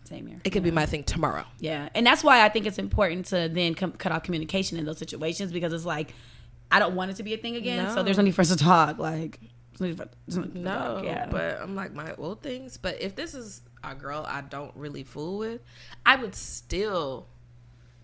Same 0.05 0.25
here. 0.25 0.41
it 0.43 0.49
could 0.49 0.63
be 0.63 0.71
my 0.71 0.87
thing 0.87 1.03
tomorrow. 1.03 1.45
Yeah, 1.59 1.89
and 1.93 2.03
that's 2.05 2.23
why 2.23 2.43
I 2.43 2.49
think 2.49 2.65
it's 2.65 2.79
important 2.79 3.27
to 3.27 3.47
then 3.47 3.75
com- 3.75 3.91
cut 3.91 4.11
off 4.11 4.23
communication 4.23 4.79
in 4.79 4.85
those 4.85 4.97
situations 4.97 5.51
because 5.51 5.71
it's 5.71 5.85
like 5.85 6.15
I 6.71 6.79
don't 6.79 6.95
want 6.95 7.11
it 7.11 7.17
to 7.17 7.23
be 7.23 7.35
a 7.35 7.37
thing 7.37 7.55
again. 7.57 7.93
So 7.93 8.01
there's 8.01 8.17
no 8.17 8.23
need 8.23 8.33
for 8.33 8.41
us 8.41 8.49
to 8.49 8.55
talk. 8.57 8.97
Like, 8.97 9.39
no 9.79 9.87
need 9.87 9.97
for, 9.97 10.07
there's 10.27 10.37
no 10.37 10.43
need 10.43 10.53
for 10.53 10.59
No, 10.59 10.71
talk, 10.95 11.03
yeah. 11.05 11.27
but 11.29 11.59
I'm 11.61 11.75
like 11.75 11.93
my 11.93 12.13
old 12.15 12.41
things. 12.41 12.77
But 12.77 13.01
if 13.01 13.15
this 13.15 13.33
is 13.33 13.61
a 13.83 13.95
girl 13.95 14.25
I 14.27 14.41
don't 14.41 14.75
really 14.75 15.03
fool 15.03 15.37
with, 15.39 15.61
I 16.05 16.15
would 16.17 16.35
still, 16.35 17.27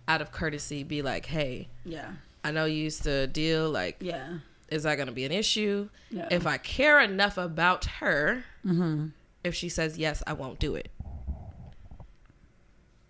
out 0.08 0.20
of 0.22 0.32
courtesy, 0.32 0.82
be 0.82 1.02
like, 1.02 1.26
"Hey, 1.26 1.68
yeah, 1.84 2.12
I 2.42 2.50
know 2.50 2.64
you 2.64 2.82
used 2.82 3.02
to 3.04 3.26
deal. 3.26 3.70
Like, 3.70 3.96
yeah, 4.00 4.38
is 4.70 4.82
that 4.84 4.96
going 4.96 5.08
to 5.08 5.12
be 5.14 5.24
an 5.24 5.32
issue? 5.32 5.88
Yeah. 6.10 6.28
If 6.30 6.46
I 6.46 6.56
care 6.58 7.00
enough 7.00 7.36
about 7.38 7.84
her, 8.00 8.44
Mm-hmm. 8.66 9.06
if 9.44 9.54
she 9.54 9.68
says 9.68 9.98
yes, 9.98 10.22
I 10.26 10.32
won't 10.32 10.58
do 10.58 10.74
it. 10.74 10.88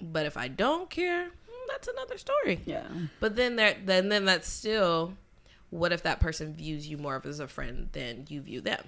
But 0.01 0.27
if 0.27 0.37
I 0.37 0.49
don't 0.49 0.89
care, 0.91 1.25
mm, 1.27 1.67
that's 1.69 1.89
another 1.89 2.19
story. 2.19 2.61
Yeah. 2.65 2.87
But 3.21 3.35
then 3.37 3.57
there, 3.57 3.77
then 3.85 4.09
then 4.09 4.25
that's 4.25 4.49
still. 4.49 5.15
What 5.71 5.93
if 5.93 6.03
that 6.05 6.21
person 6.21 6.55
views 6.55 6.87
you 6.89 6.97
more 6.97 7.17
of 7.17 7.27
as 7.27 7.41
a 7.41 7.49
friend 7.49 7.89
than 7.93 8.25
you 8.29 8.41
view 8.41 8.61
them? 8.61 8.83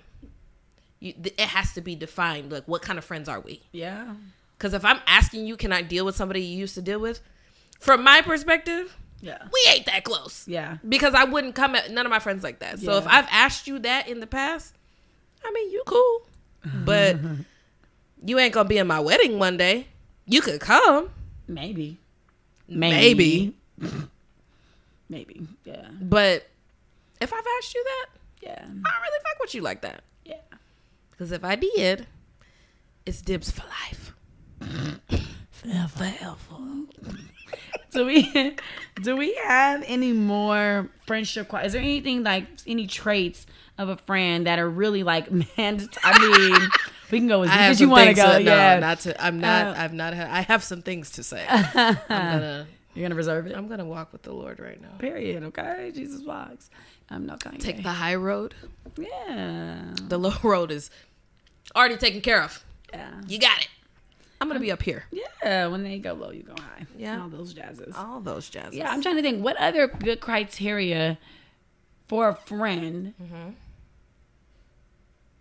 You, 0.98 1.12
th- 1.14 1.34
it 1.38 1.48
has 1.48 1.72
to 1.74 1.80
be 1.80 1.94
defined. 1.94 2.50
Like, 2.52 2.64
what 2.66 2.82
kind 2.82 2.98
of 2.98 3.04
friends 3.04 3.28
are 3.28 3.40
we? 3.40 3.62
Yeah. 3.72 4.14
Because 4.56 4.74
if 4.74 4.84
I'm 4.84 5.00
asking 5.06 5.46
you, 5.46 5.56
can 5.56 5.72
I 5.72 5.82
deal 5.82 6.04
with 6.04 6.16
somebody 6.16 6.42
you 6.42 6.58
used 6.58 6.74
to 6.74 6.82
deal 6.82 6.98
with? 7.00 7.20
From 7.80 8.02
my 8.04 8.20
perspective, 8.20 8.94
Yeah. 9.22 9.38
we 9.52 9.72
ain't 9.72 9.86
that 9.86 10.04
close. 10.04 10.46
Yeah. 10.46 10.76
Because 10.86 11.14
I 11.14 11.24
wouldn't 11.24 11.54
come 11.54 11.74
at 11.74 11.90
none 11.90 12.04
of 12.04 12.10
my 12.10 12.18
friends 12.18 12.42
like 12.42 12.58
that. 12.60 12.78
So 12.78 12.96
if 12.98 13.06
I've 13.06 13.26
asked 13.30 13.66
you 13.66 13.78
that 13.80 14.08
in 14.08 14.20
the 14.20 14.26
past, 14.26 14.74
I 15.44 15.50
mean, 15.52 15.70
you 15.70 15.82
cool. 15.86 16.22
But 16.84 17.16
you 18.22 18.38
ain't 18.38 18.52
gonna 18.52 18.68
be 18.68 18.76
in 18.76 18.86
my 18.86 19.00
wedding 19.00 19.38
one 19.38 19.56
day. 19.56 19.86
You 20.26 20.42
could 20.42 20.60
come. 20.60 21.08
Maybe. 21.48 21.96
Maybe. 22.68 23.54
Maybe. 25.08 25.46
Yeah. 25.64 25.88
But 26.00 26.46
if 27.20 27.32
I've 27.32 27.44
asked 27.58 27.74
you 27.74 27.84
that, 27.84 28.06
Yeah. 28.42 28.52
I 28.58 28.64
don't 28.64 28.72
really 29.02 29.20
fuck 29.22 29.40
with 29.40 29.54
you 29.54 29.62
like 29.62 29.82
that. 29.82 30.02
Yeah. 30.24 30.36
Because 31.10 31.32
if 31.32 31.44
I 31.44 31.56
did, 31.56 32.06
it's 33.06 33.20
dibs 33.22 33.50
for 33.50 33.62
life. 33.66 34.14
Forever. 35.52 36.12
Do 37.92 38.06
we 38.06 38.56
do 39.02 39.16
we 39.16 39.34
have 39.44 39.82
any 39.86 40.12
more 40.12 40.88
friendship? 41.06 41.48
Qual- 41.48 41.64
Is 41.64 41.72
there 41.72 41.82
anything 41.82 42.22
like 42.22 42.46
any 42.66 42.86
traits 42.86 43.46
of 43.78 43.88
a 43.88 43.96
friend 43.96 44.46
that 44.46 44.58
are 44.60 44.68
really 44.68 45.02
like 45.02 45.30
man? 45.30 45.88
I 46.04 46.18
mean, 46.18 46.68
we 47.10 47.18
can 47.18 47.26
go 47.28 47.42
as 47.42 47.50
deep 47.50 47.58
as 47.58 47.80
you 47.80 47.88
want 47.88 48.08
to 48.08 48.14
go. 48.14 48.32
no, 48.32 48.38
yeah, 48.38 48.78
not 48.78 49.00
to. 49.00 49.20
I'm 49.22 49.40
not. 49.40 49.66
Uh, 49.66 49.74
I've 49.76 49.92
not. 49.92 50.14
Had, 50.14 50.28
I 50.30 50.42
have 50.42 50.62
some 50.62 50.82
things 50.82 51.10
to 51.12 51.24
say. 51.24 51.44
I'm 51.48 51.96
gonna. 52.08 52.66
You're 52.94 53.04
gonna 53.04 53.14
reserve 53.14 53.46
it. 53.46 53.56
I'm 53.56 53.68
gonna 53.68 53.84
walk 53.84 54.12
with 54.12 54.22
the 54.22 54.32
Lord 54.32 54.58
right 54.60 54.80
now. 54.80 54.88
Period. 54.98 55.42
Okay, 55.44 55.92
Jesus 55.94 56.22
walks. 56.24 56.70
I'm 57.08 57.26
not 57.26 57.40
Kanye. 57.40 57.58
Take 57.60 57.82
the 57.82 57.90
high 57.90 58.14
road. 58.16 58.54
yeah. 58.98 59.94
The 60.08 60.18
low 60.18 60.32
road 60.42 60.70
is 60.70 60.90
already 61.76 61.96
taken 61.96 62.20
care 62.20 62.42
of. 62.42 62.64
Yeah. 62.92 63.10
You 63.26 63.38
got 63.38 63.60
it. 63.60 63.68
I'm 64.40 64.48
gonna 64.48 64.60
be 64.60 64.72
up 64.72 64.82
here. 64.82 65.04
Yeah. 65.12 65.66
When 65.68 65.82
they 65.82 65.98
go 65.98 66.14
low, 66.14 66.30
you 66.30 66.42
go 66.42 66.54
high. 66.58 66.86
Yeah. 66.96 67.22
All 67.22 67.28
those 67.28 67.52
jazzes. 67.54 67.96
All 67.96 68.20
those 68.20 68.50
jazzes. 68.50 68.72
Yeah, 68.72 68.90
I'm 68.90 69.02
trying 69.02 69.16
to 69.16 69.22
think 69.22 69.44
what 69.44 69.56
other 69.58 69.86
good 69.86 70.20
criteria 70.20 71.18
for 72.08 72.28
a 72.30 72.34
friend. 72.34 73.14
Mm-hmm. 73.22 73.50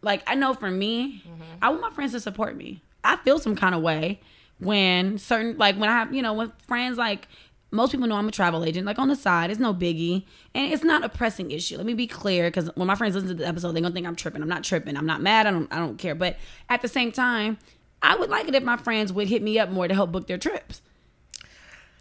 Like 0.02 0.24
I 0.28 0.36
know 0.36 0.54
for 0.54 0.70
me, 0.72 1.24
Mm-hmm. 1.28 1.44
I 1.62 1.70
want 1.70 1.82
my 1.82 1.90
friends 1.92 2.12
to 2.14 2.20
support 2.20 2.56
me. 2.56 2.82
I 3.04 3.16
feel 3.18 3.40
some 3.40 3.56
kind 3.56 3.74
of 3.76 3.82
way 3.82 4.20
when 4.60 5.18
certain 5.18 5.58
like 5.58 5.78
when 5.78 5.90
I 5.90 5.94
have 5.94 6.14
you 6.14 6.22
know 6.22 6.34
when 6.34 6.52
friends 6.68 6.98
like 6.98 7.28
most 7.72 7.92
people 7.92 8.08
know 8.08 8.16
I'm 8.16 8.28
a 8.28 8.32
travel 8.32 8.64
agent. 8.66 8.86
Like 8.88 8.98
on 8.98 9.10
the 9.10 9.16
side, 9.16 9.52
it's 9.52 9.60
no 9.60 9.74
biggie, 9.76 10.26
and 10.56 10.74
it's 10.74 10.84
not 10.84 11.04
a 11.04 11.10
pressing 11.10 11.52
issue. 11.52 11.78
Let 11.78 11.86
me 11.86 11.94
be 11.94 12.08
clear, 12.08 12.48
because 12.48 12.70
when 12.76 12.88
my 12.88 12.96
friends 12.96 13.14
listen 13.14 13.30
to 13.30 13.36
the 13.36 13.48
episode, 13.48 13.74
they're 13.74 13.82
gonna 13.84 13.94
think 13.94 14.08
I'm 14.08 14.16
tripping. 14.16 14.42
I'm 14.42 14.48
not 14.50 14.64
tripping. 14.64 14.98
I'm 14.98 15.06
not 15.06 15.22
mad. 15.22 15.46
I 15.46 15.52
don't. 15.52 15.72
I 15.72 15.78
don't 15.78 15.98
care. 15.98 16.16
But 16.16 16.38
at 16.68 16.82
the 16.82 16.88
same 16.88 17.12
time, 17.12 17.60
I 18.02 18.16
would 18.16 18.30
like 18.32 18.48
it 18.48 18.56
if 18.56 18.64
my 18.64 18.78
friends 18.78 19.14
would 19.14 19.28
hit 19.28 19.44
me 19.44 19.60
up 19.60 19.70
more 19.70 19.88
to 19.88 19.94
help 19.94 20.12
book 20.12 20.26
their 20.26 20.40
trips. 20.40 20.82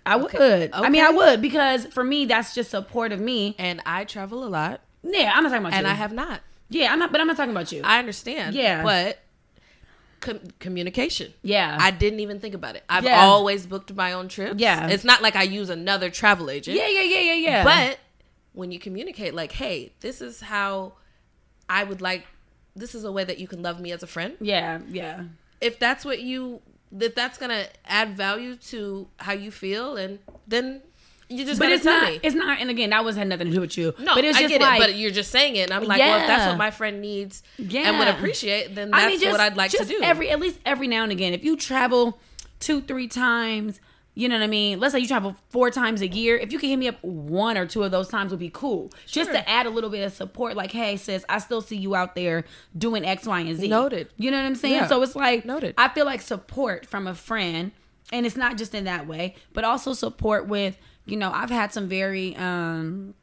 I 0.06 0.16
would. 0.16 0.34
I 0.72 0.88
mean, 0.88 1.04
I 1.04 1.10
would 1.10 1.42
because 1.42 1.84
for 1.86 2.02
me, 2.02 2.24
that's 2.24 2.54
just 2.54 2.70
support 2.70 3.12
of 3.12 3.20
me. 3.20 3.54
And 3.58 3.82
I 3.84 4.04
travel 4.04 4.44
a 4.44 4.48
lot, 4.48 4.80
Yeah, 5.02 5.32
I'm 5.34 5.42
not 5.42 5.50
talking 5.50 5.66
about 5.66 5.72
you. 5.74 5.78
and 5.78 5.86
you. 5.86 5.92
I 5.92 5.96
have 5.96 6.12
not. 6.12 6.40
Yeah, 6.70 6.90
I'm 6.92 6.98
not. 6.98 7.12
But 7.12 7.20
I'm 7.20 7.26
not 7.26 7.36
talking 7.36 7.50
about 7.52 7.72
you. 7.72 7.82
I 7.84 7.98
understand. 7.98 8.54
Yeah. 8.54 8.82
But 8.82 9.18
com- 10.20 10.40
communication. 10.58 11.32
yeah. 11.42 11.76
I 11.80 11.90
didn't 11.90 12.20
even 12.20 12.40
think 12.40 12.54
about 12.54 12.76
it. 12.76 12.84
I've 12.88 13.04
Yeah. 13.04 13.20
always 13.20 13.66
booked 13.66 13.94
my 13.94 14.12
own 14.12 14.28
trips. 14.28 14.60
Yeah. 14.60 14.88
It's 14.88 15.04
not 15.04 15.22
like 15.22 15.36
I 15.36 15.42
use 15.44 15.70
another 15.70 16.10
travel 16.10 16.50
agent. 16.50 16.76
yeah, 16.76 16.88
yeah, 16.88 17.02
yeah, 17.02 17.20
yeah, 17.20 17.34
yeah. 17.34 17.64
But 17.64 17.98
when 18.52 18.72
you 18.72 18.78
communicate, 18.78 19.34
like, 19.34 19.52
hey, 19.52 19.92
this 20.00 20.20
is 20.20 20.40
how 20.40 20.94
I 21.68 21.84
would 21.84 22.00
like, 22.00 22.26
this 22.74 22.94
is 22.94 23.04
a 23.04 23.12
way 23.12 23.24
that 23.24 23.38
you 23.38 23.46
can 23.48 23.62
love 23.62 23.80
me 23.80 23.92
as 23.92 24.02
a 24.02 24.06
friend. 24.06 24.36
yeah, 24.40 24.80
yeah. 24.88 25.24
If 25.60 25.78
that's 25.78 26.04
what 26.04 26.20
you, 26.20 26.60
if 26.98 27.14
that's 27.14 27.36
gonna 27.38 27.66
add 27.86 28.16
value 28.16 28.56
to 28.56 29.08
how 29.18 29.32
you 29.32 29.50
feel, 29.50 29.96
and 29.96 30.20
then 30.46 30.82
you 31.28 31.44
just 31.44 31.58
But 31.60 31.70
it's 31.70 31.84
not. 31.84 32.10
me. 32.10 32.20
It's 32.22 32.34
not. 32.34 32.60
And 32.60 32.70
again, 32.70 32.90
that 32.90 33.04
was 33.04 33.16
had 33.16 33.28
nothing 33.28 33.48
to 33.48 33.52
do 33.52 33.60
with 33.60 33.76
you. 33.76 33.94
No, 33.98 34.14
but 34.14 34.24
it's 34.24 34.38
I 34.38 34.42
just 34.42 34.52
get 34.52 34.60
like, 34.60 34.80
it, 34.80 34.86
but 34.86 34.94
you're 34.96 35.10
just 35.10 35.30
saying 35.30 35.56
it, 35.56 35.70
and 35.70 35.72
I'm 35.72 35.84
like, 35.84 35.98
well, 35.98 36.20
if 36.20 36.26
that's 36.26 36.48
what 36.48 36.56
my 36.56 36.70
friend 36.70 37.00
needs 37.00 37.42
and 37.58 37.98
would 37.98 38.08
appreciate, 38.08 38.74
then 38.74 38.90
that's 38.90 39.24
what 39.24 39.40
I'd 39.40 39.56
like 39.56 39.70
to 39.72 39.84
do. 39.84 40.00
Every 40.02 40.30
at 40.30 40.40
least 40.40 40.58
every 40.64 40.88
now 40.88 41.02
and 41.02 41.12
again, 41.12 41.34
if 41.34 41.44
you 41.44 41.56
travel 41.56 42.18
two, 42.60 42.80
three 42.80 43.08
times, 43.08 43.80
you 44.14 44.28
know 44.28 44.36
what 44.36 44.42
I 44.42 44.48
mean. 44.48 44.80
Let's 44.80 44.94
say 44.94 45.00
you 45.00 45.06
travel 45.06 45.36
four 45.50 45.70
times 45.70 46.00
a 46.00 46.08
year. 46.08 46.36
If 46.36 46.52
you 46.52 46.58
can 46.58 46.70
hit 46.70 46.76
me 46.76 46.88
up 46.88 47.02
one 47.04 47.56
or 47.56 47.66
two 47.66 47.84
of 47.84 47.92
those 47.92 48.08
times, 48.08 48.32
would 48.32 48.40
be 48.40 48.50
cool. 48.50 48.90
Just 49.06 49.30
to 49.30 49.48
add 49.48 49.66
a 49.66 49.70
little 49.70 49.90
bit 49.90 50.04
of 50.04 50.12
support. 50.12 50.56
Like, 50.56 50.72
hey, 50.72 50.96
sis, 50.96 51.24
I 51.28 51.38
still 51.38 51.60
see 51.60 51.76
you 51.76 51.94
out 51.94 52.16
there 52.16 52.44
doing 52.76 53.04
X, 53.04 53.26
Y, 53.26 53.40
and 53.40 53.56
Z. 53.56 53.68
Noted. 53.68 54.08
You 54.16 54.32
know 54.32 54.38
what 54.38 54.46
I'm 54.46 54.56
saying? 54.56 54.74
Yeah. 54.74 54.86
So 54.88 55.00
it's 55.02 55.14
like 55.14 55.44
Noted. 55.44 55.74
I 55.78 55.88
feel 55.88 56.04
like 56.04 56.20
support 56.20 56.84
from 56.86 57.06
a 57.06 57.14
friend, 57.14 57.70
and 58.12 58.26
it's 58.26 58.36
not 58.36 58.56
just 58.56 58.74
in 58.74 58.84
that 58.84 59.06
way, 59.06 59.36
but 59.52 59.62
also 59.62 59.92
support 59.92 60.48
with 60.48 60.76
you 61.10 61.16
know 61.16 61.30
I've 61.32 61.50
had 61.50 61.72
some 61.72 61.88
very 61.88 62.36
um 62.36 63.14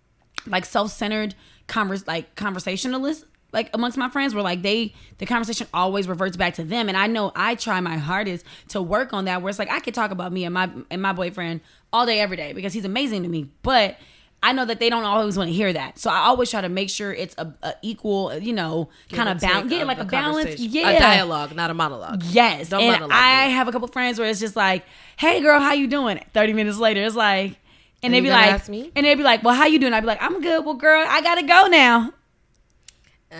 like 0.47 0.65
self-centered 0.65 1.35
converse 1.67 2.05
like 2.07 2.35
conversationalists 2.35 3.25
like 3.51 3.69
amongst 3.73 3.97
my 3.97 4.09
friends 4.09 4.35
where 4.35 4.43
like 4.43 4.61
they 4.61 4.93
the 5.17 5.25
conversation 5.25 5.65
always 5.73 6.07
reverts 6.07 6.37
back 6.37 6.53
to 6.53 6.63
them 6.63 6.87
and 6.87 6.97
i 6.97 7.07
know 7.07 7.31
i 7.35 7.55
try 7.55 7.79
my 7.79 7.97
hardest 7.97 8.45
to 8.67 8.81
work 8.81 9.13
on 9.13 9.25
that 9.25 9.41
where 9.41 9.49
it's 9.49 9.57
like 9.57 9.71
i 9.71 9.79
could 9.79 9.93
talk 9.93 10.11
about 10.11 10.31
me 10.31 10.43
and 10.43 10.53
my 10.53 10.69
and 10.91 11.01
my 11.01 11.13
boyfriend 11.13 11.61
all 11.91 12.05
day 12.05 12.19
every 12.19 12.37
day 12.37 12.53
because 12.53 12.73
he's 12.73 12.85
amazing 12.85 13.23
to 13.23 13.29
me 13.29 13.49
but 13.63 13.95
i 14.43 14.51
know 14.51 14.65
that 14.65 14.79
they 14.79 14.89
don't 14.89 15.05
always 15.05 15.37
want 15.37 15.49
to 15.49 15.53
hear 15.53 15.73
that 15.73 15.97
so 15.97 16.11
i 16.11 16.17
always 16.17 16.51
try 16.51 16.61
to 16.61 16.69
make 16.69 16.89
sure 16.89 17.11
it's 17.11 17.33
a, 17.39 17.51
a 17.63 17.73
equal 17.81 18.37
you 18.37 18.53
know 18.53 18.89
kind 19.11 19.29
of 19.29 19.39
balance 19.39 19.71
yeah 19.71 19.83
like 19.83 19.97
a, 19.97 20.03
the 20.03 20.09
balance 20.11 20.59
yeah 20.59 20.89
a 20.89 20.99
dialogue, 20.99 21.55
not 21.55 21.71
a 21.71 21.73
monologue. 21.73 22.21
Yes. 22.25 22.69
Don't 22.69 22.81
and 22.81 22.91
monologue 22.91 23.11
I 23.13 23.47
me. 23.47 23.53
have 23.53 23.67
a 23.67 23.71
couple 23.71 23.87
friends 23.87 24.19
where 24.19 24.29
it's 24.29 24.39
just 24.39 24.55
like, 24.55 24.83
hey 25.17 25.41
girl, 25.41 25.59
how 25.59 25.73
you 25.73 25.87
doing? 25.87 26.19
30 26.33 26.53
minutes 26.53 26.77
later, 26.77 27.01
it's 27.03 27.15
like, 27.15 27.57
and, 28.05 28.13
they'd 28.13 28.21
be 28.21 28.29
like, 28.29 28.67
and 28.69 29.05
they'd 29.05 29.15
be 29.15 29.23
like, 29.23 29.43
well, 29.43 29.53
how 29.55 29.65
you 29.65 29.79
doing? 29.79 29.93
I'd 29.93 30.01
be 30.01 30.07
like, 30.07 30.21
I'm 30.21 30.41
good. 30.41 30.63
Well, 30.65 30.75
girl, 30.75 31.03
I 31.07 31.21
gotta 31.21 31.43
go 31.43 31.67
now. 31.67 32.13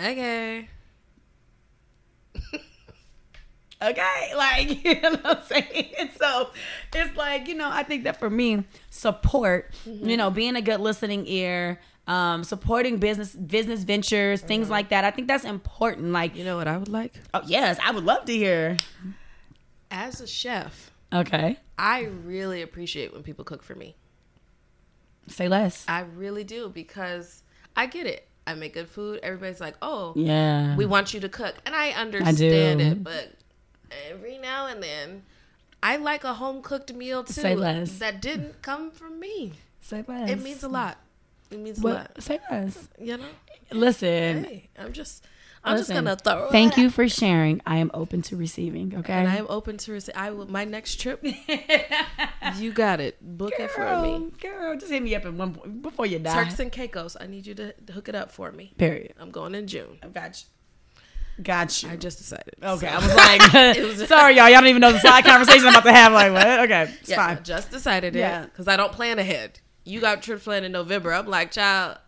Okay. 0.06 0.68
Okay. 3.82 4.32
Like, 4.34 4.84
you 4.84 5.00
know 5.02 5.10
what 5.10 5.26
I'm 5.26 5.42
saying? 5.44 6.10
So 6.18 6.50
it's 6.94 7.14
like, 7.14 7.46
you 7.46 7.54
know, 7.54 7.68
I 7.70 7.82
think 7.82 8.04
that 8.04 8.18
for 8.18 8.30
me, 8.30 8.64
support, 8.88 9.74
Mm-hmm. 9.86 10.08
you 10.08 10.16
know, 10.16 10.30
being 10.30 10.56
a 10.56 10.62
good 10.62 10.80
listening 10.80 11.26
ear, 11.26 11.78
um, 12.06 12.42
supporting 12.42 12.96
business 12.96 13.34
business 13.34 13.82
ventures, 13.84 14.40
things 14.40 14.64
Mm-hmm. 14.64 14.72
like 14.72 14.88
that. 14.88 15.04
I 15.04 15.10
think 15.10 15.28
that's 15.28 15.44
important. 15.44 16.12
Like, 16.12 16.36
You 16.36 16.44
know 16.44 16.56
what 16.56 16.68
I 16.68 16.78
would 16.78 16.88
like? 16.88 17.20
oh, 17.34 17.42
yes, 17.46 17.78
I 17.84 17.90
would 17.92 18.04
love 18.04 18.24
to 18.24 18.32
hear. 18.34 18.78
As 19.90 20.20
a 20.22 20.26
chef, 20.26 20.90
Okay. 21.12 21.58
I 21.78 22.04
really 22.24 22.62
appreciate 22.62 23.12
when 23.12 23.22
people 23.22 23.44
cook 23.44 23.62
for 23.62 23.74
me. 23.74 23.94
Say 25.28 25.48
less. 25.48 25.84
I 25.88 26.00
really 26.00 26.44
do 26.44 26.68
because 26.68 27.42
I 27.76 27.86
get 27.86 28.06
it. 28.06 28.26
I 28.46 28.54
make 28.54 28.74
good 28.74 28.88
food. 28.88 29.18
Everybody's 29.22 29.60
like, 29.60 29.74
"Oh, 29.82 30.12
Yeah. 30.16 30.76
we 30.76 30.86
want 30.86 31.12
you 31.12 31.20
to 31.20 31.28
cook," 31.28 31.56
and 31.66 31.74
I 31.74 31.90
understand 31.90 32.78
do. 32.78 32.84
it. 32.86 33.02
But 33.04 33.32
every 34.08 34.38
now 34.38 34.66
and 34.68 34.80
then, 34.82 35.24
I 35.82 35.96
like 35.96 36.22
a 36.24 36.34
home 36.34 36.62
cooked 36.62 36.92
meal 36.92 37.24
too. 37.24 37.32
Say 37.32 37.56
less. 37.56 37.98
That 37.98 38.22
didn't 38.22 38.62
come 38.62 38.90
from 38.92 39.18
me. 39.18 39.54
Say 39.80 40.04
less. 40.06 40.30
It 40.30 40.42
means 40.42 40.62
a 40.62 40.68
lot. 40.68 40.98
It 41.50 41.58
means 41.58 41.80
a 41.80 41.86
lot. 41.86 42.10
What? 42.14 42.22
Say 42.22 42.38
less. 42.50 42.88
You 43.00 43.16
know. 43.18 43.24
Listen. 43.72 44.44
Hey, 44.44 44.68
I'm 44.78 44.92
just. 44.92 45.24
I'm 45.66 45.76
listen, 45.76 45.96
just 45.96 46.24
gonna 46.24 46.38
throw. 46.38 46.50
Thank 46.50 46.76
you 46.76 46.90
for 46.90 47.08
sharing. 47.08 47.60
I 47.66 47.78
am 47.78 47.90
open 47.92 48.22
to 48.22 48.36
receiving. 48.36 48.94
Okay. 48.98 49.12
And 49.12 49.28
I 49.28 49.36
am 49.36 49.46
open 49.48 49.76
to 49.78 49.92
receive. 49.92 50.14
I 50.16 50.30
will. 50.30 50.46
My 50.50 50.64
next 50.64 51.00
trip, 51.00 51.24
you 52.56 52.72
got 52.72 53.00
it. 53.00 53.18
Book 53.20 53.52
it 53.58 53.70
for 53.70 54.00
me. 54.00 54.30
Girl, 54.40 54.76
just 54.76 54.90
hit 54.92 55.02
me 55.02 55.14
up 55.14 55.24
at 55.24 55.34
one 55.34 55.54
point 55.54 55.82
before 55.82 56.06
you 56.06 56.18
die. 56.18 56.44
Turks 56.44 56.58
and 56.60 56.70
Caicos. 56.72 57.16
I 57.20 57.26
need 57.26 57.46
you 57.46 57.54
to 57.56 57.74
hook 57.92 58.08
it 58.08 58.14
up 58.14 58.30
for 58.30 58.52
me. 58.52 58.72
Period. 58.78 59.14
I'm 59.18 59.30
going 59.30 59.54
in 59.54 59.66
June. 59.66 59.98
I 60.02 60.08
got 60.08 60.40
you. 60.40 60.46
Got 61.42 61.82
you. 61.82 61.90
I 61.90 61.96
just 61.96 62.18
decided. 62.18 62.54
okay, 62.62 62.86
So- 62.86 62.92
I 62.92 62.96
was 62.98 63.14
like, 63.14 63.76
was- 63.98 64.08
sorry, 64.08 64.36
y'all. 64.36 64.48
Y'all 64.48 64.60
don't 64.60 64.68
even 64.68 64.80
know 64.80 64.92
the 64.92 65.00
side 65.00 65.24
conversation 65.24 65.66
I'm 65.66 65.74
about 65.74 65.84
to 65.84 65.92
have. 65.92 66.12
Like, 66.12 66.32
what? 66.32 66.46
Okay, 66.60 66.90
it's 67.00 67.10
yeah, 67.10 67.22
I 67.22 67.34
fine. 67.34 67.44
just 67.44 67.70
decided 67.70 68.16
it 68.16 68.20
Yeah. 68.20 68.44
because 68.44 68.68
I 68.68 68.76
don't 68.76 68.92
plan 68.92 69.18
ahead. 69.18 69.60
You 69.84 70.00
got 70.00 70.22
trip 70.22 70.40
planned 70.42 70.64
in 70.64 70.72
November. 70.72 71.12
I'm 71.12 71.26
like, 71.26 71.50
child, 71.52 71.98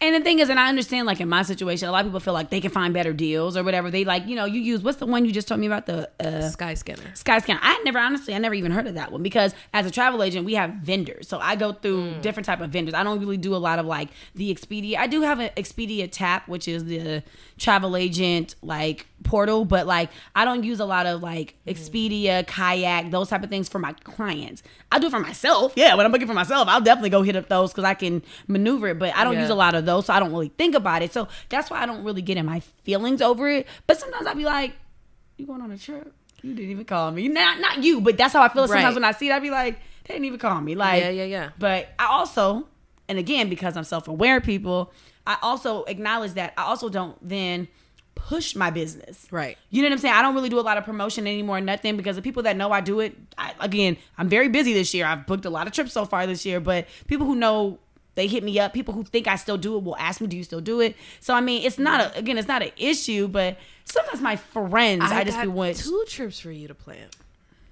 And 0.00 0.14
the 0.14 0.20
thing 0.20 0.38
is, 0.38 0.48
and 0.48 0.60
I 0.60 0.68
understand, 0.68 1.06
like 1.06 1.20
in 1.20 1.28
my 1.28 1.42
situation, 1.42 1.88
a 1.88 1.92
lot 1.92 2.00
of 2.00 2.06
people 2.06 2.20
feel 2.20 2.32
like 2.34 2.50
they 2.50 2.60
can 2.60 2.70
find 2.70 2.94
better 2.94 3.12
deals 3.12 3.56
or 3.56 3.64
whatever. 3.64 3.90
They 3.90 4.04
like, 4.04 4.26
you 4.28 4.36
know, 4.36 4.44
you 4.44 4.60
use 4.60 4.80
what's 4.82 4.98
the 4.98 5.06
one 5.06 5.24
you 5.24 5.32
just 5.32 5.48
told 5.48 5.60
me 5.60 5.66
about 5.66 5.86
the 5.86 6.08
uh, 6.20 6.48
Sky 6.50 6.74
Scanner. 6.74 7.02
Skyscanner. 7.14 7.58
I 7.60 7.80
never 7.84 7.98
honestly, 7.98 8.34
I 8.34 8.38
never 8.38 8.54
even 8.54 8.70
heard 8.70 8.86
of 8.86 8.94
that 8.94 9.10
one 9.10 9.22
because 9.22 9.54
as 9.74 9.86
a 9.86 9.90
travel 9.90 10.22
agent, 10.22 10.44
we 10.46 10.54
have 10.54 10.70
vendors. 10.74 11.28
So 11.28 11.38
I 11.40 11.56
go 11.56 11.72
through 11.72 11.98
Mm. 11.98 12.22
different 12.22 12.46
type 12.46 12.60
of 12.60 12.70
vendors. 12.70 12.94
I 12.94 13.02
don't 13.02 13.18
really 13.18 13.36
do 13.38 13.54
a 13.54 13.58
lot 13.58 13.78
of 13.80 13.86
like 13.86 14.08
the 14.36 14.54
Expedia. 14.54 14.96
I 14.98 15.08
do 15.08 15.22
have 15.22 15.40
an 15.40 15.50
Expedia 15.56 16.08
TAAP, 16.08 16.46
which 16.46 16.68
is 16.68 16.84
the 16.84 17.22
travel 17.58 17.96
agent 17.96 18.54
like 18.62 19.06
portal, 19.24 19.64
but 19.64 19.86
like 19.86 20.10
I 20.34 20.44
don't 20.44 20.62
use 20.64 20.80
a 20.80 20.84
lot 20.84 21.06
of 21.06 21.22
like 21.22 21.54
Mm. 21.66 21.72
Expedia, 21.74 22.46
Kayak, 22.46 23.10
those 23.10 23.28
type 23.28 23.42
of 23.42 23.50
things 23.50 23.68
for 23.68 23.78
my 23.78 23.92
clients. 23.92 24.62
I 24.92 24.98
do 24.98 25.08
it 25.08 25.10
for 25.10 25.18
myself. 25.20 25.72
Yeah, 25.76 25.94
when 25.96 26.06
I'm 26.06 26.12
looking 26.12 26.28
for 26.28 26.34
myself, 26.34 26.68
I'll 26.68 26.80
definitely 26.80 27.10
go 27.10 27.22
hit 27.22 27.36
up 27.36 27.48
those 27.48 27.70
because 27.72 27.84
I 27.84 27.94
can 27.94 28.22
maneuver 28.46 28.88
it. 28.88 28.98
But 28.98 29.14
I 29.16 29.24
don't 29.24 29.34
Yeah. 29.34 29.42
use 29.42 29.50
a 29.50 29.54
lot 29.54 29.74
of 29.74 29.84
those, 29.86 30.06
so 30.06 30.14
I 30.14 30.20
don't 30.20 30.30
really 30.32 30.52
think 30.56 30.74
about 30.74 31.02
it. 31.02 31.12
So 31.12 31.28
that's 31.48 31.70
why 31.70 31.82
I 31.82 31.86
don't 31.86 32.04
really 32.04 32.22
get 32.22 32.36
in 32.36 32.46
my 32.46 32.60
feelings 32.84 33.20
over 33.20 33.48
it. 33.50 33.66
But 33.86 33.98
sometimes 34.00 34.26
I'll 34.26 34.34
be 34.34 34.44
like, 34.44 34.72
"You 35.36 35.46
going 35.46 35.60
on 35.62 35.70
a 35.72 35.78
trip? 35.78 36.12
You 36.42 36.54
didn't 36.54 36.70
even 36.70 36.84
call 36.84 37.10
me. 37.10 37.26
Not 37.28 37.60
not 37.60 37.82
you, 37.82 38.00
but 38.00 38.16
that's 38.16 38.32
how 38.32 38.42
I 38.42 38.48
feel 38.48 38.68
sometimes 38.68 38.94
when 38.94 39.04
I 39.04 39.12
see 39.12 39.28
it. 39.28 39.32
I 39.32 39.40
be 39.40 39.50
like, 39.50 39.78
they 40.06 40.14
didn't 40.14 40.26
even 40.26 40.38
call 40.38 40.60
me. 40.60 40.74
Like, 40.76 41.02
Yeah, 41.02 41.10
yeah, 41.10 41.24
yeah. 41.24 41.50
But 41.58 41.88
I 41.98 42.06
also, 42.06 42.66
and 43.08 43.18
again, 43.18 43.48
because 43.50 43.76
I'm 43.76 43.84
self 43.84 44.06
aware, 44.08 44.40
people, 44.40 44.92
I 45.26 45.36
also 45.42 45.82
acknowledge 45.84 46.34
that 46.34 46.54
I 46.56 46.62
also 46.62 46.88
don't 46.88 47.16
then 47.20 47.66
push 48.18 48.54
my 48.56 48.70
business. 48.70 49.26
Right. 49.30 49.56
You 49.70 49.80
know 49.82 49.88
what 49.88 49.92
I'm 49.94 49.98
saying? 49.98 50.14
I 50.14 50.22
don't 50.22 50.34
really 50.34 50.48
do 50.48 50.58
a 50.58 50.62
lot 50.62 50.76
of 50.76 50.84
promotion 50.84 51.26
anymore, 51.26 51.60
nothing, 51.60 51.96
because 51.96 52.16
the 52.16 52.22
people 52.22 52.42
that 52.42 52.56
know 52.56 52.72
I 52.72 52.80
do 52.80 53.00
it, 53.00 53.16
I, 53.38 53.54
again, 53.60 53.96
I'm 54.18 54.28
very 54.28 54.48
busy 54.48 54.74
this 54.74 54.92
year. 54.92 55.06
I've 55.06 55.26
booked 55.26 55.44
a 55.44 55.50
lot 55.50 55.66
of 55.66 55.72
trips 55.72 55.92
so 55.92 56.04
far 56.04 56.26
this 56.26 56.44
year, 56.44 56.60
but 56.60 56.86
people 57.06 57.26
who 57.26 57.34
know 57.36 57.78
they 58.16 58.26
hit 58.26 58.42
me 58.42 58.58
up, 58.58 58.72
people 58.74 58.92
who 58.92 59.04
think 59.04 59.28
I 59.28 59.36
still 59.36 59.56
do 59.56 59.76
it 59.76 59.84
will 59.84 59.96
ask 59.96 60.20
me, 60.20 60.26
Do 60.26 60.36
you 60.36 60.42
still 60.44 60.60
do 60.60 60.80
it? 60.80 60.96
So, 61.20 61.32
I 61.34 61.40
mean, 61.40 61.64
it's 61.64 61.78
not 61.78 62.00
a, 62.00 62.18
again, 62.18 62.36
it's 62.36 62.48
not 62.48 62.62
an 62.62 62.72
issue, 62.76 63.28
but 63.28 63.56
sometimes 63.84 64.20
my 64.20 64.36
friends, 64.36 65.04
I, 65.06 65.22
just 65.24 65.40
be 65.40 65.46
want. 65.46 65.76
two 65.76 66.04
trips 66.08 66.40
for 66.40 66.50
you 66.50 66.68
to 66.68 66.74
plan. 66.74 67.06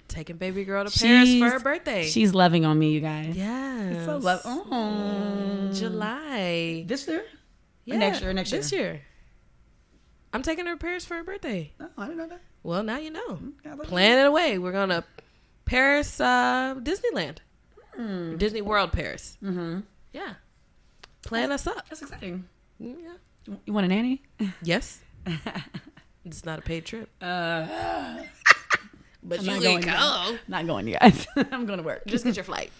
Taking 0.07 0.37
baby 0.37 0.63
girl 0.63 0.85
to 0.85 0.99
Paris 0.99 1.37
for 1.37 1.49
her 1.49 1.59
birthday. 1.59 2.05
She's 2.05 2.33
loving 2.33 2.63
on 2.63 2.79
me, 2.79 2.91
you 2.91 3.01
guys. 3.01 3.35
yes. 3.35 4.05
So 4.05 4.17
love. 4.17 4.41
Oh. 4.45 5.69
July. 5.73 6.85
This 6.87 7.05
year? 7.07 7.25
Yeah, 7.83 7.97
next 7.97 8.21
year, 8.21 8.31
next 8.33 8.51
year, 8.51 8.61
This 8.61 8.71
year. 8.71 9.01
I'm 10.33 10.41
taking 10.41 10.65
her 10.65 10.73
to 10.73 10.77
Paris 10.77 11.05
for 11.05 11.15
her 11.15 11.23
birthday. 11.23 11.71
No, 11.79 11.89
I 11.97 12.05
didn't 12.07 12.17
know 12.19 12.27
that. 12.27 12.41
Well, 12.63 12.83
now 12.83 12.97
you 12.97 13.09
know. 13.11 13.39
Look- 13.65 13.87
Plan 13.87 14.19
it 14.19 14.27
away. 14.27 14.57
We're 14.57 14.71
going 14.73 14.89
to 14.89 15.03
Paris, 15.65 16.19
uh, 16.19 16.75
Disneyland. 16.79 17.37
Hmm. 17.95 18.37
Disney 18.37 18.61
World, 18.61 18.91
Paris. 18.91 19.37
Mm-hmm. 19.43 19.79
Yeah. 20.13 20.33
Plan 21.23 21.51
us 21.51 21.65
up. 21.67 21.87
That's 21.89 22.01
exciting. 22.01 22.45
Mm, 22.81 22.95
Yeah. 23.01 23.53
You 23.65 23.73
want 23.73 23.85
a 23.85 23.89
nanny? 23.89 24.21
Yes. 24.61 24.99
it's 26.25 26.45
not 26.45 26.59
a 26.59 26.61
paid 26.61 26.85
trip. 26.85 27.09
Uh, 27.21 27.65
But 29.23 29.39
I'm 29.39 29.45
you 29.45 29.51
not 29.51 29.61
can 29.61 29.81
going. 29.81 29.81
go. 29.81 30.37
Not 30.47 30.67
going, 30.67 30.87
you 30.87 30.97
guys. 30.99 31.27
I'm 31.51 31.65
going 31.65 31.79
to 31.79 31.83
work. 31.83 32.05
Just 32.07 32.23
get 32.23 32.35
your 32.37 32.45
flight. 32.45 32.71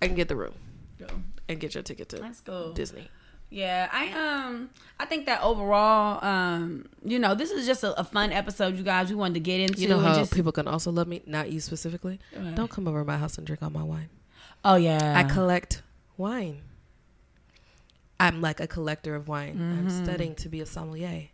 I 0.00 0.06
can 0.06 0.16
get 0.16 0.26
the 0.28 0.34
room 0.34 0.54
Go. 0.98 1.06
and 1.48 1.60
get 1.60 1.74
your 1.74 1.82
ticket 1.84 2.08
to 2.08 2.20
Let's 2.20 2.40
go. 2.40 2.72
Disney. 2.72 3.08
Yeah, 3.52 3.88
I 3.92 4.10
um, 4.12 4.70
I 4.98 5.04
think 5.04 5.26
that 5.26 5.42
overall, 5.42 6.24
um, 6.24 6.86
you 7.04 7.18
know, 7.18 7.34
this 7.34 7.50
is 7.50 7.66
just 7.66 7.84
a, 7.84 7.98
a 8.00 8.04
fun 8.04 8.32
episode, 8.32 8.76
you 8.78 8.82
guys. 8.82 9.10
We 9.10 9.16
wanted 9.16 9.34
to 9.34 9.40
get 9.40 9.60
into. 9.60 9.80
You 9.82 9.88
know 9.88 9.98
how 9.98 10.14
just, 10.14 10.32
people 10.34 10.52
can 10.52 10.66
also 10.66 10.90
love 10.90 11.06
me? 11.06 11.20
Not 11.26 11.52
you 11.52 11.60
specifically. 11.60 12.18
Right. 12.34 12.54
Don't 12.54 12.70
come 12.70 12.88
over 12.88 13.00
to 13.00 13.04
my 13.04 13.18
house 13.18 13.36
and 13.36 13.46
drink 13.46 13.62
all 13.62 13.68
my 13.70 13.82
wine. 13.82 14.08
Oh 14.64 14.76
yeah, 14.76 15.14
I 15.16 15.24
collect 15.24 15.82
wine. 16.16 16.62
I'm 18.18 18.40
like 18.40 18.60
a 18.60 18.66
collector 18.66 19.14
of 19.14 19.28
wine. 19.28 19.58
I'm 19.60 19.86
Mm-hmm. 19.88 20.04
studying 20.04 20.34
to 20.36 20.48
be 20.48 20.60
a 20.60 20.66
sommelier. 20.66 21.28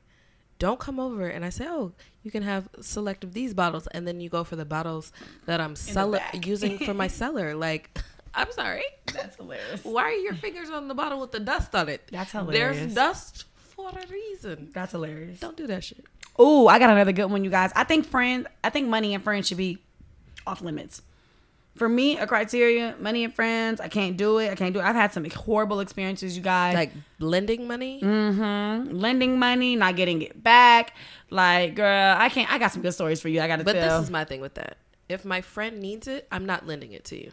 Don't 0.59 0.81
come 0.81 0.99
over 0.99 1.29
and 1.29 1.45
I 1.45 1.51
say, 1.51 1.67
"Oh, 1.69 1.93
you 2.25 2.33
can 2.33 2.43
have 2.43 2.69
select 2.81 3.23
of 3.23 3.33
these 3.33 3.55
bottles," 3.55 3.87
and 3.89 4.09
then 4.09 4.21
you 4.21 4.29
go 4.29 4.43
for 4.43 4.57
the 4.57 4.65
bottles 4.65 5.13
that 5.47 5.61
I'm 5.61 5.77
sell- 5.77 6.19
using 6.43 6.79
for 6.79 6.95
my 6.95 7.07
cellar. 7.21 7.55
Like, 7.55 7.97
I'm 8.35 8.51
sorry. 8.53 8.85
That's 9.13 9.37
hilarious. 9.37 9.85
Why 9.85 10.03
are 10.05 10.13
your 10.13 10.35
fingers 10.35 10.71
on 10.71 10.89
the 10.89 10.95
bottle 10.95 11.21
with 11.21 11.33
the 11.33 11.41
dust 11.41 11.75
on 11.75 11.89
it? 11.89 12.03
That's 12.11 12.33
hilarious. 12.33 12.79
There's 12.79 12.95
dust 12.95 13.45
for 13.59 13.89
a 13.91 14.07
reason. 14.13 14.71
That's 14.73 14.93
hilarious. 14.93 15.41
Don't 15.41 15.57
do 15.57 15.67
that 15.67 15.85
shit. 15.85 16.05
Oh, 16.39 16.69
I 16.69 16.79
got 16.79 16.91
another 16.91 17.13
good 17.13 17.27
one, 17.27 17.43
you 17.45 17.51
guys. 17.51 17.73
I 17.75 17.85
think 17.85 18.07
friends, 18.07 18.47
I 18.63 18.71
think 18.71 18.89
money 18.89 19.15
and 19.15 19.25
friends 19.25 19.49
should 19.49 19.57
be 19.57 19.79
off 20.47 20.63
limits. 20.63 21.03
For 21.77 21.89
me, 21.89 22.19
a 22.19 22.27
criteria, 22.27 22.97
money 22.99 23.23
and 23.23 23.33
friends, 23.33 23.81
I 23.81 23.87
can't 23.89 24.17
do 24.17 24.39
it. 24.39 24.51
I 24.51 24.57
can't 24.57 24.75
do 24.75 24.81
it. 24.81 24.85
I've 24.85 24.97
had 24.97 25.13
some 25.13 25.25
horrible 25.31 25.79
experiences, 25.79 26.37
you 26.37 26.43
guys. 26.43 26.75
Like 26.75 26.93
lending 27.21 27.69
money. 27.69 28.01
mm-hmm. 28.03 28.91
lending 28.97 29.39
money, 29.39 29.77
not 29.77 29.95
getting 29.95 30.23
it 30.23 30.43
back. 30.43 30.95
Like, 31.31 31.77
girl, 31.77 32.17
I 32.19 32.29
can't. 32.31 32.51
I 32.53 32.59
got 32.59 32.73
some 32.73 32.83
good 32.83 32.95
stories 32.95 33.21
for 33.21 33.29
you. 33.29 33.41
I 33.41 33.47
got 33.47 33.57
to 33.57 33.65
But 33.65 33.75
tell. 33.75 33.99
this 33.99 34.07
is 34.07 34.11
my 34.11 34.25
thing 34.25 34.41
with 34.41 34.55
that. 34.55 34.77
If 35.09 35.25
my 35.25 35.41
friend 35.41 35.81
needs 35.81 36.09
it, 36.09 36.27
I'm 36.33 36.47
not 36.47 36.67
lending 36.67 36.93
it 36.93 37.05
to 37.07 37.17
you. 37.17 37.31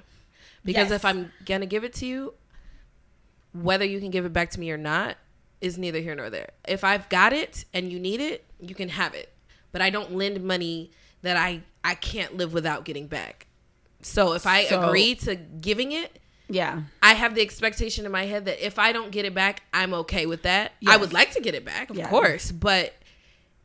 Because 0.66 0.90
Yes. 0.90 0.98
if 0.98 1.06
I'm 1.06 1.32
gonna 1.46 1.66
give 1.68 1.84
it 1.86 1.94
to 1.96 2.06
you, 2.06 2.34
whether 3.54 3.86
you 3.86 4.00
can 4.00 4.10
give 4.10 4.26
it 4.26 4.34
back 4.34 4.50
to 4.52 4.60
me 4.60 4.70
or 4.72 4.78
not 4.78 5.18
is 5.62 5.78
neither 5.78 6.00
here 6.00 6.16
nor 6.16 6.30
there. 6.30 6.50
If 6.68 6.84
I've 6.84 7.08
got 7.08 7.32
it 7.32 7.64
and 7.74 7.92
you 7.92 8.00
need 8.00 8.20
it, 8.20 8.44
you 8.60 8.76
can 8.76 8.90
have 8.90 9.14
it. 9.14 9.32
But 9.72 9.82
I 9.82 9.90
don't 9.90 10.14
lend 10.16 10.44
money 10.44 10.92
that 11.22 11.38
I 11.38 11.62
I 11.84 11.96
can't 11.96 12.36
live 12.36 12.52
without 12.54 12.84
getting 12.84 13.08
back. 13.08 13.46
So 14.02 14.34
if 14.34 14.46
I 14.46 14.66
So- 14.66 14.82
agree 14.88 15.16
to 15.16 15.36
giving 15.36 15.92
it, 15.92 16.20
yeah. 16.50 16.82
I 17.02 17.14
have 17.14 17.36
the 17.36 17.42
expectation 17.42 18.06
in 18.06 18.12
my 18.12 18.26
head 18.26 18.46
that 18.46 18.64
if 18.66 18.78
I 18.80 18.92
don't 18.92 19.12
get 19.12 19.26
it 19.26 19.34
back, 19.34 19.62
I'm 19.74 19.94
okay 19.94 20.26
with 20.26 20.42
that. 20.44 20.74
I 20.88 20.98
would 20.98 21.14
like 21.14 21.32
to 21.32 21.42
get 21.42 21.54
it 21.56 21.64
back, 21.64 21.90
of 21.92 21.98
Yeah. 21.98 22.10
course, 22.10 22.52
but 22.52 22.94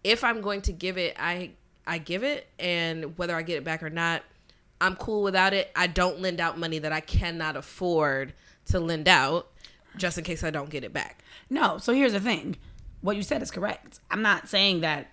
if 0.04 0.22
I'm 0.24 0.40
going 0.42 0.62
to 0.62 0.72
give 0.72 0.96
it, 0.98 1.16
I 1.18 1.50
I 1.86 1.98
give 1.98 2.22
it, 2.22 2.46
and 2.58 3.16
whether 3.18 3.34
I 3.34 3.42
get 3.42 3.56
it 3.56 3.64
back 3.64 3.82
or 3.82 3.90
not, 3.90 4.22
I'm 4.80 4.96
cool 4.96 5.22
without 5.22 5.52
it. 5.52 5.70
I 5.76 5.86
don't 5.86 6.20
lend 6.20 6.40
out 6.40 6.58
money 6.58 6.78
that 6.78 6.92
I 6.92 7.00
cannot 7.00 7.56
afford 7.56 8.32
to 8.66 8.80
lend 8.80 9.08
out, 9.08 9.50
just 9.96 10.16
in 10.18 10.24
case 10.24 10.42
I 10.44 10.50
don't 10.50 10.70
get 10.70 10.84
it 10.84 10.92
back. 10.92 11.22
No. 11.50 11.78
So 11.78 11.92
here's 11.92 12.12
the 12.12 12.20
thing. 12.20 12.56
What 13.02 13.16
you 13.16 13.22
said 13.22 13.42
is 13.42 13.50
correct. 13.50 14.00
I'm 14.10 14.22
not 14.22 14.48
saying 14.48 14.80
that 14.80 15.08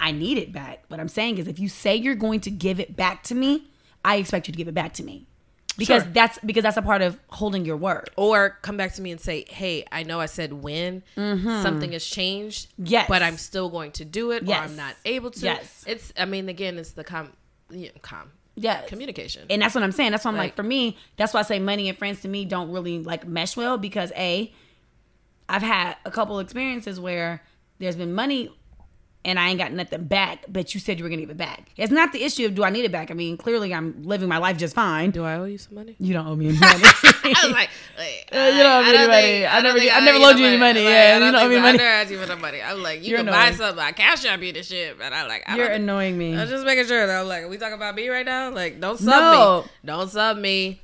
I 0.00 0.12
need 0.12 0.38
it 0.38 0.52
back. 0.52 0.84
What 0.88 1.00
I'm 1.00 1.08
saying 1.08 1.38
is 1.38 1.46
if 1.48 1.58
you 1.58 1.68
say 1.68 1.96
you're 1.96 2.14
going 2.14 2.40
to 2.40 2.50
give 2.50 2.80
it 2.80 2.96
back 2.96 3.22
to 3.24 3.34
me, 3.34 3.68
I 4.04 4.16
expect 4.16 4.46
you 4.48 4.52
to 4.52 4.56
give 4.56 4.68
it 4.68 4.74
back 4.74 4.92
to 4.94 5.02
me. 5.02 5.26
Because 5.78 6.04
Sure. 6.04 6.12
that's 6.12 6.38
because 6.38 6.62
that's 6.62 6.78
a 6.78 6.82
part 6.82 7.02
of 7.02 7.18
holding 7.28 7.66
your 7.66 7.76
word. 7.76 8.08
Or 8.16 8.56
come 8.62 8.78
back 8.78 8.94
to 8.94 9.02
me 9.02 9.10
and 9.10 9.20
say, 9.20 9.44
"Hey, 9.46 9.84
I 9.92 10.04
know 10.04 10.18
I 10.20 10.24
said 10.26 10.54
when 10.54 11.02
something 11.16 11.92
has 11.92 12.04
changed, 12.06 12.68
Mm-hmm. 12.80 12.86
Yes. 12.86 13.08
but 13.10 13.22
I'm 13.22 13.36
still 13.36 13.68
going 13.68 13.92
to 13.92 14.04
do 14.06 14.30
it, 14.30 14.48
or 14.48 14.54
I'm 14.54 14.74
not 14.74 14.94
able 15.04 15.30
to." 15.32 15.40
Yes. 15.44 15.84
it's. 15.86 16.14
I 16.18 16.24
mean, 16.24 16.48
again, 16.48 16.78
it's 16.78 16.92
the 16.92 17.04
com, 17.04 17.32
yeah, 17.68 17.90
com 18.00 18.30
Yes. 18.56 18.88
communication. 18.88 19.46
And 19.50 19.60
that's 19.62 19.74
what 19.74 19.84
I'm 19.84 19.92
saying. 19.92 20.10
That's 20.12 20.24
why 20.24 20.30
I'm 20.30 20.36
like, 20.36 20.46
Like- 20.52 20.56
for 20.56 20.62
me, 20.62 20.96
that's 21.16 21.34
why 21.34 21.40
I 21.40 21.42
say 21.44 21.58
money 21.58 21.88
and 21.88 21.96
friends 21.98 22.22
to 22.22 22.28
me 22.28 22.44
don't 22.44 22.70
really 22.72 22.98
like 23.02 23.26
mesh 23.26 23.56
well 23.56 23.76
because 23.78 24.12
A, 24.16 24.52
I've 25.48 25.62
had 25.62 25.96
a 26.04 26.10
couple 26.10 26.38
experiences 26.40 26.98
where 26.98 27.42
there's 27.78 27.96
been 27.96 28.14
money 28.14 28.50
and 29.26 29.38
I 29.40 29.48
ain't 29.50 29.58
got 29.58 29.72
nothing 29.72 30.04
back, 30.04 30.44
but 30.48 30.72
you 30.72 30.80
said 30.80 30.98
you 30.98 31.04
were 31.04 31.10
gonna 31.10 31.20
give 31.22 31.30
it 31.30 31.36
back. 31.36 31.68
It's 31.76 31.90
not 31.92 32.12
the 32.12 32.22
issue 32.22 32.46
of 32.46 32.54
do 32.54 32.62
I 32.64 32.70
need 32.70 32.84
it 32.84 32.92
back. 32.92 33.10
I 33.10 33.14
mean, 33.14 33.36
clearly 33.36 33.74
I'm 33.74 34.04
living 34.04 34.28
my 34.28 34.38
life 34.38 34.56
just 34.56 34.74
fine. 34.74 35.10
Do 35.10 35.24
I 35.24 35.34
owe 35.34 35.44
you 35.44 35.58
some 35.58 35.74
money? 35.74 35.96
You 35.98 36.14
don't 36.14 36.26
owe 36.28 36.36
me 36.36 36.48
any 36.50 36.58
money. 36.58 36.82
I 36.84 37.40
was 37.42 37.50
like, 37.52 37.68
Uh, 38.32 38.52
you 38.54 38.62
don't 38.62 38.84
owe 38.86 38.90
me 38.90 38.96
any 38.96 39.06
money. 39.08 39.22
think- 39.22 39.52
I 39.54 39.60
never- 39.60 39.78
I 39.78 40.00
never 40.00 40.18
loaned 40.18 40.38
you 40.38 40.46
any 40.46 40.56
money. 40.58 40.80
Like, 40.80 40.92
Yeah, 40.94 41.10
I 41.10 41.14
you 41.14 41.20
don't 41.20 41.34
owe 41.34 41.48
me 41.48 41.56
money. 41.56 41.68
I 41.68 41.72
never 41.72 41.82
asked 41.84 42.10
you 42.12 42.18
for 42.24 42.36
money. 42.36 42.62
I'm 42.62 42.82
like, 42.82 43.02
you 43.02 43.10
You're 43.10 43.18
can 43.18 43.26
buy 43.26 43.50
something. 43.50 43.84
I 43.84 43.92
cash 43.92 44.24
out 44.24 44.40
you 44.42 44.52
the 44.52 44.62
shit, 44.62 44.96
but 44.98 45.12
I'm 45.12 45.26
like, 45.28 45.42
I 45.46 45.56
You're 45.56 45.66
annoying 45.70 46.16
me. 46.16 46.36
I'm 46.38 46.48
just 46.48 46.64
making 46.64 46.86
sure 46.86 47.06
that 47.06 47.20
I'm 47.20 47.26
like, 47.28 47.42
are 47.42 47.48
we 47.48 47.58
talking 47.58 47.74
about 47.74 47.94
me 47.96 48.08
right 48.08 48.24
now? 48.24 48.50
Like, 48.50 48.80
don't 48.80 48.98
sub 48.98 49.06
No. 49.08 49.62
me. 49.64 49.68
Don't 49.84 50.08
sub 50.10 50.38
me. 50.38 50.80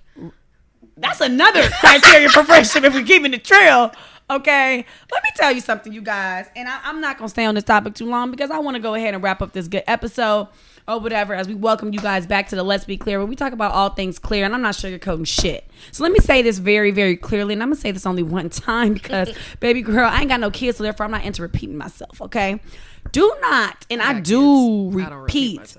That's 0.97 1.21
another 1.21 1.63
criteria 1.81 2.29
for 2.31 2.45
friendship 2.45 2.85
if 2.85 2.93
we're 2.95 3.05
keeping 3.05 3.31
the 3.31 3.39
trail. 3.39 3.93
Okay. 4.33 4.85
Let 5.13 5.23
me 5.23 5.29
tell 5.37 5.53
you 5.53 5.61
something, 5.61 5.93
you 5.93 6.01
guys. 6.01 6.47
And 6.57 6.69
I, 6.69 6.81
I'm 6.85 7.01
not 7.01 7.19
to 7.29 7.29
stay 7.29 7.45
on 7.45 7.55
this 7.55 7.65
topic 7.65 7.95
too 7.95 8.07
long 8.07 8.31
because 8.31 8.51
I 8.51 8.59
want 8.59 8.77
to 8.77 8.83
go 8.83 8.95
ahead 8.95 9.15
and 9.15 9.23
wrap 9.23 9.43
up 9.43 9.53
this 9.53 9.69
good 9.69 9.85
episode 9.87 10.49
or 10.89 10.99
whatever 10.99 11.35
as 11.35 11.47
we 11.47 11.55
welcome 11.55 11.93
you 11.93 12.01
guys 12.01 12.27
back 12.27 12.49
to 12.49 12.57
the 12.57 12.63
Let's 12.63 12.85
Be 12.85 12.97
Clear 12.97 13.19
where 13.19 13.27
we 13.27 13.37
talk 13.37 13.53
about 13.53 13.73
all 13.73 13.91
things 13.91 14.19
clear 14.19 14.45
and 14.45 14.55
I'm 14.55 14.63
not 14.63 14.75
sugarcoating 14.75 15.27
shit. 15.27 15.69
So 15.91 16.03
let 16.03 16.13
me 16.13 16.19
say 16.19 16.43
this 16.43 16.59
very, 16.59 16.91
very 16.91 17.17
clearly. 17.17 17.53
And 17.53 17.63
I'm 17.63 17.71
to 17.71 17.77
say 17.77 17.91
this 17.91 18.07
only 18.07 18.23
one 18.25 18.49
time 18.49 18.95
because, 18.95 19.31
baby 19.61 19.83
girl, 19.83 20.09
I 20.11 20.21
ain't 20.21 20.29
got 20.29 20.41
no 20.41 20.51
kids, 20.51 20.79
so 20.79 20.83
therefore 20.83 21.05
I'm 21.05 21.13
not 21.13 21.25
into 21.25 21.43
repeating 21.43 21.77
myself. 21.77 22.23
Okay. 22.23 22.61
Do 23.11 23.35
not, 23.41 23.85
and 23.91 24.01
I, 24.01 24.15
got 24.15 24.25
do 24.25 24.91
kids. 24.93 25.03
I 25.03 25.15
repeat 25.15 25.61
repeat 25.61 25.77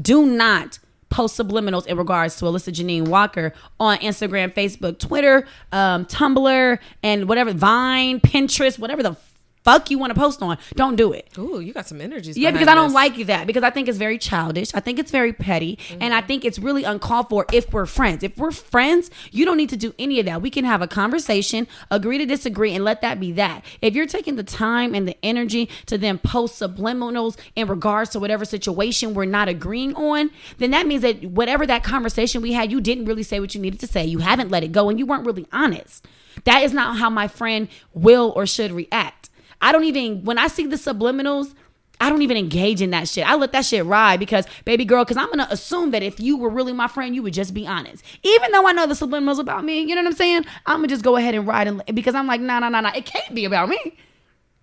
do 0.00 0.26
not 0.26 0.78
post 1.10 1.38
subliminals 1.38 1.86
in 1.86 1.98
regards 1.98 2.36
to 2.36 2.46
Alyssa 2.46 2.72
Janine 2.72 3.08
Walker 3.08 3.52
on 3.78 3.98
Instagram, 3.98 4.52
Facebook, 4.54 4.98
Twitter, 4.98 5.46
um, 5.72 6.06
Tumblr, 6.06 6.78
and 7.02 7.28
whatever 7.28 7.52
Vine, 7.52 8.20
Pinterest, 8.20 8.78
whatever 8.78 9.02
the 9.02 9.16
fuck 9.64 9.90
you 9.90 9.98
want 9.98 10.12
to 10.12 10.18
post 10.18 10.42
on. 10.42 10.58
Don't 10.74 10.96
do 10.96 11.12
it. 11.12 11.28
Ooh, 11.38 11.60
you 11.60 11.72
got 11.72 11.86
some 11.86 12.00
energies. 12.00 12.36
Yeah, 12.36 12.50
because 12.50 12.68
I 12.68 12.74
don't 12.74 12.88
this. 12.88 12.94
like 12.94 13.26
that 13.26 13.46
because 13.46 13.62
I 13.62 13.70
think 13.70 13.88
it's 13.88 13.98
very 13.98 14.18
childish. 14.18 14.74
I 14.74 14.80
think 14.80 14.98
it's 14.98 15.10
very 15.10 15.32
petty, 15.32 15.78
and 16.00 16.14
I 16.14 16.18
mm-hmm. 16.18 16.26
think 16.26 16.44
it's 16.44 16.58
really 16.58 16.84
uncalled 16.84 17.28
for 17.28 17.46
if 17.52 17.72
we're 17.72 17.86
friends. 17.86 18.22
If 18.22 18.36
we're 18.36 18.50
friends, 18.50 19.10
you 19.30 19.44
don't 19.44 19.56
need 19.56 19.70
to 19.70 19.76
do 19.76 19.94
any 19.98 20.20
of 20.20 20.26
that. 20.26 20.42
We 20.42 20.50
can 20.50 20.64
have 20.64 20.82
a 20.82 20.88
conversation, 20.88 21.66
agree 21.90 22.18
to 22.18 22.26
disagree, 22.26 22.74
and 22.74 22.84
let 22.84 23.00
that 23.02 23.20
be 23.20 23.32
that. 23.32 23.64
If 23.82 23.94
you're 23.94 24.06
taking 24.06 24.36
the 24.36 24.42
time 24.42 24.94
and 24.94 25.06
the 25.06 25.16
energy 25.24 25.68
to 25.86 25.98
then 25.98 26.18
post 26.18 26.60
subliminals 26.60 27.36
in 27.56 27.68
regards 27.68 28.10
to 28.10 28.20
whatever 28.20 28.44
situation 28.44 29.14
we're 29.14 29.24
not 29.24 29.48
agreeing 29.48 29.94
on, 29.94 30.30
then 30.58 30.70
that 30.70 30.86
means 30.86 31.02
that 31.02 31.24
whatever 31.24 31.66
that 31.66 31.84
conversation 31.84 32.42
we 32.42 32.52
had, 32.52 32.70
you 32.70 32.80
didn't 32.80 33.04
really 33.04 33.22
say 33.22 33.40
what 33.40 33.54
you 33.54 33.60
needed 33.60 33.80
to 33.80 33.86
say. 33.86 34.04
You 34.04 34.18
haven't 34.18 34.50
let 34.50 34.64
it 34.64 34.72
go, 34.72 34.88
and 34.88 34.98
you 34.98 35.06
weren't 35.06 35.26
really 35.26 35.46
honest. 35.52 36.06
That 36.44 36.62
is 36.62 36.72
not 36.72 36.96
how 36.96 37.10
my 37.10 37.28
friend 37.28 37.68
will 37.92 38.32
or 38.34 38.46
should 38.46 38.72
react. 38.72 39.19
I 39.60 39.72
don't 39.72 39.84
even 39.84 40.24
when 40.24 40.38
I 40.38 40.46
see 40.48 40.66
the 40.66 40.76
subliminals, 40.76 41.54
I 42.00 42.08
don't 42.08 42.22
even 42.22 42.38
engage 42.38 42.80
in 42.80 42.90
that 42.90 43.08
shit. 43.08 43.28
I 43.28 43.34
let 43.34 43.52
that 43.52 43.66
shit 43.66 43.84
ride 43.84 44.18
because, 44.18 44.46
baby 44.64 44.86
girl, 44.86 45.04
because 45.04 45.18
I'm 45.18 45.28
gonna 45.28 45.46
assume 45.50 45.90
that 45.90 46.02
if 46.02 46.18
you 46.18 46.36
were 46.36 46.48
really 46.48 46.72
my 46.72 46.88
friend, 46.88 47.14
you 47.14 47.22
would 47.22 47.34
just 47.34 47.52
be 47.52 47.66
honest. 47.66 48.02
Even 48.22 48.52
though 48.52 48.66
I 48.66 48.72
know 48.72 48.86
the 48.86 48.94
subliminals 48.94 49.38
about 49.38 49.64
me, 49.64 49.80
you 49.80 49.94
know 49.94 50.00
what 50.02 50.08
I'm 50.08 50.16
saying? 50.16 50.44
I'm 50.64 50.78
gonna 50.78 50.88
just 50.88 51.04
go 51.04 51.16
ahead 51.16 51.34
and 51.34 51.46
ride 51.46 51.68
and 51.68 51.82
because 51.94 52.14
I'm 52.14 52.26
like, 52.26 52.40
nah, 52.40 52.58
nah, 52.58 52.70
nah, 52.70 52.80
nah. 52.80 52.92
It 52.94 53.04
can't 53.04 53.34
be 53.34 53.44
about 53.44 53.68
me. 53.68 53.98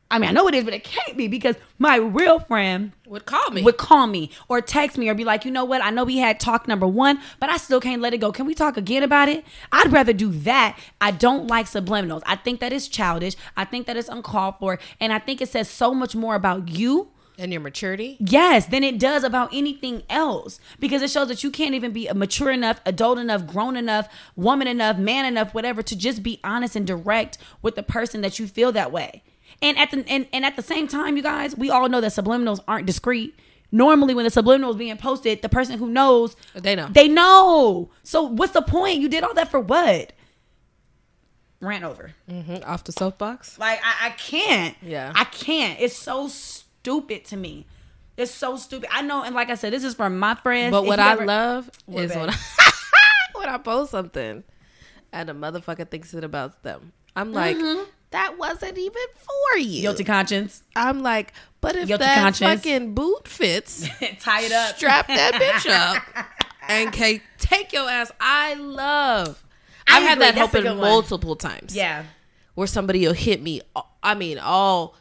I 0.09 0.19
mean, 0.19 0.29
I 0.29 0.33
know 0.33 0.47
it 0.47 0.55
is, 0.55 0.63
but 0.63 0.73
it 0.73 0.85
can't 0.85 1.17
be 1.17 1.27
because 1.27 1.55
my 1.79 1.97
real 1.97 2.39
friend 2.39 2.93
Would 3.07 3.25
call 3.25 3.51
me. 3.51 3.61
would 3.63 3.77
call 3.77 4.07
me 4.07 4.31
or 4.47 4.61
text 4.61 4.97
me 4.97 5.09
or 5.09 5.13
be 5.13 5.25
like, 5.25 5.43
you 5.43 5.51
know 5.51 5.65
what? 5.65 5.83
I 5.83 5.89
know 5.89 6.05
we 6.05 6.17
had 6.17 6.39
talk 6.39 6.65
number 6.65 6.87
one, 6.87 7.19
but 7.41 7.49
I 7.49 7.57
still 7.57 7.81
can't 7.81 8.01
let 8.01 8.13
it 8.13 8.19
go. 8.19 8.31
Can 8.31 8.45
we 8.45 8.53
talk 8.53 8.77
again 8.77 9.03
about 9.03 9.27
it? 9.27 9.43
I'd 9.71 9.91
rather 9.91 10.13
do 10.13 10.31
that. 10.31 10.79
I 11.01 11.11
don't 11.11 11.47
like 11.47 11.65
subliminals. 11.65 12.23
I 12.25 12.37
think 12.37 12.61
that 12.61 12.71
is 12.71 12.87
childish. 12.87 13.35
I 13.57 13.65
think 13.65 13.85
that 13.87 13.97
is 13.97 14.07
uncalled 14.07 14.55
for. 14.59 14.79
And 15.01 15.11
I 15.11 15.19
think 15.19 15.41
it 15.41 15.49
says 15.49 15.69
so 15.69 15.93
much 15.93 16.15
more 16.15 16.35
about 16.35 16.69
you. 16.69 17.09
and 17.37 17.51
your 17.51 17.61
maturity. 17.61 18.15
Yes, 18.19 18.65
than 18.67 18.83
it 18.83 18.97
does 18.97 19.23
about 19.25 19.53
anything 19.53 20.03
else 20.09 20.59
because 20.79 21.01
it 21.01 21.11
shows 21.11 21.27
that 21.27 21.43
you 21.43 21.51
can't 21.51 21.75
even 21.75 21.91
be 21.91 22.09
mature 22.15 22.49
enough, 22.49 22.79
adult 22.85 23.19
enough, 23.19 23.45
grown 23.45 23.75
enough, 23.75 24.07
woman 24.37 24.67
enough, 24.67 24.97
man 24.97 25.25
enough, 25.25 25.53
whatever, 25.53 25.83
to 25.83 25.95
just 25.97 26.23
be 26.23 26.39
honest 26.45 26.75
and 26.77 26.87
direct 26.87 27.37
with 27.61 27.75
the 27.75 27.83
person 27.83 28.21
that 28.21 28.39
you 28.39 28.47
feel 28.47 28.71
that 28.71 28.91
way. 28.91 29.21
And 29.61 29.77
at 29.77 29.89
the 29.91 30.03
and, 30.07 30.27
and 30.33 30.45
at 30.45 30.55
the 30.55 30.61
same 30.61 30.87
time, 30.87 31.17
you 31.17 31.23
guys, 31.23 31.55
we 31.57 31.69
all 31.69 31.89
know 31.89 31.99
that 32.01 32.11
subliminals 32.11 32.59
aren't 32.67 32.85
discreet. 32.85 33.33
Normally, 33.71 34.13
when 34.13 34.23
the 34.23 34.29
subliminal 34.29 34.69
is 34.71 34.77
being 34.77 34.95
posted, 34.97 35.41
the 35.41 35.49
person 35.49 35.77
who 35.77 35.89
knows 35.89 36.35
They 36.53 36.75
know. 36.75 36.87
they 36.91 37.07
know. 37.07 37.89
So 38.03 38.21
what's 38.23 38.53
the 38.53 38.61
point? 38.61 38.99
You 38.99 39.09
did 39.09 39.23
all 39.23 39.33
that 39.33 39.49
for 39.51 39.59
what? 39.59 40.13
Ran 41.59 41.83
over. 41.83 42.11
hmm 42.29 42.57
Off 42.65 42.83
the 42.83 42.91
soapbox. 42.91 43.57
Like 43.57 43.79
I, 43.83 44.07
I 44.07 44.09
can't. 44.11 44.75
Yeah. 44.81 45.11
I 45.15 45.23
can't. 45.25 45.79
It's 45.79 45.95
so 45.97 46.27
stupid 46.27 47.25
to 47.25 47.37
me. 47.37 47.65
It's 48.15 48.31
so 48.31 48.57
stupid. 48.57 48.89
I 48.91 49.01
know, 49.01 49.23
and 49.23 49.35
like 49.35 49.49
I 49.49 49.55
said, 49.55 49.73
this 49.73 49.83
is 49.83 49.95
from 49.95 50.17
my 50.19 50.35
friends. 50.35 50.71
But 50.71 50.83
If 50.83 50.87
what 50.87 50.99
I 50.99 51.11
ever- 51.13 51.25
love 51.25 51.69
is 51.87 52.15
when 52.15 52.29
I, 52.29 52.35
when 53.33 53.49
I 53.49 53.57
post 53.57 53.91
something 53.91 54.43
and 55.11 55.29
a 55.29 55.33
motherfucker 55.33 55.89
thinks 55.89 56.13
it 56.13 56.23
about 56.23 56.61
them. 56.63 56.93
I'm 57.15 57.33
like, 57.33 57.57
that 58.11 58.37
wasn't 58.37 58.77
even 58.77 59.01
for 59.15 59.57
you. 59.59 59.81
Guilty 59.81 60.03
conscience. 60.03 60.63
I'm 60.75 61.01
like, 61.03 61.33
but 61.61 61.75
if 61.75 61.87
Guilty 61.87 62.03
that 62.05 62.19
conscience. 62.19 62.61
fucking 62.63 62.93
boot 62.93 63.27
fits, 63.27 63.87
Tie 64.19 64.41
it 64.43 64.51
up. 64.51 64.75
strap 64.77 65.07
that 65.07 65.33
bitch 65.33 65.69
up 66.17 66.25
and 66.69 66.91
can 66.93 67.21
take 67.37 67.73
your 67.73 67.89
ass. 67.89 68.11
I 68.19 68.53
love. 68.55 69.43
I 69.87 69.97
I've 69.97 70.03
had 70.03 70.19
that 70.21 70.35
That's 70.35 70.53
happen 70.53 70.77
multiple 70.77 71.35
times. 71.35 71.75
Yeah. 71.75 72.03
where 72.55 72.67
somebody 72.67 73.05
will 73.07 73.13
hit 73.13 73.41
me. 73.41 73.61
I 74.03 74.15
mean, 74.15 74.37
all 74.39 74.95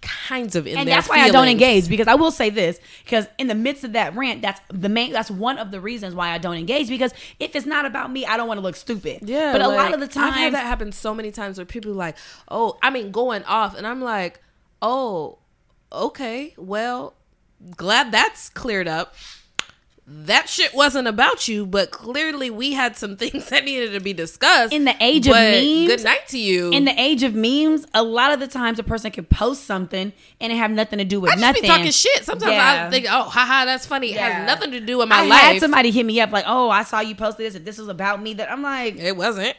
kinds 0.00 0.56
of 0.56 0.66
in 0.66 0.78
And 0.78 0.88
that's 0.88 1.08
why 1.08 1.20
I 1.20 1.30
don't 1.30 1.48
engage 1.48 1.88
because 1.88 2.06
I 2.08 2.14
will 2.14 2.30
say 2.30 2.50
this 2.50 2.80
because 3.04 3.26
in 3.38 3.46
the 3.46 3.54
midst 3.54 3.84
of 3.84 3.92
that 3.94 4.14
rant, 4.16 4.42
that's 4.42 4.60
the 4.72 4.88
main. 4.88 5.12
That's 5.12 5.30
one 5.30 5.58
of 5.58 5.70
the 5.70 5.80
reasons 5.80 6.14
why 6.14 6.30
I 6.30 6.38
don't 6.38 6.56
engage 6.56 6.88
because 6.88 7.12
if 7.38 7.54
it's 7.56 7.66
not 7.66 7.84
about 7.84 8.10
me, 8.10 8.24
I 8.26 8.36
don't 8.36 8.48
want 8.48 8.58
to 8.58 8.62
look 8.62 8.76
stupid. 8.76 9.28
Yeah, 9.28 9.52
but 9.52 9.60
a 9.60 9.68
lot 9.68 9.94
of 9.94 10.00
the 10.00 10.08
time 10.08 10.32
I've 10.32 10.38
had 10.38 10.54
that 10.54 10.66
happen 10.66 10.92
so 10.92 11.14
many 11.14 11.30
times 11.30 11.58
where 11.58 11.64
people 11.64 11.90
are 11.92 11.94
like, 11.94 12.16
oh, 12.48 12.78
I 12.82 12.90
mean, 12.90 13.10
going 13.10 13.44
off, 13.44 13.76
and 13.76 13.86
I'm 13.86 14.00
like, 14.00 14.40
oh, 14.82 15.38
okay, 15.92 16.54
well, 16.56 17.14
glad 17.76 18.12
that's 18.12 18.48
cleared 18.48 18.88
up. 18.88 19.14
That 20.10 20.48
shit 20.48 20.72
wasn't 20.72 21.06
about 21.06 21.48
you, 21.48 21.66
but 21.66 21.90
clearly 21.90 22.48
we 22.50 22.72
had 22.72 22.96
some 22.96 23.16
things 23.18 23.50
that 23.50 23.64
needed 23.64 23.92
to 23.92 24.00
be 24.00 24.12
discussed. 24.14 24.72
In 24.72 24.84
the 24.86 24.94
age 25.00 25.26
of 25.26 25.34
memes- 25.34 25.86
good 25.86 26.02
night 26.04 26.26
to 26.28 26.38
you. 26.38 26.70
in 26.70 26.86
the 26.86 26.98
age 26.98 27.22
of 27.22 27.34
memes, 27.34 27.86
a 27.92 28.02
lot 28.02 28.32
of 28.32 28.40
the 28.40 28.46
times 28.46 28.78
a 28.78 28.82
person 28.82 29.10
can 29.10 29.26
post 29.26 29.64
something 29.64 30.12
and 30.40 30.52
it 30.52 30.56
have 30.56 30.70
nothing 30.70 30.98
to 30.98 31.04
do 31.04 31.20
with 31.20 31.32
I 31.32 31.34
nothing. 31.36 31.62
be 31.62 31.68
talking 31.68 31.90
shit. 31.90 32.24
Sometimes 32.24 32.52
Yeah. 32.52 32.86
I 32.86 32.90
think, 32.90 33.06
oh, 33.08 33.24
haha, 33.24 33.66
that's 33.66 33.84
funny. 33.84 34.12
It 34.12 34.18
has 34.20 34.46
nothing 34.46 34.70
to 34.70 34.80
do 34.80 34.96
with 34.98 35.08
my 35.08 35.18
I 35.18 35.26
life. 35.26 35.40
had 35.40 35.60
somebody 35.60 35.90
hit 35.90 36.06
me 36.06 36.20
up 36.22 36.30
like, 36.32 36.44
"Oh, 36.46 36.70
I 36.70 36.84
saw 36.84 37.00
you 37.00 37.14
posted 37.14 37.44
this. 37.46 37.54
If 37.54 37.64
this 37.66 37.76
was 37.78 37.88
about 37.88 38.22
me, 38.22 38.34
that 38.34 38.50
I'm 38.50 38.62
like, 38.62 38.96
it 38.96 39.16
wasn't 39.16 39.56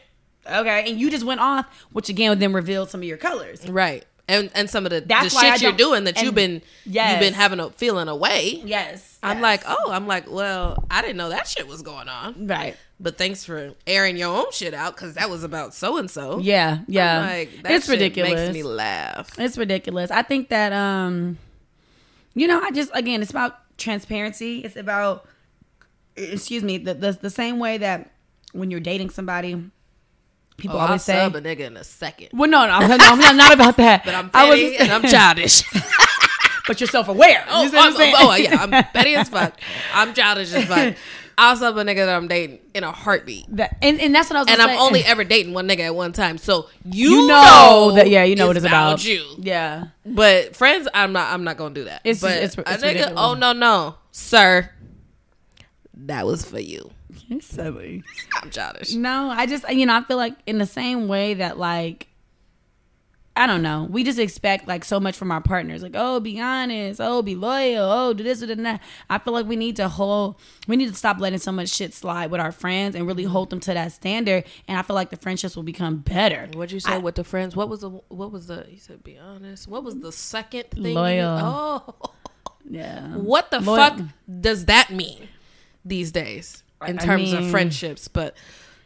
okay." 0.50 0.84
And 0.90 0.98
you 1.00 1.10
just 1.10 1.24
went 1.24 1.40
off, 1.40 1.66
which 1.92 2.08
again 2.08 2.30
would 2.30 2.40
then 2.40 2.52
revealed 2.52 2.90
some 2.90 3.00
of 3.00 3.04
your 3.04 3.18
colors. 3.18 3.68
right. 3.68 4.04
And 4.30 4.50
and 4.54 4.70
some 4.70 4.86
of 4.86 4.90
the, 4.90 5.00
the 5.00 5.28
shit 5.28 5.60
you're 5.60 5.72
doing 5.72 6.04
that 6.04 6.22
you've 6.22 6.34
been 6.34 6.62
Yes. 6.86 7.10
you've 7.10 7.20
been 7.20 7.34
having 7.34 7.58
a 7.58 7.70
feeling 7.70 8.06
away. 8.08 8.62
Yes, 8.64 9.18
I'm 9.22 9.38
yes. 9.38 9.42
like, 9.42 9.62
oh, 9.66 9.90
I'm 9.90 10.06
like, 10.06 10.30
well, 10.30 10.84
I 10.90 11.02
didn't 11.02 11.16
know 11.16 11.30
that 11.30 11.48
shit 11.48 11.66
was 11.66 11.82
going 11.82 12.08
on. 12.08 12.46
right. 12.46 12.76
But 13.02 13.16
thanks 13.18 13.44
for 13.44 13.72
airing 13.86 14.16
your 14.18 14.28
own 14.36 14.52
shit 14.52 14.74
out 14.74 14.94
because 14.94 15.14
that 15.14 15.30
was 15.30 15.42
about 15.42 15.74
so 15.74 15.96
and 15.96 16.10
so. 16.10 16.38
Yeah, 16.38 16.80
yeah. 16.86 17.20
like 17.20 17.62
that 17.62 17.72
it's 17.72 17.88
ridiculous. 17.88 18.34
Makes 18.34 18.54
me 18.54 18.62
laugh. 18.62 19.38
It's 19.38 19.58
ridiculous. 19.58 20.10
I 20.10 20.22
think 20.22 20.48
that 20.50 20.72
um 20.72 21.38
you 22.34 22.46
know, 22.46 22.60
I 22.62 22.70
just 22.70 22.90
again 22.94 23.22
it's 23.22 23.30
about 23.32 23.56
transparency. 23.78 24.60
It's 24.60 24.76
about 24.76 25.26
excuse 26.14 26.62
me, 26.62 26.78
the 26.78 26.94
the, 26.94 27.12
the 27.12 27.30
same 27.30 27.58
way 27.58 27.78
that 27.78 28.10
when 28.52 28.70
you're 28.70 28.80
dating 28.80 29.10
somebody, 29.10 29.70
people 30.60 30.76
Oh, 30.76 30.80
I'll 30.80 30.86
always 30.88 31.02
say 31.02 31.14
sub 31.14 31.34
a 31.36 31.40
nigga 31.40 31.60
in 31.60 31.76
a 31.76 31.84
second. 31.84 32.28
Well 32.32 32.48
no, 32.48 32.66
no, 32.66 32.86
no, 32.86 32.96
I'm 33.00 33.18
not, 33.18 33.36
not 33.36 33.52
about 33.52 33.76
that. 33.78 34.04
But 34.04 34.14
I'm 34.14 34.30
I 34.34 34.48
was 34.48 34.60
just- 34.60 34.80
and 34.80 34.92
I'm 34.92 35.02
childish. 35.02 35.62
but 36.66 36.80
you're 36.80 36.88
self 36.88 37.08
aware. 37.08 37.44
oh, 37.48 37.62
you 37.64 37.68
I'm 37.78 37.96
I'm- 37.96 38.14
oh, 38.18 38.34
yeah, 38.36 38.56
I'm 38.62 38.70
petty 38.92 39.14
as 39.16 39.28
fuck. 39.28 39.58
I'm 39.92 40.14
childish 40.14 40.52
as 40.52 40.64
fuck. 40.66 40.94
I'll 41.38 41.56
sub 41.56 41.74
a 41.78 41.84
nigga 41.84 42.04
that 42.04 42.10
I'm 42.10 42.28
dating 42.28 42.58
in 42.74 42.84
a 42.84 42.92
heartbeat. 42.92 43.46
That- 43.56 43.74
and, 43.80 43.98
and 43.98 44.14
that's 44.14 44.28
what 44.28 44.36
I 44.36 44.40
was 44.40 44.48
And 44.50 44.60
I'm 44.60 44.68
say. 44.68 44.78
only 44.78 45.00
ever 45.04 45.24
dating 45.24 45.54
one 45.54 45.66
nigga 45.66 45.80
at 45.86 45.94
one 45.94 46.12
time. 46.12 46.36
So 46.36 46.68
you, 46.84 47.10
you 47.22 47.26
know, 47.28 47.88
know, 47.88 47.92
that 47.96 48.10
yeah, 48.10 48.24
you 48.24 48.36
know 48.36 48.46
what 48.46 48.58
it's 48.58 48.66
about. 48.66 49.02
you. 49.04 49.24
Yeah. 49.38 49.86
But 50.04 50.54
friends, 50.54 50.86
I'm 50.92 51.12
not. 51.14 51.32
I'm 51.32 51.42
not 51.44 51.56
gonna 51.56 51.74
do 51.74 51.84
that. 51.84 52.02
It's- 52.04 52.20
but 52.20 52.32
it's- 52.32 52.54
a 52.58 52.62
nigga, 52.62 52.82
ridiculous. 52.82 53.14
oh 53.16 53.34
no, 53.34 53.52
no, 53.54 53.94
sir, 54.12 54.70
that 55.94 56.26
was 56.26 56.44
for 56.44 56.60
you. 56.60 56.90
You're 57.30 57.40
silly. 57.56 58.02
I'm 58.42 58.50
childish. 58.58 58.92
No, 58.94 59.30
I 59.30 59.46
just 59.46 59.66
you 59.70 59.86
know 59.86 59.96
I 59.96 60.02
feel 60.02 60.18
like 60.18 60.34
in 60.46 60.58
the 60.58 60.66
same 60.66 61.08
way 61.08 61.32
that 61.34 61.58
like 61.58 62.08
I 63.36 63.46
don't 63.46 63.62
know, 63.62 63.86
we 63.88 64.02
just 64.04 64.18
expect 64.18 64.66
like 64.68 64.84
so 64.84 64.98
much 65.00 65.16
from 65.16 65.30
our 65.30 65.40
partners, 65.40 65.82
like 65.82 65.94
oh 65.94 66.18
be 66.20 66.38
honest, 66.40 67.00
oh 67.00 67.22
be 67.22 67.36
loyal, 67.36 67.88
oh 67.90 68.12
do 68.12 68.22
this 68.24 68.42
or 68.42 68.48
do 68.48 68.56
that. 68.56 68.82
I 69.08 69.18
feel 69.18 69.32
like 69.32 69.46
we 69.46 69.54
need 69.56 69.76
to 69.76 69.88
hold, 69.88 70.34
we 70.66 70.76
need 70.76 70.88
to 70.88 70.94
stop 70.94 71.20
letting 71.20 71.38
so 71.38 71.52
much 71.52 71.68
shit 71.68 71.94
slide 71.94 72.30
with 72.32 72.40
our 72.40 72.52
friends 72.52 72.94
and 72.96 73.06
really 73.06 73.22
hold 73.24 73.48
them 73.50 73.60
to 73.60 73.72
that 73.72 73.92
standard. 73.92 74.44
And 74.68 74.76
I 74.78 74.82
feel 74.82 74.96
like 74.96 75.08
the 75.10 75.16
friendships 75.16 75.54
will 75.56 75.62
become 75.62 75.98
better. 75.98 76.48
What'd 76.52 76.72
you 76.72 76.80
say 76.80 76.94
I- 76.94 76.98
with 76.98 77.14
the 77.14 77.24
friends? 77.24 77.54
What 77.56 77.68
was 77.70 77.80
the 77.80 77.90
what 77.90 78.32
was 78.32 78.48
the? 78.48 78.66
He 78.68 78.76
said, 78.78 79.02
"Be 79.04 79.16
honest." 79.16 79.68
What 79.68 79.84
was 79.84 79.96
the 80.00 80.12
second 80.12 80.64
thing? 80.72 80.86
you- 80.86 80.94
Loyal. 80.94 81.38
Oh, 81.40 82.10
Yeah. 82.68 83.14
what 83.16 83.50
the 83.52 83.60
Loyal- 83.60 83.76
fuck 83.76 84.00
does 84.40 84.64
that 84.66 84.90
mean 84.90 85.28
these 85.84 86.10
days 86.12 86.62
in 86.86 86.98
I 86.98 87.04
terms 87.04 87.32
of 87.32 87.50
friendships? 87.50 88.08
But. 88.08 88.34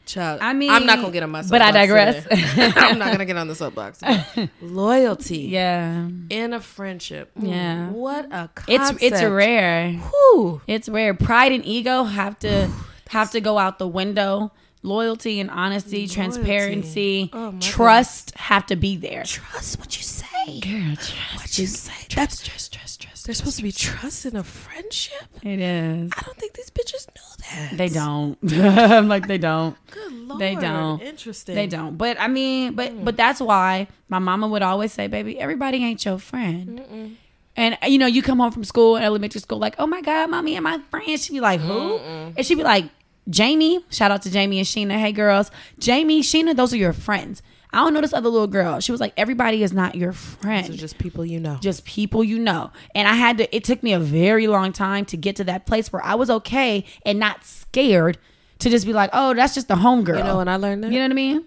Child, 0.07 0.41
I 0.43 0.53
mean, 0.53 0.71
I'm 0.71 0.85
not 0.85 0.99
gonna 1.01 1.13
get 1.15 1.23
on 1.23 1.31
my 1.31 1.41
soapbox. 1.41 1.51
but 1.51 1.63
I 1.63 1.71
digress. 1.71 2.27
I'm 2.77 2.99
not 2.99 3.11
gonna 3.11 3.25
get 3.25 3.39
on 3.39 3.49
the 3.49 3.55
soapbox. 3.55 4.03
Loyalty 4.61 5.39
Yeah. 5.39 6.09
in 6.29 6.53
a 6.53 6.61
friendship. 6.61 7.31
Yeah. 7.41 7.89
What 7.89 8.31
a 8.31 8.51
It's 8.69 8.91
concept. 8.91 9.03
it's 9.03 9.23
rare. 9.23 9.93
Whew. 9.93 10.61
It's 10.67 10.91
rare. 10.91 11.15
Pride 11.15 11.53
and 11.53 11.65
ego 11.65 12.05
have 12.05 12.39
to 12.41 12.69
have 13.09 13.31
to 13.31 13.41
go 13.41 13.57
out 13.57 13.79
the 13.79 13.89
window. 13.89 14.53
Loyalty 14.83 15.41
and 15.41 15.51
honesty, 15.51 16.07
transparency, 16.07 17.31
Oh, 17.33 17.55
trust 17.59 18.37
have 18.37 18.67
to 18.67 18.77
be 18.77 18.97
there. 18.97 19.23
Trust 19.25 19.79
what 19.79 19.97
you 19.97 20.03
say. 20.03 20.27
Girl, 20.47 20.95
trust. 20.97 21.37
What 21.37 21.59
you 21.59 21.67
say. 21.67 21.93
That's 22.15 22.43
trust, 22.43 22.73
trust, 22.73 23.03
trust. 23.03 23.25
There's 23.25 23.39
supposed 23.39 23.57
to 23.57 23.63
be 23.63 23.73
trust 23.73 24.27
in 24.27 24.37
a 24.37 24.45
friendship. 24.45 25.29
It 25.43 25.59
is. 25.59 26.13
I 26.17 26.23
don't 26.23 26.37
think 26.37 26.53
these 26.53 26.71
bitches 26.71 27.07
know 27.09 27.45
that. 27.51 27.79
They 27.79 27.89
don't. 27.89 28.39
I'm 28.53 29.09
like 29.09 29.27
they 29.27 29.39
don't. 29.39 29.77
Good 29.91 30.13
lord. 30.13 30.41
They 30.41 30.55
don't. 30.55 31.01
Interesting. 31.01 31.55
They 31.55 31.67
don't. 31.67 31.97
But 31.97 32.21
I 32.21 32.29
mean, 32.29 32.75
but 32.75 32.93
hmm. 32.93 33.05
but 33.05 33.17
that's 33.17 33.41
why 33.41 33.89
my 34.09 34.19
mama 34.19 34.47
would 34.49 34.63
always 34.63 34.93
say, 34.93 35.07
"Baby, 35.07 35.41
everybody 35.41 35.79
ain't 35.79 36.05
your 36.05 36.19
friend." 36.19 37.17
And 37.57 37.79
you 37.87 37.99
know, 37.99 38.07
you 38.07 38.21
come 38.23 38.39
home 38.39 38.53
from 38.53 38.65
school, 38.65 38.97
and 38.97 39.05
elementary 39.05 39.41
school, 39.41 39.59
like, 39.59 39.77
"Oh 39.79 39.87
my 39.87 40.03
God, 40.03 40.31
mommy 40.31 40.57
and 40.57 40.65
my 40.65 40.79
friend." 40.91 41.19
She'd 41.19 41.33
be 41.33 41.41
like, 41.41 41.61
"Who?" 41.61 41.97
And 41.97 42.45
she'd 42.45 42.57
be 42.57 42.65
like, 42.65 42.91
"Jamie." 43.31 43.85
Shout 43.91 44.11
out 44.11 44.23
to 44.23 44.31
Jamie 44.31 44.59
and 44.59 44.67
Sheena. 44.67 44.99
Hey, 44.99 45.13
girls, 45.13 45.51
Jamie, 45.79 46.21
Sheena, 46.21 46.55
those 46.55 46.75
are 46.75 46.79
your 46.79 46.93
friends. 46.93 47.43
I 47.75 47.79
don't 47.79 47.93
know 47.93 48.01
this 48.01 48.13
other 48.13 48.29
little 48.29 48.47
girl. 48.47 48.81
She 48.81 48.93
was 48.93 49.01
like, 49.01 49.13
everybody 49.17 49.63
is 49.63 49.73
not 49.73 49.95
your 49.95 50.13
friend. 50.13 50.67
So 50.67 50.73
just 50.75 50.99
people 50.99 51.25
you 51.25 51.41
know. 51.41 51.59
just 51.61 51.85
people 51.85 52.23
you 52.23 52.39
know. 52.39 52.71
And 52.95 53.09
I 53.09 53.15
had 53.15 53.39
to, 53.39 53.55
it 53.57 53.65
took 53.65 53.83
me 53.83 53.93
a 53.93 53.99
very 53.99 54.47
long 54.47 54.73
time 54.73 55.05
to 55.07 55.17
get 55.17 55.37
to 55.37 55.45
that 55.45 55.67
place 55.67 55.93
where 55.93 56.05
I 56.05 56.15
was 56.15 56.31
okay 56.31 56.85
and 57.05 57.19
not 57.19 57.45
scared 57.45 58.19
to 58.61 58.71
just 58.71 58.87
be 58.87 58.93
like, 58.93 59.11
oh, 59.13 59.35
that's 59.35 59.55
just 59.55 59.69
the 59.69 59.75
homegirl. 59.75 60.19
You 60.19 60.25
know 60.25 60.37
when 60.39 60.49
I 60.49 60.57
learned 60.57 60.85
that? 60.85 60.93
You 60.93 60.99
know 60.99 61.05
what 61.05 61.13
I 61.13 61.15
mean? 61.15 61.45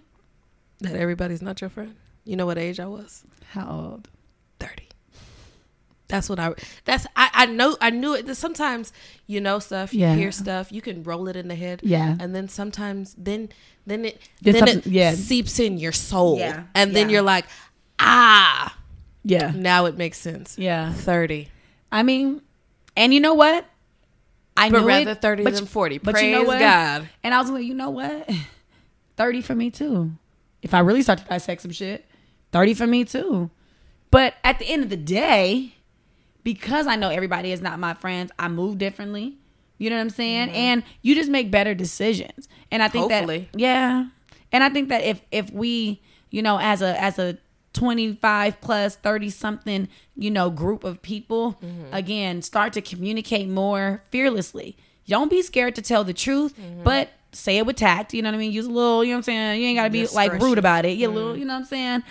that 0.81 0.95
everybody's 0.95 1.41
not 1.41 1.59
your 1.61 1.69
friend. 1.69 1.95
You 2.23 2.35
know 2.35 2.45
what 2.45 2.57
age 2.57 2.79
I 2.79 2.87
was? 2.87 3.23
How 3.51 3.69
old? 3.69 4.09
30. 6.07 6.13
That's 6.15 6.29
what 6.29 6.39
I 6.39 6.53
that's 6.85 7.05
I, 7.15 7.29
I 7.33 7.45
know 7.47 7.77
I 7.81 7.89
knew 7.89 8.13
it. 8.15 8.33
Sometimes 8.35 8.93
you 9.27 9.41
know 9.41 9.59
stuff, 9.59 9.93
you 9.93 10.01
Yeah. 10.01 10.15
hear 10.15 10.31
stuff, 10.31 10.71
you 10.71 10.81
can 10.81 11.03
roll 11.03 11.27
it 11.27 11.35
in 11.35 11.47
the 11.47 11.55
head. 11.55 11.81
Yeah. 11.83 12.15
And 12.19 12.33
then 12.35 12.47
sometimes 12.47 13.13
then 13.17 13.49
then 13.85 14.05
it 14.05 14.21
Then 14.41 14.53
then 14.55 14.67
it 14.79 14.87
yeah. 14.87 15.13
seeps 15.13 15.59
in 15.59 15.77
your 15.77 15.91
soul. 15.91 16.39
Yeah. 16.39 16.63
And 16.75 16.95
then 16.95 17.09
Yeah. 17.09 17.13
you're 17.13 17.21
like, 17.23 17.45
ah, 17.99 18.75
Yeah. 19.23 19.51
now 19.55 19.85
it 19.85 19.97
makes 19.97 20.17
sense. 20.17 20.57
Yeah. 20.57 20.93
30. 20.93 21.49
I 21.91 22.03
mean, 22.03 22.41
and 22.95 23.13
you 23.13 23.19
know 23.19 23.33
what? 23.33 23.65
I 24.55 24.69
But 24.69 24.81
knew 24.81 24.87
rather 24.87 25.11
it, 25.11 25.21
30 25.21 25.43
but 25.43 25.53
than 25.53 25.65
40. 25.65 25.99
But 25.99 26.13
Praise 26.15 26.25
you 26.25 26.31
know 26.31 26.43
what? 26.43 26.59
God. 26.59 27.07
And 27.23 27.33
I 27.33 27.39
was 27.41 27.49
like, 27.51 27.63
you 27.65 27.73
know 27.75 27.91
what? 27.91 28.29
30 29.17 29.41
for 29.41 29.55
me 29.55 29.69
too. 29.69 30.11
If 30.61 30.73
I 30.73 30.79
really 30.79 31.01
start 31.01 31.19
to 31.19 31.25
dissect 31.25 31.61
some 31.61 31.71
shit, 31.71 32.05
30 32.51 32.73
for 32.73 32.87
me 32.87 33.05
too. 33.05 33.49
But 34.09 34.33
at 34.43 34.57
the 34.59 34.65
end 34.65 34.83
of 34.83 34.89
the 34.89 34.97
day, 34.97 35.75
because 36.47 36.87
I 36.87 36.95
know 36.95 37.09
everybody 37.09 37.51
is 37.51 37.59
not 37.59 37.77
my 37.77 37.93
friends, 37.93 38.31
I 38.39 38.47
move 38.47 38.77
differently. 38.77 39.35
You 39.79 39.89
know 39.89 39.97
what 39.97 40.03
I'm 40.03 40.09
saying? 40.09 40.47
Mm-hmm. 40.47 40.55
And 40.55 40.83
you 41.01 41.13
just 41.13 41.29
make 41.29 41.51
better 41.51 41.75
decisions. 41.75 42.47
And 42.71 42.81
I 42.81 42.87
think 42.87 43.11
Hopefully. 43.11 43.49
that 43.51 43.59
yeah. 43.59 44.07
And 44.53 44.63
I 44.63 44.69
think 44.69 44.87
that 44.87 45.03
if 45.03 45.21
if 45.29 45.51
we, 45.51 46.01
you 46.29 46.41
know, 46.41 46.57
as 46.57 46.81
a 46.81 46.97
as 47.03 47.19
a 47.19 47.37
25 47.73 48.61
plus 48.61 48.95
30 48.95 49.29
something, 49.29 49.89
you 50.15 50.31
know, 50.31 50.49
group 50.49 50.85
of 50.85 51.01
people, 51.01 51.57
mm-hmm. 51.61 51.93
again, 51.93 52.41
start 52.41 52.71
to 52.73 52.81
communicate 52.81 53.49
more 53.49 54.01
fearlessly. 54.09 54.77
Don't 55.05 55.29
be 55.29 55.41
scared 55.41 55.75
to 55.75 55.81
tell 55.81 56.05
the 56.05 56.13
truth, 56.13 56.57
mm-hmm. 56.57 56.81
but 56.81 57.09
say 57.33 57.57
it 57.57 57.65
with 57.65 57.75
tact. 57.75 58.13
You 58.13 58.21
know 58.21 58.29
what 58.29 58.35
I 58.35 58.39
mean? 58.39 58.53
Use 58.53 58.67
a 58.67 58.71
little, 58.71 59.03
you 59.03 59.09
know 59.09 59.15
what 59.15 59.17
I'm 59.17 59.23
saying? 59.23 59.61
You 59.61 59.67
ain't 59.67 59.77
got 59.77 59.83
to 59.83 59.89
be 59.89 60.07
like 60.07 60.31
rude 60.31 60.59
about 60.59 60.85
it. 60.85 60.97
You 60.97 61.09
a 61.09 61.11
little, 61.11 61.35
you 61.35 61.43
know 61.43 61.55
what 61.55 61.59
I'm 61.59 61.65
saying? 61.65 62.03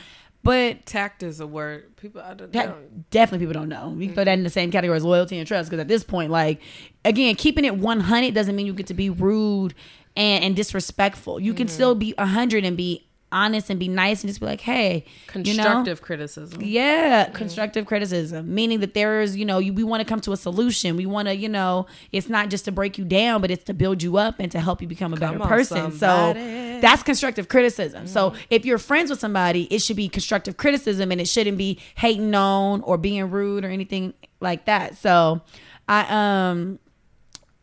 But 0.47 0.87
Tact 0.87 1.23
is 1.23 1.41
a 1.41 1.47
word. 1.47 1.97
People 1.97 2.23
I 2.23 2.35
don't, 2.35 2.53
that 2.53 2.67
don't 2.67 3.11
definitely 3.11 3.47
people 3.47 3.61
don't 3.61 3.69
know. 3.69 3.91
We 3.91 4.07
can 4.07 4.15
throw 4.15 4.25
that 4.25 4.39
in 4.39 4.45
the 4.45 4.51
same 4.51 4.71
category 4.71 4.97
as 4.97 5.05
loyalty 5.05 5.39
and 5.39 5.47
trust 5.47 5.69
because 5.69 5.81
at 5.81 5.89
this 5.89 6.05
point, 6.05 6.31
like 6.31 6.61
again, 7.05 7.35
keeping 7.35 7.65
it 7.65 7.77
100 7.77 8.33
doesn't 8.33 8.55
mean 8.55 8.67
you 8.67 8.73
get 8.73 8.87
to 8.87 8.95
be 8.95 9.11
rude 9.11 9.75
and, 10.17 10.45
and 10.45 10.57
disrespectful. 10.57 11.41
You 11.41 11.53
can 11.53 11.67
mm-hmm. 11.67 11.75
still 11.75 11.95
be 11.95 12.15
100 12.17 12.65
and 12.65 12.77
be 12.77 13.07
honest 13.33 13.71
and 13.71 13.79
be 13.79 13.89
nice 13.89 14.23
and 14.23 14.29
just 14.29 14.41
be 14.41 14.47
like, 14.47 14.61
hey, 14.61 15.05
you 15.35 15.55
know? 15.55 15.63
constructive 15.63 16.03
criticism. 16.03 16.61
Yeah, 16.63 17.29
constructive 17.31 17.87
criticism, 17.87 18.55
meaning 18.55 18.81
that 18.81 18.95
there 18.95 19.21
is, 19.21 19.37
you 19.37 19.45
know, 19.45 19.59
you, 19.59 19.73
we 19.73 19.85
want 19.85 20.01
to 20.01 20.05
come 20.05 20.21
to 20.21 20.33
a 20.33 20.37
solution. 20.37 20.97
We 20.97 21.07
want 21.07 21.29
to, 21.29 21.37
you 21.37 21.49
know, 21.49 21.87
it's 22.13 22.29
not 22.29 22.51
just 22.51 22.65
to 22.67 22.73
break 22.73 22.99
you 22.99 23.05
down, 23.05 23.41
but 23.41 23.51
it's 23.51 23.65
to 23.65 23.75
build 23.75 24.03
you 24.03 24.17
up 24.17 24.37
and 24.39 24.51
to 24.53 24.61
help 24.61 24.81
you 24.81 24.89
become 24.89 25.13
a 25.13 25.17
better 25.17 25.35
Come 25.35 25.43
on, 25.43 25.49
person. 25.49 25.93
So 25.93 26.35
that's 26.81 27.03
constructive 27.03 27.49
criticism. 27.49 28.07
So 28.07 28.35
if 28.51 28.65
you're 28.65 28.79
friends 28.79 29.11
with 29.11 29.21
somebody, 29.21 29.65
it 29.65 29.81
should 29.81 29.97
be 29.97 30.09
constructive 30.09 30.57
criticism 30.57 31.11
and 31.11 31.21
it 31.21 31.29
shouldn't 31.29 31.59
be 31.59 31.81
hating 31.97 32.35
on 32.35 32.83
or 32.83 32.97
being 32.99 33.31
rude 33.31 33.65
or 33.65 33.69
anything 33.69 34.15
like 34.41 34.67
that. 34.67 34.97
So 34.97 35.43
I 35.89 36.51
um 36.51 36.79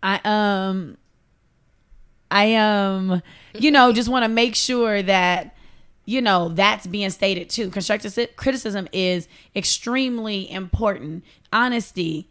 I 0.02 0.20
um 0.24 0.98
I 2.34 2.56
um 2.56 3.22
you 3.54 3.70
know 3.72 3.94
just 3.94 4.10
want 4.10 4.24
to 4.24 4.30
make 4.30 4.56
sure 4.56 5.02
that 5.04 5.56
you 6.06 6.22
know 6.22 6.50
that's 6.50 6.88
being 6.88 7.10
stated 7.12 7.50
too. 7.50 7.70
Constructive 7.70 8.36
criticism 8.36 8.88
is 8.92 9.28
extremely 9.56 10.50
important. 10.52 11.24
Honesty, 11.54 12.28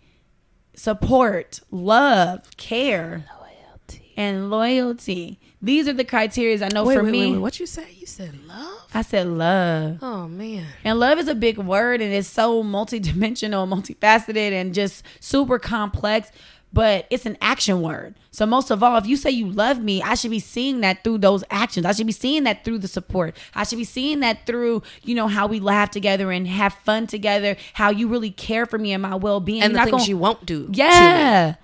support, 0.74 1.60
love, 1.70 2.56
care, 2.56 3.24
Loyalty. 3.40 4.12
and 4.16 4.50
loyalty. 4.50 5.38
These 5.64 5.86
are 5.86 5.92
the 5.92 6.04
criteria 6.04 6.64
I 6.64 6.68
know 6.70 6.84
Wait, 6.84 6.96
for 6.96 7.04
wait, 7.04 7.12
me. 7.12 7.32
wait. 7.32 7.38
What 7.38 7.60
you 7.60 7.66
say? 7.66 7.86
You 7.96 8.06
said 8.06 8.34
love? 8.46 8.88
I 8.92 9.02
said 9.02 9.28
love. 9.28 9.98
Oh 10.02 10.26
man. 10.26 10.66
And 10.82 10.98
love 10.98 11.18
is 11.18 11.28
a 11.28 11.34
big 11.36 11.56
word 11.58 12.00
and 12.00 12.12
it's 12.12 12.26
so 12.28 12.64
multidimensional, 12.64 13.68
multifaceted, 13.68 14.50
and 14.52 14.74
just 14.74 15.04
super 15.20 15.58
complex. 15.60 16.32
But 16.72 17.06
it's 17.10 17.26
an 17.26 17.36
action 17.40 17.82
word. 17.82 18.14
So 18.30 18.46
most 18.46 18.70
of 18.70 18.82
all, 18.82 18.96
if 18.96 19.06
you 19.06 19.16
say 19.16 19.30
you 19.30 19.46
love 19.50 19.80
me, 19.82 20.00
I 20.02 20.14
should 20.14 20.30
be 20.30 20.38
seeing 20.38 20.80
that 20.80 21.04
through 21.04 21.18
those 21.18 21.44
actions. 21.50 21.84
I 21.84 21.92
should 21.92 22.06
be 22.06 22.12
seeing 22.14 22.44
that 22.44 22.64
through 22.64 22.78
the 22.78 22.88
support. 22.88 23.36
I 23.54 23.64
should 23.64 23.76
be 23.76 23.84
seeing 23.84 24.20
that 24.20 24.46
through, 24.46 24.82
you 25.02 25.14
know, 25.14 25.28
how 25.28 25.46
we 25.46 25.60
laugh 25.60 25.90
together 25.90 26.30
and 26.30 26.48
have 26.48 26.72
fun 26.72 27.06
together, 27.06 27.56
how 27.74 27.90
you 27.90 28.08
really 28.08 28.30
care 28.30 28.64
for 28.64 28.78
me 28.78 28.92
and 28.92 29.02
my 29.02 29.16
well 29.16 29.40
being. 29.40 29.62
And 29.62 29.74
the 29.74 29.84
things 29.84 30.08
you 30.08 30.16
won't 30.16 30.46
do. 30.46 30.64
to 30.64 30.70
me. 30.70 30.78
Yeah. 30.78 31.54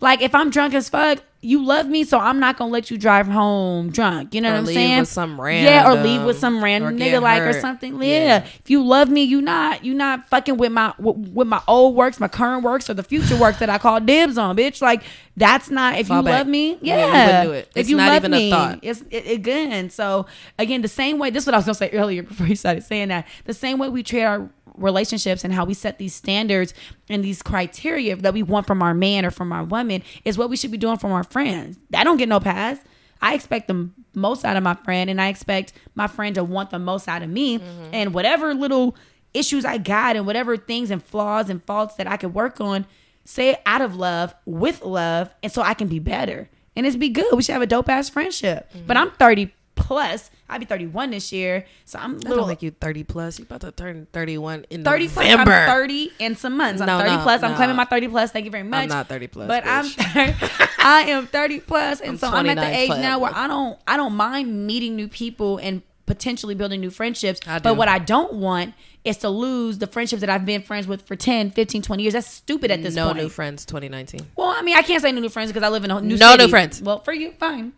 Like 0.00 0.20
if 0.20 0.34
I'm 0.34 0.50
drunk 0.50 0.74
as 0.74 0.88
fuck, 0.88 1.22
you 1.42 1.64
love 1.64 1.86
me, 1.86 2.04
so 2.04 2.18
I'm 2.18 2.38
not 2.38 2.58
gonna 2.58 2.70
let 2.70 2.90
you 2.90 2.98
drive 2.98 3.26
home 3.26 3.90
drunk. 3.90 4.34
You 4.34 4.42
know 4.42 4.50
Or 4.50 4.52
what 4.52 4.58
I'm 4.58 4.64
leave 4.66 4.74
saying? 4.74 4.98
with 5.00 5.08
some 5.08 5.38
Yeah, 5.38 5.90
or 5.90 6.02
leave 6.02 6.22
with 6.22 6.38
some 6.38 6.62
random 6.62 6.98
nigga 6.98 7.22
like 7.22 7.42
or 7.42 7.58
something. 7.58 7.94
Yeah. 8.02 8.08
Yeah. 8.08 8.46
If 8.62 8.68
you 8.68 8.84
love 8.84 9.08
me, 9.08 9.22
you 9.22 9.40
not 9.40 9.82
you 9.84 9.94
not 9.94 10.28
fucking 10.28 10.58
with 10.58 10.70
my 10.72 10.92
with, 10.98 11.16
with 11.32 11.48
my 11.48 11.62
old 11.66 11.94
works, 11.96 12.20
my 12.20 12.28
current 12.28 12.62
works, 12.62 12.90
or 12.90 12.94
the 12.94 13.02
future 13.02 13.36
works 13.38 13.58
that 13.60 13.70
I 13.70 13.78
call 13.78 14.00
dibs 14.00 14.36
on, 14.36 14.54
bitch. 14.56 14.82
Like 14.82 15.02
that's 15.36 15.70
not 15.70 15.98
if 15.98 16.08
Fall 16.08 16.18
you 16.18 16.24
back. 16.24 16.38
love 16.40 16.46
me. 16.46 16.76
Yeah, 16.82 16.96
Yeah, 16.98 17.04
you 17.06 17.26
wouldn't 17.26 17.44
do 17.48 17.52
it. 17.52 17.68
If 17.70 17.76
It's 17.80 17.88
you 17.88 17.96
not 17.96 18.08
love 18.08 18.16
even 18.16 18.34
a 18.34 18.36
me, 18.36 18.50
thought. 18.50 18.78
it's 18.82 19.02
it, 19.10 19.30
again. 19.30 19.88
So 19.88 20.26
again, 20.58 20.82
the 20.82 20.88
same 20.88 21.18
way. 21.18 21.30
This 21.30 21.44
is 21.44 21.46
what 21.46 21.54
I 21.54 21.58
was 21.58 21.64
gonna 21.64 21.74
say 21.74 21.90
earlier 21.92 22.22
before 22.24 22.46
you 22.48 22.56
started 22.56 22.82
saying 22.84 23.08
that. 23.08 23.26
The 23.46 23.54
same 23.54 23.78
way 23.78 23.88
we 23.88 24.02
treat 24.02 24.24
our 24.24 24.50
relationships 24.76 25.44
and 25.44 25.52
how 25.52 25.64
we 25.64 25.74
set 25.74 25.98
these 25.98 26.14
standards 26.14 26.74
and 27.08 27.24
these 27.24 27.42
criteria 27.42 28.16
that 28.16 28.34
we 28.34 28.42
want 28.42 28.66
from 28.66 28.82
our 28.82 28.94
man 28.94 29.24
or 29.24 29.30
from 29.30 29.52
our 29.52 29.64
woman 29.64 30.02
is 30.24 30.36
what 30.38 30.50
we 30.50 30.56
should 30.56 30.70
be 30.70 30.78
doing 30.78 30.96
from 30.98 31.12
our 31.12 31.24
friends. 31.24 31.78
I 31.94 32.04
don't 32.04 32.16
get 32.16 32.28
no 32.28 32.40
pass. 32.40 32.78
I 33.22 33.34
expect 33.34 33.68
the 33.68 33.90
most 34.14 34.44
out 34.44 34.56
of 34.56 34.62
my 34.62 34.74
friend, 34.74 35.10
and 35.10 35.20
I 35.20 35.28
expect 35.28 35.72
my 35.94 36.06
friend 36.06 36.34
to 36.36 36.44
want 36.44 36.70
the 36.70 36.78
most 36.78 37.06
out 37.06 37.22
of 37.22 37.28
me. 37.28 37.58
Mm-hmm. 37.58 37.90
And 37.92 38.14
whatever 38.14 38.54
little 38.54 38.96
issues 39.34 39.64
I 39.64 39.76
got, 39.78 40.16
and 40.16 40.26
whatever 40.26 40.56
things 40.56 40.90
and 40.90 41.02
flaws 41.02 41.50
and 41.50 41.62
faults 41.64 41.96
that 41.96 42.06
I 42.06 42.16
could 42.16 42.32
work 42.34 42.60
on, 42.60 42.86
say 43.24 43.50
it 43.50 43.62
out 43.66 43.82
of 43.82 43.94
love, 43.94 44.34
with 44.46 44.82
love, 44.82 45.30
and 45.42 45.52
so 45.52 45.60
I 45.62 45.74
can 45.74 45.86
be 45.88 45.98
better. 45.98 46.48
And 46.74 46.86
it's 46.86 46.96
be 46.96 47.10
good. 47.10 47.26
We 47.34 47.42
should 47.42 47.52
have 47.52 47.62
a 47.62 47.66
dope 47.66 47.88
ass 47.90 48.08
friendship. 48.08 48.70
But 48.86 48.96
Mm-hmm. 48.96 49.08
I'm 49.08 49.10
30 49.18 49.52
plus. 49.74 50.30
I'll 50.50 50.58
be 50.58 50.64
31 50.66 51.10
this 51.10 51.32
year, 51.32 51.64
so 51.84 51.98
I'm 51.98 52.18
little 52.18 52.38
don't 52.38 52.48
make 52.48 52.62
you 52.62 52.70
30 52.72 53.04
plus. 53.04 53.38
You 53.38 53.44
about 53.44 53.60
to 53.62 53.72
turn 53.72 54.06
31 54.12 54.66
in 54.70 54.82
30 54.84 55.08
plus. 55.08 55.26
November. 55.26 55.52
I'm 55.52 55.68
30 55.68 56.12
in 56.18 56.36
some 56.36 56.56
months. 56.56 56.80
I'm 56.80 56.86
No, 56.86 56.98
30 56.98 57.10
no, 57.16 57.22
plus. 57.22 57.42
I'm 57.42 57.54
claiming 57.54 57.76
my 57.76 57.84
30 57.84 58.08
plus. 58.08 58.32
Thank 58.32 58.44
you 58.44 58.50
very 58.50 58.64
much. 58.64 58.88
not 58.88 59.08
30 59.08 59.26
plus, 59.28 59.48
but 59.48 59.64
bitch. 59.64 60.34
I'm 60.54 60.68
I 60.78 61.00
am 61.10 61.26
30 61.26 61.60
plus, 61.60 62.00
and 62.00 62.10
I'm 62.10 62.18
so 62.18 62.28
I'm 62.28 62.46
at 62.48 62.56
the 62.56 62.62
29 62.62 62.74
age 62.74 62.88
now 63.02 63.18
where. 63.20 63.32
I 63.34 63.46
don't 63.46 63.78
I 63.86 63.96
don't 63.96 64.14
mind 64.14 64.66
meeting 64.66 64.96
new 64.96 65.08
people 65.08 65.58
and 65.58 65.82
potentially 66.06 66.54
building 66.56 66.80
new 66.80 66.90
friendships. 66.90 67.40
But 67.62 67.76
what 67.76 67.86
I 67.88 67.98
don't 68.00 68.32
want 68.34 68.74
is 69.04 69.16
to 69.18 69.28
lose 69.30 69.78
the 69.78 69.86
friendships 69.86 70.20
that 70.20 70.28
I've 70.28 70.44
been 70.44 70.60
friends 70.62 70.86
with 70.86 71.02
for 71.02 71.14
10, 71.16 71.52
15, 71.52 71.82
20 71.82 72.02
years. 72.02 72.12
That's 72.14 72.26
stupid 72.26 72.70
at 72.72 72.82
this 72.82 72.94
no 72.96 73.06
point. 73.06 73.16
No 73.18 73.22
new 73.22 73.28
friends 73.28 73.64
2019. 73.64 74.20
Well, 74.36 74.48
I 74.48 74.60
mean, 74.62 74.76
I 74.76 74.82
can't 74.82 75.00
say 75.00 75.12
no 75.12 75.20
new 75.20 75.28
friends 75.28 75.50
because 75.52 75.62
I 75.62 75.68
live 75.68 75.84
in 75.84 75.90
a 75.92 76.00
new 76.00 76.16
No 76.16 76.32
city. 76.32 76.44
new 76.44 76.50
friends. 76.50 76.82
Well, 76.82 76.98
for 77.00 77.12
you, 77.12 77.30
fine, 77.38 77.72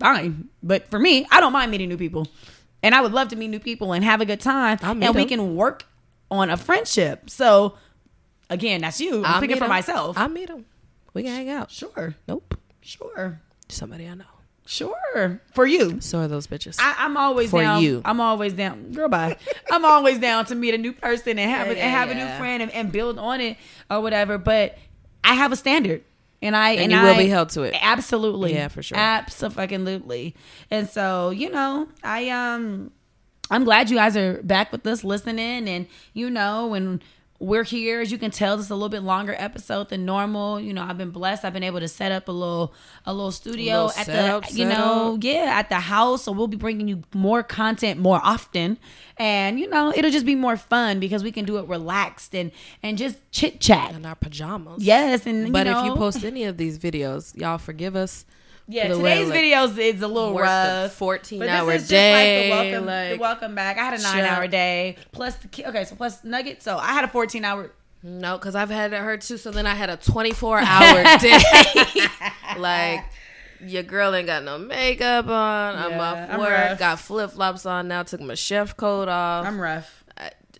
fine. 0.00 0.48
But 0.62 0.90
for 0.90 0.98
me, 0.98 1.26
I 1.30 1.40
don't 1.40 1.52
mind 1.52 1.70
meeting 1.70 1.88
new 1.88 1.96
people, 1.98 2.26
and 2.82 2.94
I 2.94 3.00
would 3.00 3.12
love 3.12 3.28
to 3.28 3.36
meet 3.36 3.48
new 3.48 3.60
people 3.60 3.92
and 3.92 4.02
have 4.04 4.20
a 4.20 4.24
good 4.26 4.40
time, 4.40 4.78
and 4.82 5.00
we 5.00 5.06
them. 5.22 5.28
can 5.28 5.54
work 5.56 5.84
on 6.30 6.50
a 6.50 6.56
friendship. 6.56 7.30
So, 7.30 7.74
again, 8.48 8.80
that's 8.80 9.00
you. 9.00 9.18
I'm 9.24 9.34
I'll 9.36 9.40
meet 9.40 9.58
for 9.58 9.64
'em. 9.64 9.70
myself. 9.70 10.18
I'll 10.18 10.28
meet 10.28 10.48
them. 10.48 10.64
We 11.14 11.22
can 11.24 11.32
hang 11.34 11.50
out. 11.50 11.70
sure, 11.70 12.14
Nope. 12.26 12.56
sure, 12.80 13.40
Somebody 13.68 14.06
I 14.08 14.14
know. 14.14 14.24
sure. 14.66 15.40
For 15.54 15.66
you, 15.66 16.00
So 16.00 16.20
are 16.20 16.28
those 16.28 16.46
bitches. 16.46 16.76
I, 16.80 16.94
I'm 16.98 17.16
always 17.16 17.50
For 17.50 17.60
down. 17.62 17.82
you. 17.82 18.00
I'm 18.04 18.20
always 18.20 18.52
down. 18.52 18.92
Girl, 18.92 19.08
bye. 19.08 19.36
I'm 19.72 19.84
always 19.84 20.18
down 20.18 20.44
to 20.46 20.54
meet 20.54 20.72
a 20.74 20.78
new 20.78 20.92
person 20.92 21.38
and 21.38 21.50
have 21.50 21.66
Yeah, 21.66 21.72
a, 21.72 21.76
and 21.76 21.90
have 21.90 22.10
a 22.10 22.14
new 22.14 22.26
friend 22.38 22.62
and, 22.62 22.70
and 22.72 22.92
build 22.92 23.18
on 23.18 23.40
it 23.40 23.56
or 23.90 24.00
whatever. 24.00 24.38
But 24.38 24.78
I 25.24 25.34
have 25.34 25.50
a 25.52 25.56
standard, 25.56 26.02
and 26.42 26.56
I 26.56 26.70
And 26.70 26.80
and, 26.80 26.92
you 26.92 26.98
I, 26.98 27.04
will 27.04 27.18
be 27.18 27.28
held 27.28 27.50
to 27.50 27.62
it. 27.62 27.74
Absolutely. 27.80 28.54
Yeah, 28.54 28.68
for 28.68 28.82
sure. 28.82 28.98
Absolutely. 28.98 30.34
And 30.70 30.88
so 30.88 31.30
you 31.30 31.50
know, 31.50 31.88
I 32.02 32.28
um, 32.30 32.90
I'm 33.50 33.64
glad 33.64 33.90
you 33.90 33.96
guys 33.96 34.16
are 34.16 34.42
back 34.42 34.72
with 34.72 34.86
us 34.86 35.04
listening, 35.04 35.68
and 35.68 35.86
you 36.12 36.30
know, 36.30 36.74
and 36.74 37.02
we're 37.40 37.64
here. 37.64 38.02
As 38.02 38.12
you 38.12 38.18
can 38.18 38.30
tell, 38.30 38.56
this 38.58 38.66
is 38.66 38.70
a 38.70 38.74
little 38.74 38.90
bit 38.90 39.02
longer 39.02 39.34
episode 39.36 39.88
than 39.88 40.04
normal. 40.04 40.60
You 40.60 40.74
know, 40.74 40.82
I've 40.82 40.98
been 40.98 41.10
blessed. 41.10 41.44
I've 41.44 41.54
been 41.54 41.62
able 41.62 41.80
to 41.80 41.88
set 41.88 42.12
up 42.12 42.28
a 42.28 42.32
little 42.32 42.74
a 43.06 43.14
little 43.14 43.32
studio 43.32 43.86
little 43.86 43.98
at 43.98 44.06
the 44.06 44.52
you 44.52 44.66
know 44.66 45.18
setup. 45.20 45.24
yeah 45.24 45.58
at 45.58 45.70
the 45.70 45.76
house. 45.76 46.24
So 46.24 46.32
we'll 46.32 46.48
be 46.48 46.58
bringing 46.58 46.86
you 46.86 47.02
more 47.14 47.42
content 47.42 47.98
more 47.98 48.20
often, 48.22 48.78
and 49.16 49.58
you 49.58 49.68
know 49.68 49.92
it'll 49.96 50.10
just 50.10 50.26
be 50.26 50.34
more 50.34 50.58
fun 50.58 51.00
because 51.00 51.24
we 51.24 51.32
can 51.32 51.46
do 51.46 51.56
it 51.56 51.66
relaxed 51.66 52.34
and 52.34 52.52
and 52.82 52.98
just 52.98 53.18
chit 53.32 53.58
chat. 53.58 53.94
in 53.94 54.04
our 54.04 54.14
pajamas. 54.14 54.84
Yes, 54.84 55.26
and 55.26 55.50
But 55.50 55.66
you 55.66 55.76
if 55.76 55.84
you 55.86 55.94
post 55.96 56.22
any 56.22 56.44
of 56.44 56.58
these 56.58 56.78
videos, 56.78 57.34
y'all 57.34 57.58
forgive 57.58 57.96
us 57.96 58.26
Yeah, 58.72 58.88
today's 58.94 59.28
like, 59.28 59.38
videos 59.40 59.76
is 59.78 60.00
a 60.00 60.06
little 60.08 60.38
rough. 60.38 60.92
14 60.92 61.40
But 61.40 61.48
hour 61.48 61.72
this 61.72 61.82
is 61.82 61.88
day. 61.88 62.50
just 62.50 62.54
like 62.54 62.70
the 62.70 62.80
welcome, 62.86 63.10
the 63.16 63.18
welcome 63.20 63.54
back. 63.56 63.78
I 63.78 63.84
had 63.84 63.98
a 63.98 64.02
nine 64.02 64.24
hour 64.24 64.46
day 64.46 64.96
plus 65.12 65.34
the 65.36 65.66
okay, 65.68 65.84
so 65.84 65.96
plus 65.96 66.22
nugget. 66.22 66.62
So 66.62 66.76
I 66.78 66.92
had 66.92 67.02
a 67.04 67.08
fourteen 67.08 67.44
hour. 67.44 67.72
No, 68.02 68.38
because 68.38 68.54
I've 68.54 68.70
had 68.70 68.92
her 68.92 69.16
too. 69.16 69.36
So 69.38 69.50
then 69.50 69.66
I 69.66 69.74
had 69.74 69.90
a 69.90 69.96
24 69.98 70.58
hour 70.60 71.02
day. 71.18 71.38
like, 72.56 73.04
your 73.60 73.82
girl 73.82 74.14
ain't 74.14 74.26
got 74.26 74.42
no 74.42 74.56
makeup 74.56 75.26
on. 75.26 75.76
I'm 75.76 75.90
Yeah, 75.90 76.02
off 76.02 76.30
I'm 76.30 76.40
work. 76.40 76.50
rough. 76.50 76.78
Got 76.78 76.98
flip 77.00 77.30
flops 77.32 77.66
on 77.66 77.88
now. 77.88 78.02
Took 78.02 78.20
my 78.22 78.34
chef 78.34 78.76
coat 78.76 79.08
off. 79.08 79.46
I'm 79.46 79.60
rough. 79.60 79.99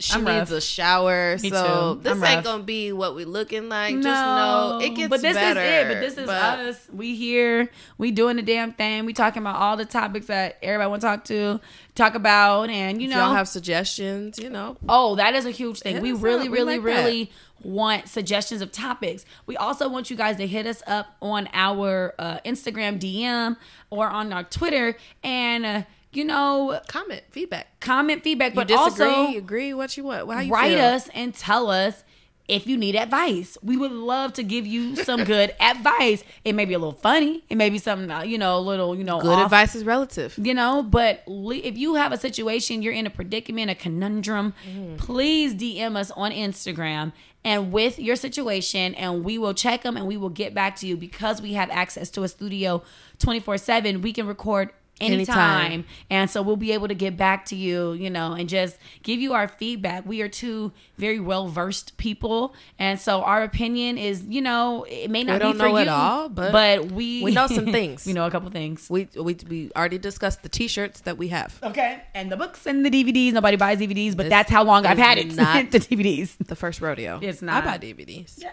She 0.00 0.14
I'm 0.14 0.24
needs 0.24 0.50
rough. 0.50 0.58
a 0.58 0.60
shower. 0.62 1.36
Me 1.42 1.50
so 1.50 1.94
too. 1.94 2.00
this 2.02 2.12
I'm 2.12 2.24
ain't 2.24 2.34
rough. 2.36 2.44
gonna 2.44 2.62
be 2.62 2.92
what 2.92 3.14
we 3.14 3.24
looking 3.26 3.68
like. 3.68 3.94
No. 3.94 4.02
Just 4.02 4.24
know 4.24 4.78
it 4.82 4.90
gets 4.96 5.08
but 5.10 5.20
this 5.20 5.34
better. 5.36 5.60
is 5.60 5.66
it. 5.66 5.88
But 5.88 6.00
this 6.00 6.18
is 6.18 6.26
But 6.26 6.58
us. 6.58 6.88
We 6.92 7.14
here. 7.16 7.68
We 7.98 8.10
doing 8.10 8.36
the 8.36 8.42
damn 8.42 8.72
thing. 8.72 9.04
We 9.04 9.12
talking 9.12 9.42
about 9.42 9.56
all 9.56 9.76
the 9.76 9.84
topics 9.84 10.26
that 10.26 10.56
everybody 10.62 10.88
want 10.88 11.02
to 11.02 11.06
talk 11.06 11.24
to, 11.24 11.60
talk 11.94 12.14
about, 12.14 12.70
and 12.70 13.00
you 13.02 13.08
know, 13.08 13.18
y'all 13.18 13.34
have 13.34 13.46
suggestions, 13.46 14.38
you 14.38 14.48
know. 14.48 14.76
Oh, 14.88 15.16
that 15.16 15.34
is 15.34 15.44
a 15.44 15.50
huge 15.50 15.80
thing. 15.80 16.00
We 16.00 16.12
really. 16.12 16.48
We 16.48 16.56
really, 16.58 16.78
like 16.78 16.84
that. 16.86 17.04
really 17.04 17.30
want 17.62 18.08
suggestions 18.08 18.62
of 18.62 18.72
topics. 18.72 19.26
We 19.44 19.56
also 19.58 19.86
want 19.88 20.08
you 20.10 20.16
guys 20.16 20.38
to 20.38 20.46
hit 20.46 20.66
us 20.66 20.82
up 20.86 21.14
on 21.20 21.46
our 21.52 22.14
uh, 22.18 22.38
Instagram 22.46 22.98
DM 22.98 23.56
or 23.90 24.08
on 24.08 24.32
our 24.32 24.44
Twitter 24.44 24.96
and, 25.22 25.66
uh, 25.66 25.82
you 26.12 26.24
know, 26.24 26.80
Comment, 26.88 27.22
feedback. 27.30 27.78
comment 27.80 28.22
feedback, 28.22 28.52
You 28.52 28.56
but 28.56 28.68
disagree, 28.68 29.06
also 29.06 29.36
agree, 29.38 29.74
what 29.74 29.96
you 29.96 30.04
want. 30.04 30.30
How 30.30 30.40
you 30.40 30.52
write 30.52 30.76
feel. 30.76 30.84
us 30.84 31.08
and 31.14 31.34
tell 31.34 31.70
us 31.70 32.02
if 32.48 32.66
you 32.66 32.76
need 32.76 32.96
advice. 32.96 33.56
We 33.62 33.76
would 33.76 33.92
love 33.92 34.32
to 34.32 34.42
give 34.42 34.66
you 34.66 34.96
some 34.96 35.22
good 35.22 35.54
advice. 35.60 36.24
It 36.44 36.54
may 36.54 36.64
be 36.64 36.74
a 36.74 36.80
little 36.80 36.90
funny. 36.92 37.44
It 37.48 37.54
may 37.54 37.70
be 37.70 37.78
something, 37.78 38.10
uh, 38.10 38.22
you 38.22 38.38
know, 38.38 38.58
a 38.58 38.58
little, 38.58 38.96
you 38.96 39.04
know, 39.04 39.20
Good 39.20 39.30
off 39.30 39.44
advice 39.44 39.76
is 39.76 39.84
relative. 39.84 40.34
you 40.36 40.52
know 40.52 40.82
but 40.82 41.22
le- 41.28 41.54
if 41.54 41.78
you 41.78 41.94
have 41.94 42.10
a 42.12 42.16
situation 42.16 42.82
you're 42.82 42.92
in 42.92 43.06
a 43.06 43.10
predicament 43.10 43.70
a 43.70 43.74
conundrum 43.76 44.52
please 44.96 45.54
dm 45.54 45.94
us 45.96 46.10
on 46.12 46.32
instagram 46.32 47.12
and 47.44 47.70
with 47.72 47.98
your 48.00 48.16
situation 48.16 48.94
and 48.96 49.22
we 49.24 49.38
will 49.38 49.54
check 49.54 49.82
them 49.82 49.96
and 49.96 50.06
we 50.08 50.16
will 50.16 50.28
get 50.28 50.52
back 50.54 50.74
to 50.76 50.86
you 50.88 50.96
because 50.96 51.40
we 51.40 51.52
have 51.52 51.70
access 51.70 52.10
to 52.10 52.22
a 52.24 52.28
studio 52.28 52.82
24-7 53.18 54.02
we 54.02 54.12
can 54.12 54.26
record 54.26 54.70
anytime. 55.00 55.62
Anytime. 55.72 55.84
and 56.10 56.30
so 56.30 56.42
we'll 56.42 56.56
be 56.56 56.72
able 56.72 56.88
to 56.88 56.94
get 56.94 57.16
back 57.16 57.44
to 57.46 57.56
you 57.56 57.92
you 57.92 58.10
know 58.10 58.32
and 58.32 58.48
just 58.48 58.76
give 59.02 59.20
you 59.20 59.32
our 59.32 59.48
feedback 59.48 60.04
we 60.06 60.20
are 60.22 60.28
two 60.28 60.72
very 60.98 61.18
well 61.20 61.48
versed 61.48 61.96
people 61.96 62.54
and 62.78 63.00
so 63.00 63.22
our 63.22 63.42
opinion 63.42 63.96
is 63.98 64.24
you 64.24 64.40
know 64.42 64.84
it 64.88 65.10
may 65.10 65.24
not 65.24 65.34
We 65.34 65.38
be 65.38 65.42
don't 65.44 65.56
for 65.56 65.62
know 65.68 65.76
you 65.76 65.82
it 65.82 65.88
all, 65.88 66.28
but 66.28 66.52
but 66.52 66.92
we 66.92 67.22
we 67.22 67.32
know 67.32 67.46
some 67.46 67.66
things. 67.72 68.04
we 68.06 68.12
know 68.12 68.26
a 68.26 68.30
couple 68.30 68.50
things 68.50 68.88
We, 68.90 69.08
we 69.16 69.36
we 69.48 69.70
already 69.76 69.98
discussed 69.98 70.42
the 70.42 70.48
t-shirts 70.48 71.00
that 71.02 71.16
we 71.18 71.28
have. 71.28 71.58
Okay. 71.62 72.02
And 72.14 72.30
the 72.30 72.36
books 72.36 72.66
and 72.66 72.84
the 72.84 72.90
DVDs. 72.90 73.32
Nobody 73.32 73.56
buys 73.56 73.78
DVDs, 73.78 74.16
but 74.16 74.24
This 74.24 74.30
that's 74.30 74.50
how 74.50 74.64
long 74.64 74.84
I've 74.86 74.98
had 74.98 75.18
it. 75.18 75.34
not- 75.36 75.70
the 75.70 75.80
DVDs. 75.80 76.36
The 76.44 76.56
first 76.56 76.80
rodeo. 76.80 77.18
It's 77.22 77.40
not. 77.42 77.64
I 77.64 77.78
buy 77.78 77.78
DVDs. 77.78 78.42
Yeah. 78.42 78.50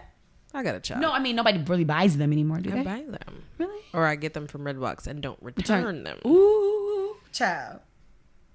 I 0.57 0.63
got 0.63 0.73
a 0.73 0.79
child. 0.79 1.01
No, 1.01 1.11
I 1.11 1.19
mean 1.19 1.35
nobody 1.35 1.59
really 1.59 1.83
buys 1.83 2.17
them 2.17 2.31
anymore, 2.33 2.57
do 2.59 2.71
I 2.71 2.77
they? 2.77 2.83
buy 2.83 3.03
them. 3.07 3.43
Really? 3.59 3.81
Or 3.93 4.05
I 4.05 4.15
get 4.15 4.33
them 4.33 4.47
from 4.47 4.63
Redbox 4.63 5.05
and 5.05 5.21
don't 5.21 5.37
return 5.41 6.03
them. 6.03 6.17
Ooh, 6.25 7.15
child. 7.31 7.79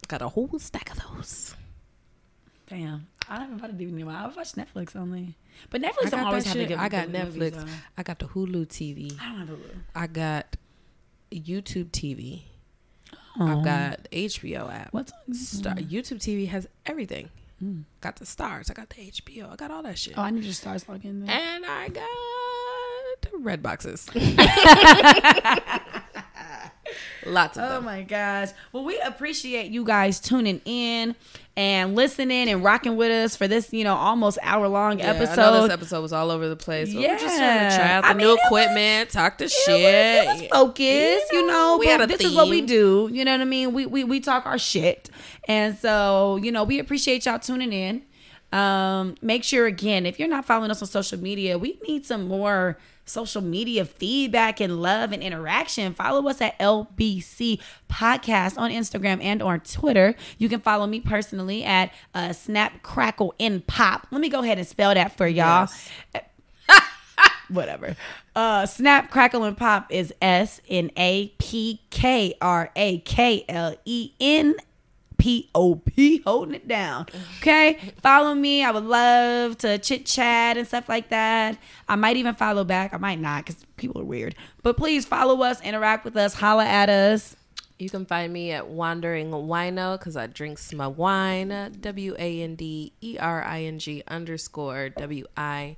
Got 0.08 0.20
a 0.22 0.28
whole 0.28 0.58
stack 0.58 0.90
of 0.90 0.98
those. 1.16 1.54
Damn. 2.66 3.06
I 3.28 3.38
don't 3.38 3.56
bought 3.56 3.70
a 3.70 3.72
DVD. 3.72 3.92
anymore. 3.92 4.14
I 4.14 4.26
watch 4.26 4.52
Netflix 4.54 4.96
only. 4.96 5.36
But 5.70 5.80
Netflix 5.80 6.10
don't 6.10 6.20
always 6.20 6.44
have 6.44 6.54
the 6.54 6.60
shit. 6.60 6.68
good 6.70 6.78
I 6.78 6.88
got 6.88 7.12
good 7.12 7.14
Netflix. 7.14 7.54
movies. 7.56 7.74
I 7.96 8.02
got 8.02 8.18
the 8.18 8.26
Hulu 8.26 8.66
TV. 8.66 9.16
I 9.20 9.28
don't 9.28 9.38
have 9.38 9.48
Hulu. 9.48 9.74
I 9.94 10.06
got 10.08 10.56
YouTube 11.32 11.90
TV. 11.90 12.42
Oh. 13.38 13.46
I've 13.46 13.64
got 13.64 14.08
HBO 14.10 14.72
app. 14.72 14.92
What's 14.92 15.12
on? 15.28 15.34
Star, 15.34 15.74
YouTube 15.76 16.18
TV 16.18 16.48
has 16.48 16.66
everything. 16.84 17.30
Got 18.00 18.16
the 18.16 18.24
Starz. 18.24 18.70
I 18.70 18.74
got 18.74 18.90
the 18.90 18.96
HBO. 18.96 19.52
I 19.52 19.56
got 19.56 19.70
all 19.70 19.82
that 19.82 19.98
shit. 19.98 20.14
Oh, 20.16 20.22
I 20.22 20.30
need 20.30 20.44
to 20.44 20.54
start 20.54 20.84
logging. 20.88 21.20
Then. 21.20 21.30
And 21.30 21.64
I 21.64 21.88
got 21.88 22.06
red 23.40 23.62
boxes. 23.62 24.08
Lots 27.26 27.56
of 27.58 27.64
Oh 27.64 27.74
them. 27.76 27.84
my 27.84 28.02
gosh. 28.02 28.48
Well, 28.72 28.84
we 28.84 28.98
appreciate 29.00 29.70
you 29.70 29.84
guys 29.84 30.20
tuning 30.20 30.60
in 30.64 31.14
and 31.56 31.94
listening 31.94 32.48
and 32.48 32.64
rocking 32.64 32.96
with 32.96 33.10
us 33.10 33.36
for 33.36 33.46
this, 33.46 33.72
you 33.72 33.84
know, 33.84 33.94
almost 33.94 34.38
hour 34.42 34.66
long 34.68 34.98
Yeah, 34.98 35.10
I 35.10 35.12
know 35.12 35.22
episode. 35.22 35.62
this 35.64 35.72
episode 35.72 36.00
was 36.02 36.12
all 36.12 36.30
over 36.30 36.48
the 36.48 36.56
place. 36.56 36.92
But 36.94 37.00
we're 37.00 37.18
just 37.18 37.36
trying 37.36 37.58
to 37.58 37.64
Yeah. 37.64 37.76
try 37.76 37.90
out 37.92 38.02
the 38.04 38.08
I 38.08 38.14
mean, 38.14 38.26
new 38.26 38.32
it 38.32 38.36
was- 38.36 38.40
equipment, 38.46 39.10
talk 39.10 39.38
the 39.38 39.44
It 39.44 39.50
shit. 39.50 40.26
was, 40.26 40.40
it 40.40 40.42
was 40.42 40.50
focused, 40.50 41.32
you 41.32 41.46
know. 41.46 41.76
we 41.78 41.86
but 41.86 41.90
had 41.92 42.00
a 42.02 42.06
this 42.06 42.24
is 42.24 42.34
what 42.34 42.48
we 42.48 42.60
do. 42.62 43.08
You 43.12 43.24
know 43.24 43.32
what 43.32 43.40
I 43.40 43.44
mean? 43.44 43.72
We 43.74 43.86
we 43.86 44.04
we 44.04 44.20
talk 44.20 44.46
our 44.46 44.58
shit, 44.58 45.10
and 45.46 45.76
so 45.78 46.36
you 46.42 46.50
know 46.52 46.64
we 46.64 46.78
appreciate 46.78 47.26
y'all 47.26 47.38
tuning 47.38 47.72
in. 47.72 48.02
Um, 48.52 49.14
make 49.22 49.44
sure 49.44 49.66
again 49.66 50.04
if 50.04 50.18
you're 50.18 50.28
not 50.28 50.44
following 50.44 50.70
us 50.70 50.82
on 50.82 50.88
social 50.88 51.18
media, 51.18 51.56
we 51.58 51.78
need 51.88 52.04
some 52.04 52.28
more 52.28 52.76
social 53.04 53.42
media 53.42 53.84
feedback 53.84 54.60
and 54.60 54.80
love 54.80 55.12
and 55.12 55.22
interaction. 55.22 55.92
Follow 55.92 56.28
us 56.28 56.40
at 56.40 56.58
LBC 56.58 57.60
Podcast 57.90 58.56
on 58.58 58.70
Instagram 58.70 59.22
and 59.22 59.42
on 59.42 59.60
Twitter. 59.60 60.14
You 60.38 60.48
can 60.48 60.60
follow 60.60 60.86
me 60.86 61.00
personally 61.00 61.64
at 61.64 61.92
uh, 62.14 62.32
Snap 62.32 62.82
Crackle 62.82 63.34
and 63.40 63.66
Pop. 63.66 64.06
Let 64.10 64.20
me 64.20 64.28
go 64.28 64.42
ahead 64.42 64.58
and 64.58 64.66
spell 64.66 64.94
that 64.94 65.16
for 65.16 65.26
y'all 65.26 65.68
Yes. 66.14 66.22
whatever. 67.48 67.96
Uh, 68.34 68.64
Snap, 68.66 69.10
Crackle, 69.10 69.44
and 69.44 69.56
Pop 69.56 69.92
is 69.92 70.14
S 70.22 70.60
N 70.68 70.90
A 70.96 71.28
P 71.38 71.80
K 71.90 72.34
R 72.40 72.70
A 72.76 72.98
K 73.00 73.44
L 73.48 73.74
E 73.84 74.12
N 74.20 74.54
P 75.22 75.48
O 75.54 75.76
P, 75.76 76.18
holding 76.22 76.56
it 76.56 76.66
down. 76.66 77.06
Okay, 77.38 77.78
follow 78.02 78.34
me. 78.34 78.64
I 78.64 78.72
would 78.72 78.82
love 78.82 79.56
to 79.58 79.78
chit 79.78 80.04
chat 80.04 80.56
and 80.56 80.66
stuff 80.66 80.88
like 80.88 81.10
that. 81.10 81.56
I 81.88 81.94
might 81.94 82.16
even 82.16 82.34
follow 82.34 82.64
back. 82.64 82.92
I 82.92 82.96
might 82.96 83.20
not 83.20 83.46
because 83.46 83.64
people 83.76 84.00
are 84.00 84.04
weird. 84.04 84.34
But 84.64 84.76
please 84.76 85.04
follow 85.04 85.40
us, 85.42 85.60
interact 85.60 86.04
with 86.04 86.16
us, 86.16 86.34
holla 86.34 86.66
at 86.66 86.88
us. 86.88 87.36
You 87.78 87.88
can 87.88 88.04
find 88.04 88.32
me 88.32 88.50
at 88.50 88.66
Wandering 88.66 89.30
Wino 89.30 89.96
because 89.96 90.16
I 90.16 90.26
drinks 90.26 90.72
my 90.72 90.88
wine. 90.88 91.76
W 91.80 92.16
A 92.18 92.42
N 92.42 92.56
D 92.56 92.92
E 93.00 93.16
R 93.20 93.44
I 93.44 93.62
N 93.62 93.78
G 93.78 94.02
underscore 94.08 94.88
W 94.88 95.24
I 95.36 95.76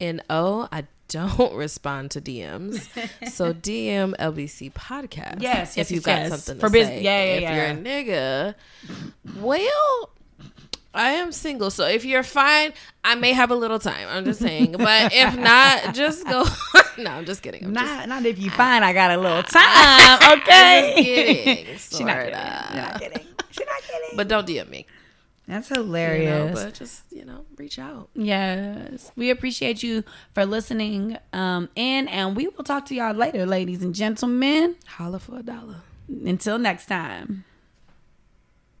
N 0.00 0.22
O. 0.28 0.66
I 0.72 0.88
don't 1.12 1.54
respond 1.56 2.10
to 2.12 2.20
DMs. 2.20 2.88
so 3.30 3.52
DM 3.66 4.14
LBC 4.16 4.72
podcast. 4.72 5.40
Yes, 5.42 5.76
yes, 5.76 5.78
if 5.78 5.90
you 5.90 5.96
yes, 5.98 6.04
got 6.04 6.18
yes. 6.18 6.28
something 6.30 6.60
For 6.60 6.70
business. 6.70 6.96
bus- 6.96 7.02
yeah, 7.04 7.24
yeah, 7.24 7.32
If 7.34 7.42
yeah. 7.42 7.56
you're 7.56 7.66
a 7.66 8.54
nigga, 8.54 8.54
well, 9.40 10.10
I 10.94 11.12
am 11.12 11.32
single, 11.32 11.70
so 11.70 11.86
if 11.86 12.04
you're 12.04 12.22
fine, 12.22 12.72
I 13.04 13.14
may 13.14 13.32
have 13.32 13.50
a 13.50 13.54
little 13.54 13.78
time. 13.78 14.08
I'm 14.10 14.24
just 14.24 14.40
saying, 14.40 14.72
but 14.78 15.12
if 15.14 15.36
not, 15.38 15.94
just 15.94 16.26
go. 16.26 16.44
no, 16.98 17.10
I'm 17.12 17.24
just 17.24 17.42
kidding. 17.42 17.64
I'm 17.64 17.74
just 17.74 17.84
Not, 17.86 18.08
not 18.08 18.26
if 18.26 18.38
you 18.38 18.50
find 18.50 18.84
I 18.84 18.92
got 18.92 19.10
a 19.10 19.16
little 19.16 19.42
time. 19.42 20.38
Okay, 20.38 21.64
just 21.72 21.92
kidding. 21.98 21.98
She's 21.98 22.00
not 22.00 22.16
kidding. 22.24 22.34
She's 22.34 22.76
not 22.76 23.00
kidding. 23.00 23.26
She's 23.50 23.66
not 23.66 23.82
kidding. 23.82 24.16
But 24.16 24.28
don't 24.28 24.46
DM 24.46 24.68
me. 24.68 24.86
That's 25.48 25.70
You 25.70 25.76
know, 25.76 25.82
hilarious. 25.82 26.62
but 26.64 26.74
just, 26.74 27.02
you 27.10 27.24
know, 27.24 27.44
reach 27.56 27.78
out. 27.78 28.08
Yes. 28.14 29.10
We 29.16 29.30
appreciate 29.30 29.82
you 29.82 30.04
for 30.34 30.46
listening 30.46 31.18
um 31.32 31.68
in 31.74 32.08
and 32.08 32.36
we 32.36 32.48
will 32.48 32.64
talk 32.64 32.86
to 32.86 32.94
y'all 32.94 33.14
later, 33.14 33.44
ladies 33.44 33.82
and 33.82 33.94
gentlemen. 33.94 34.76
Holla 34.86 35.18
for 35.18 35.38
a 35.38 35.42
dollar. 35.42 35.76
Until 36.08 36.58
next 36.58 36.86
time. 36.86 37.44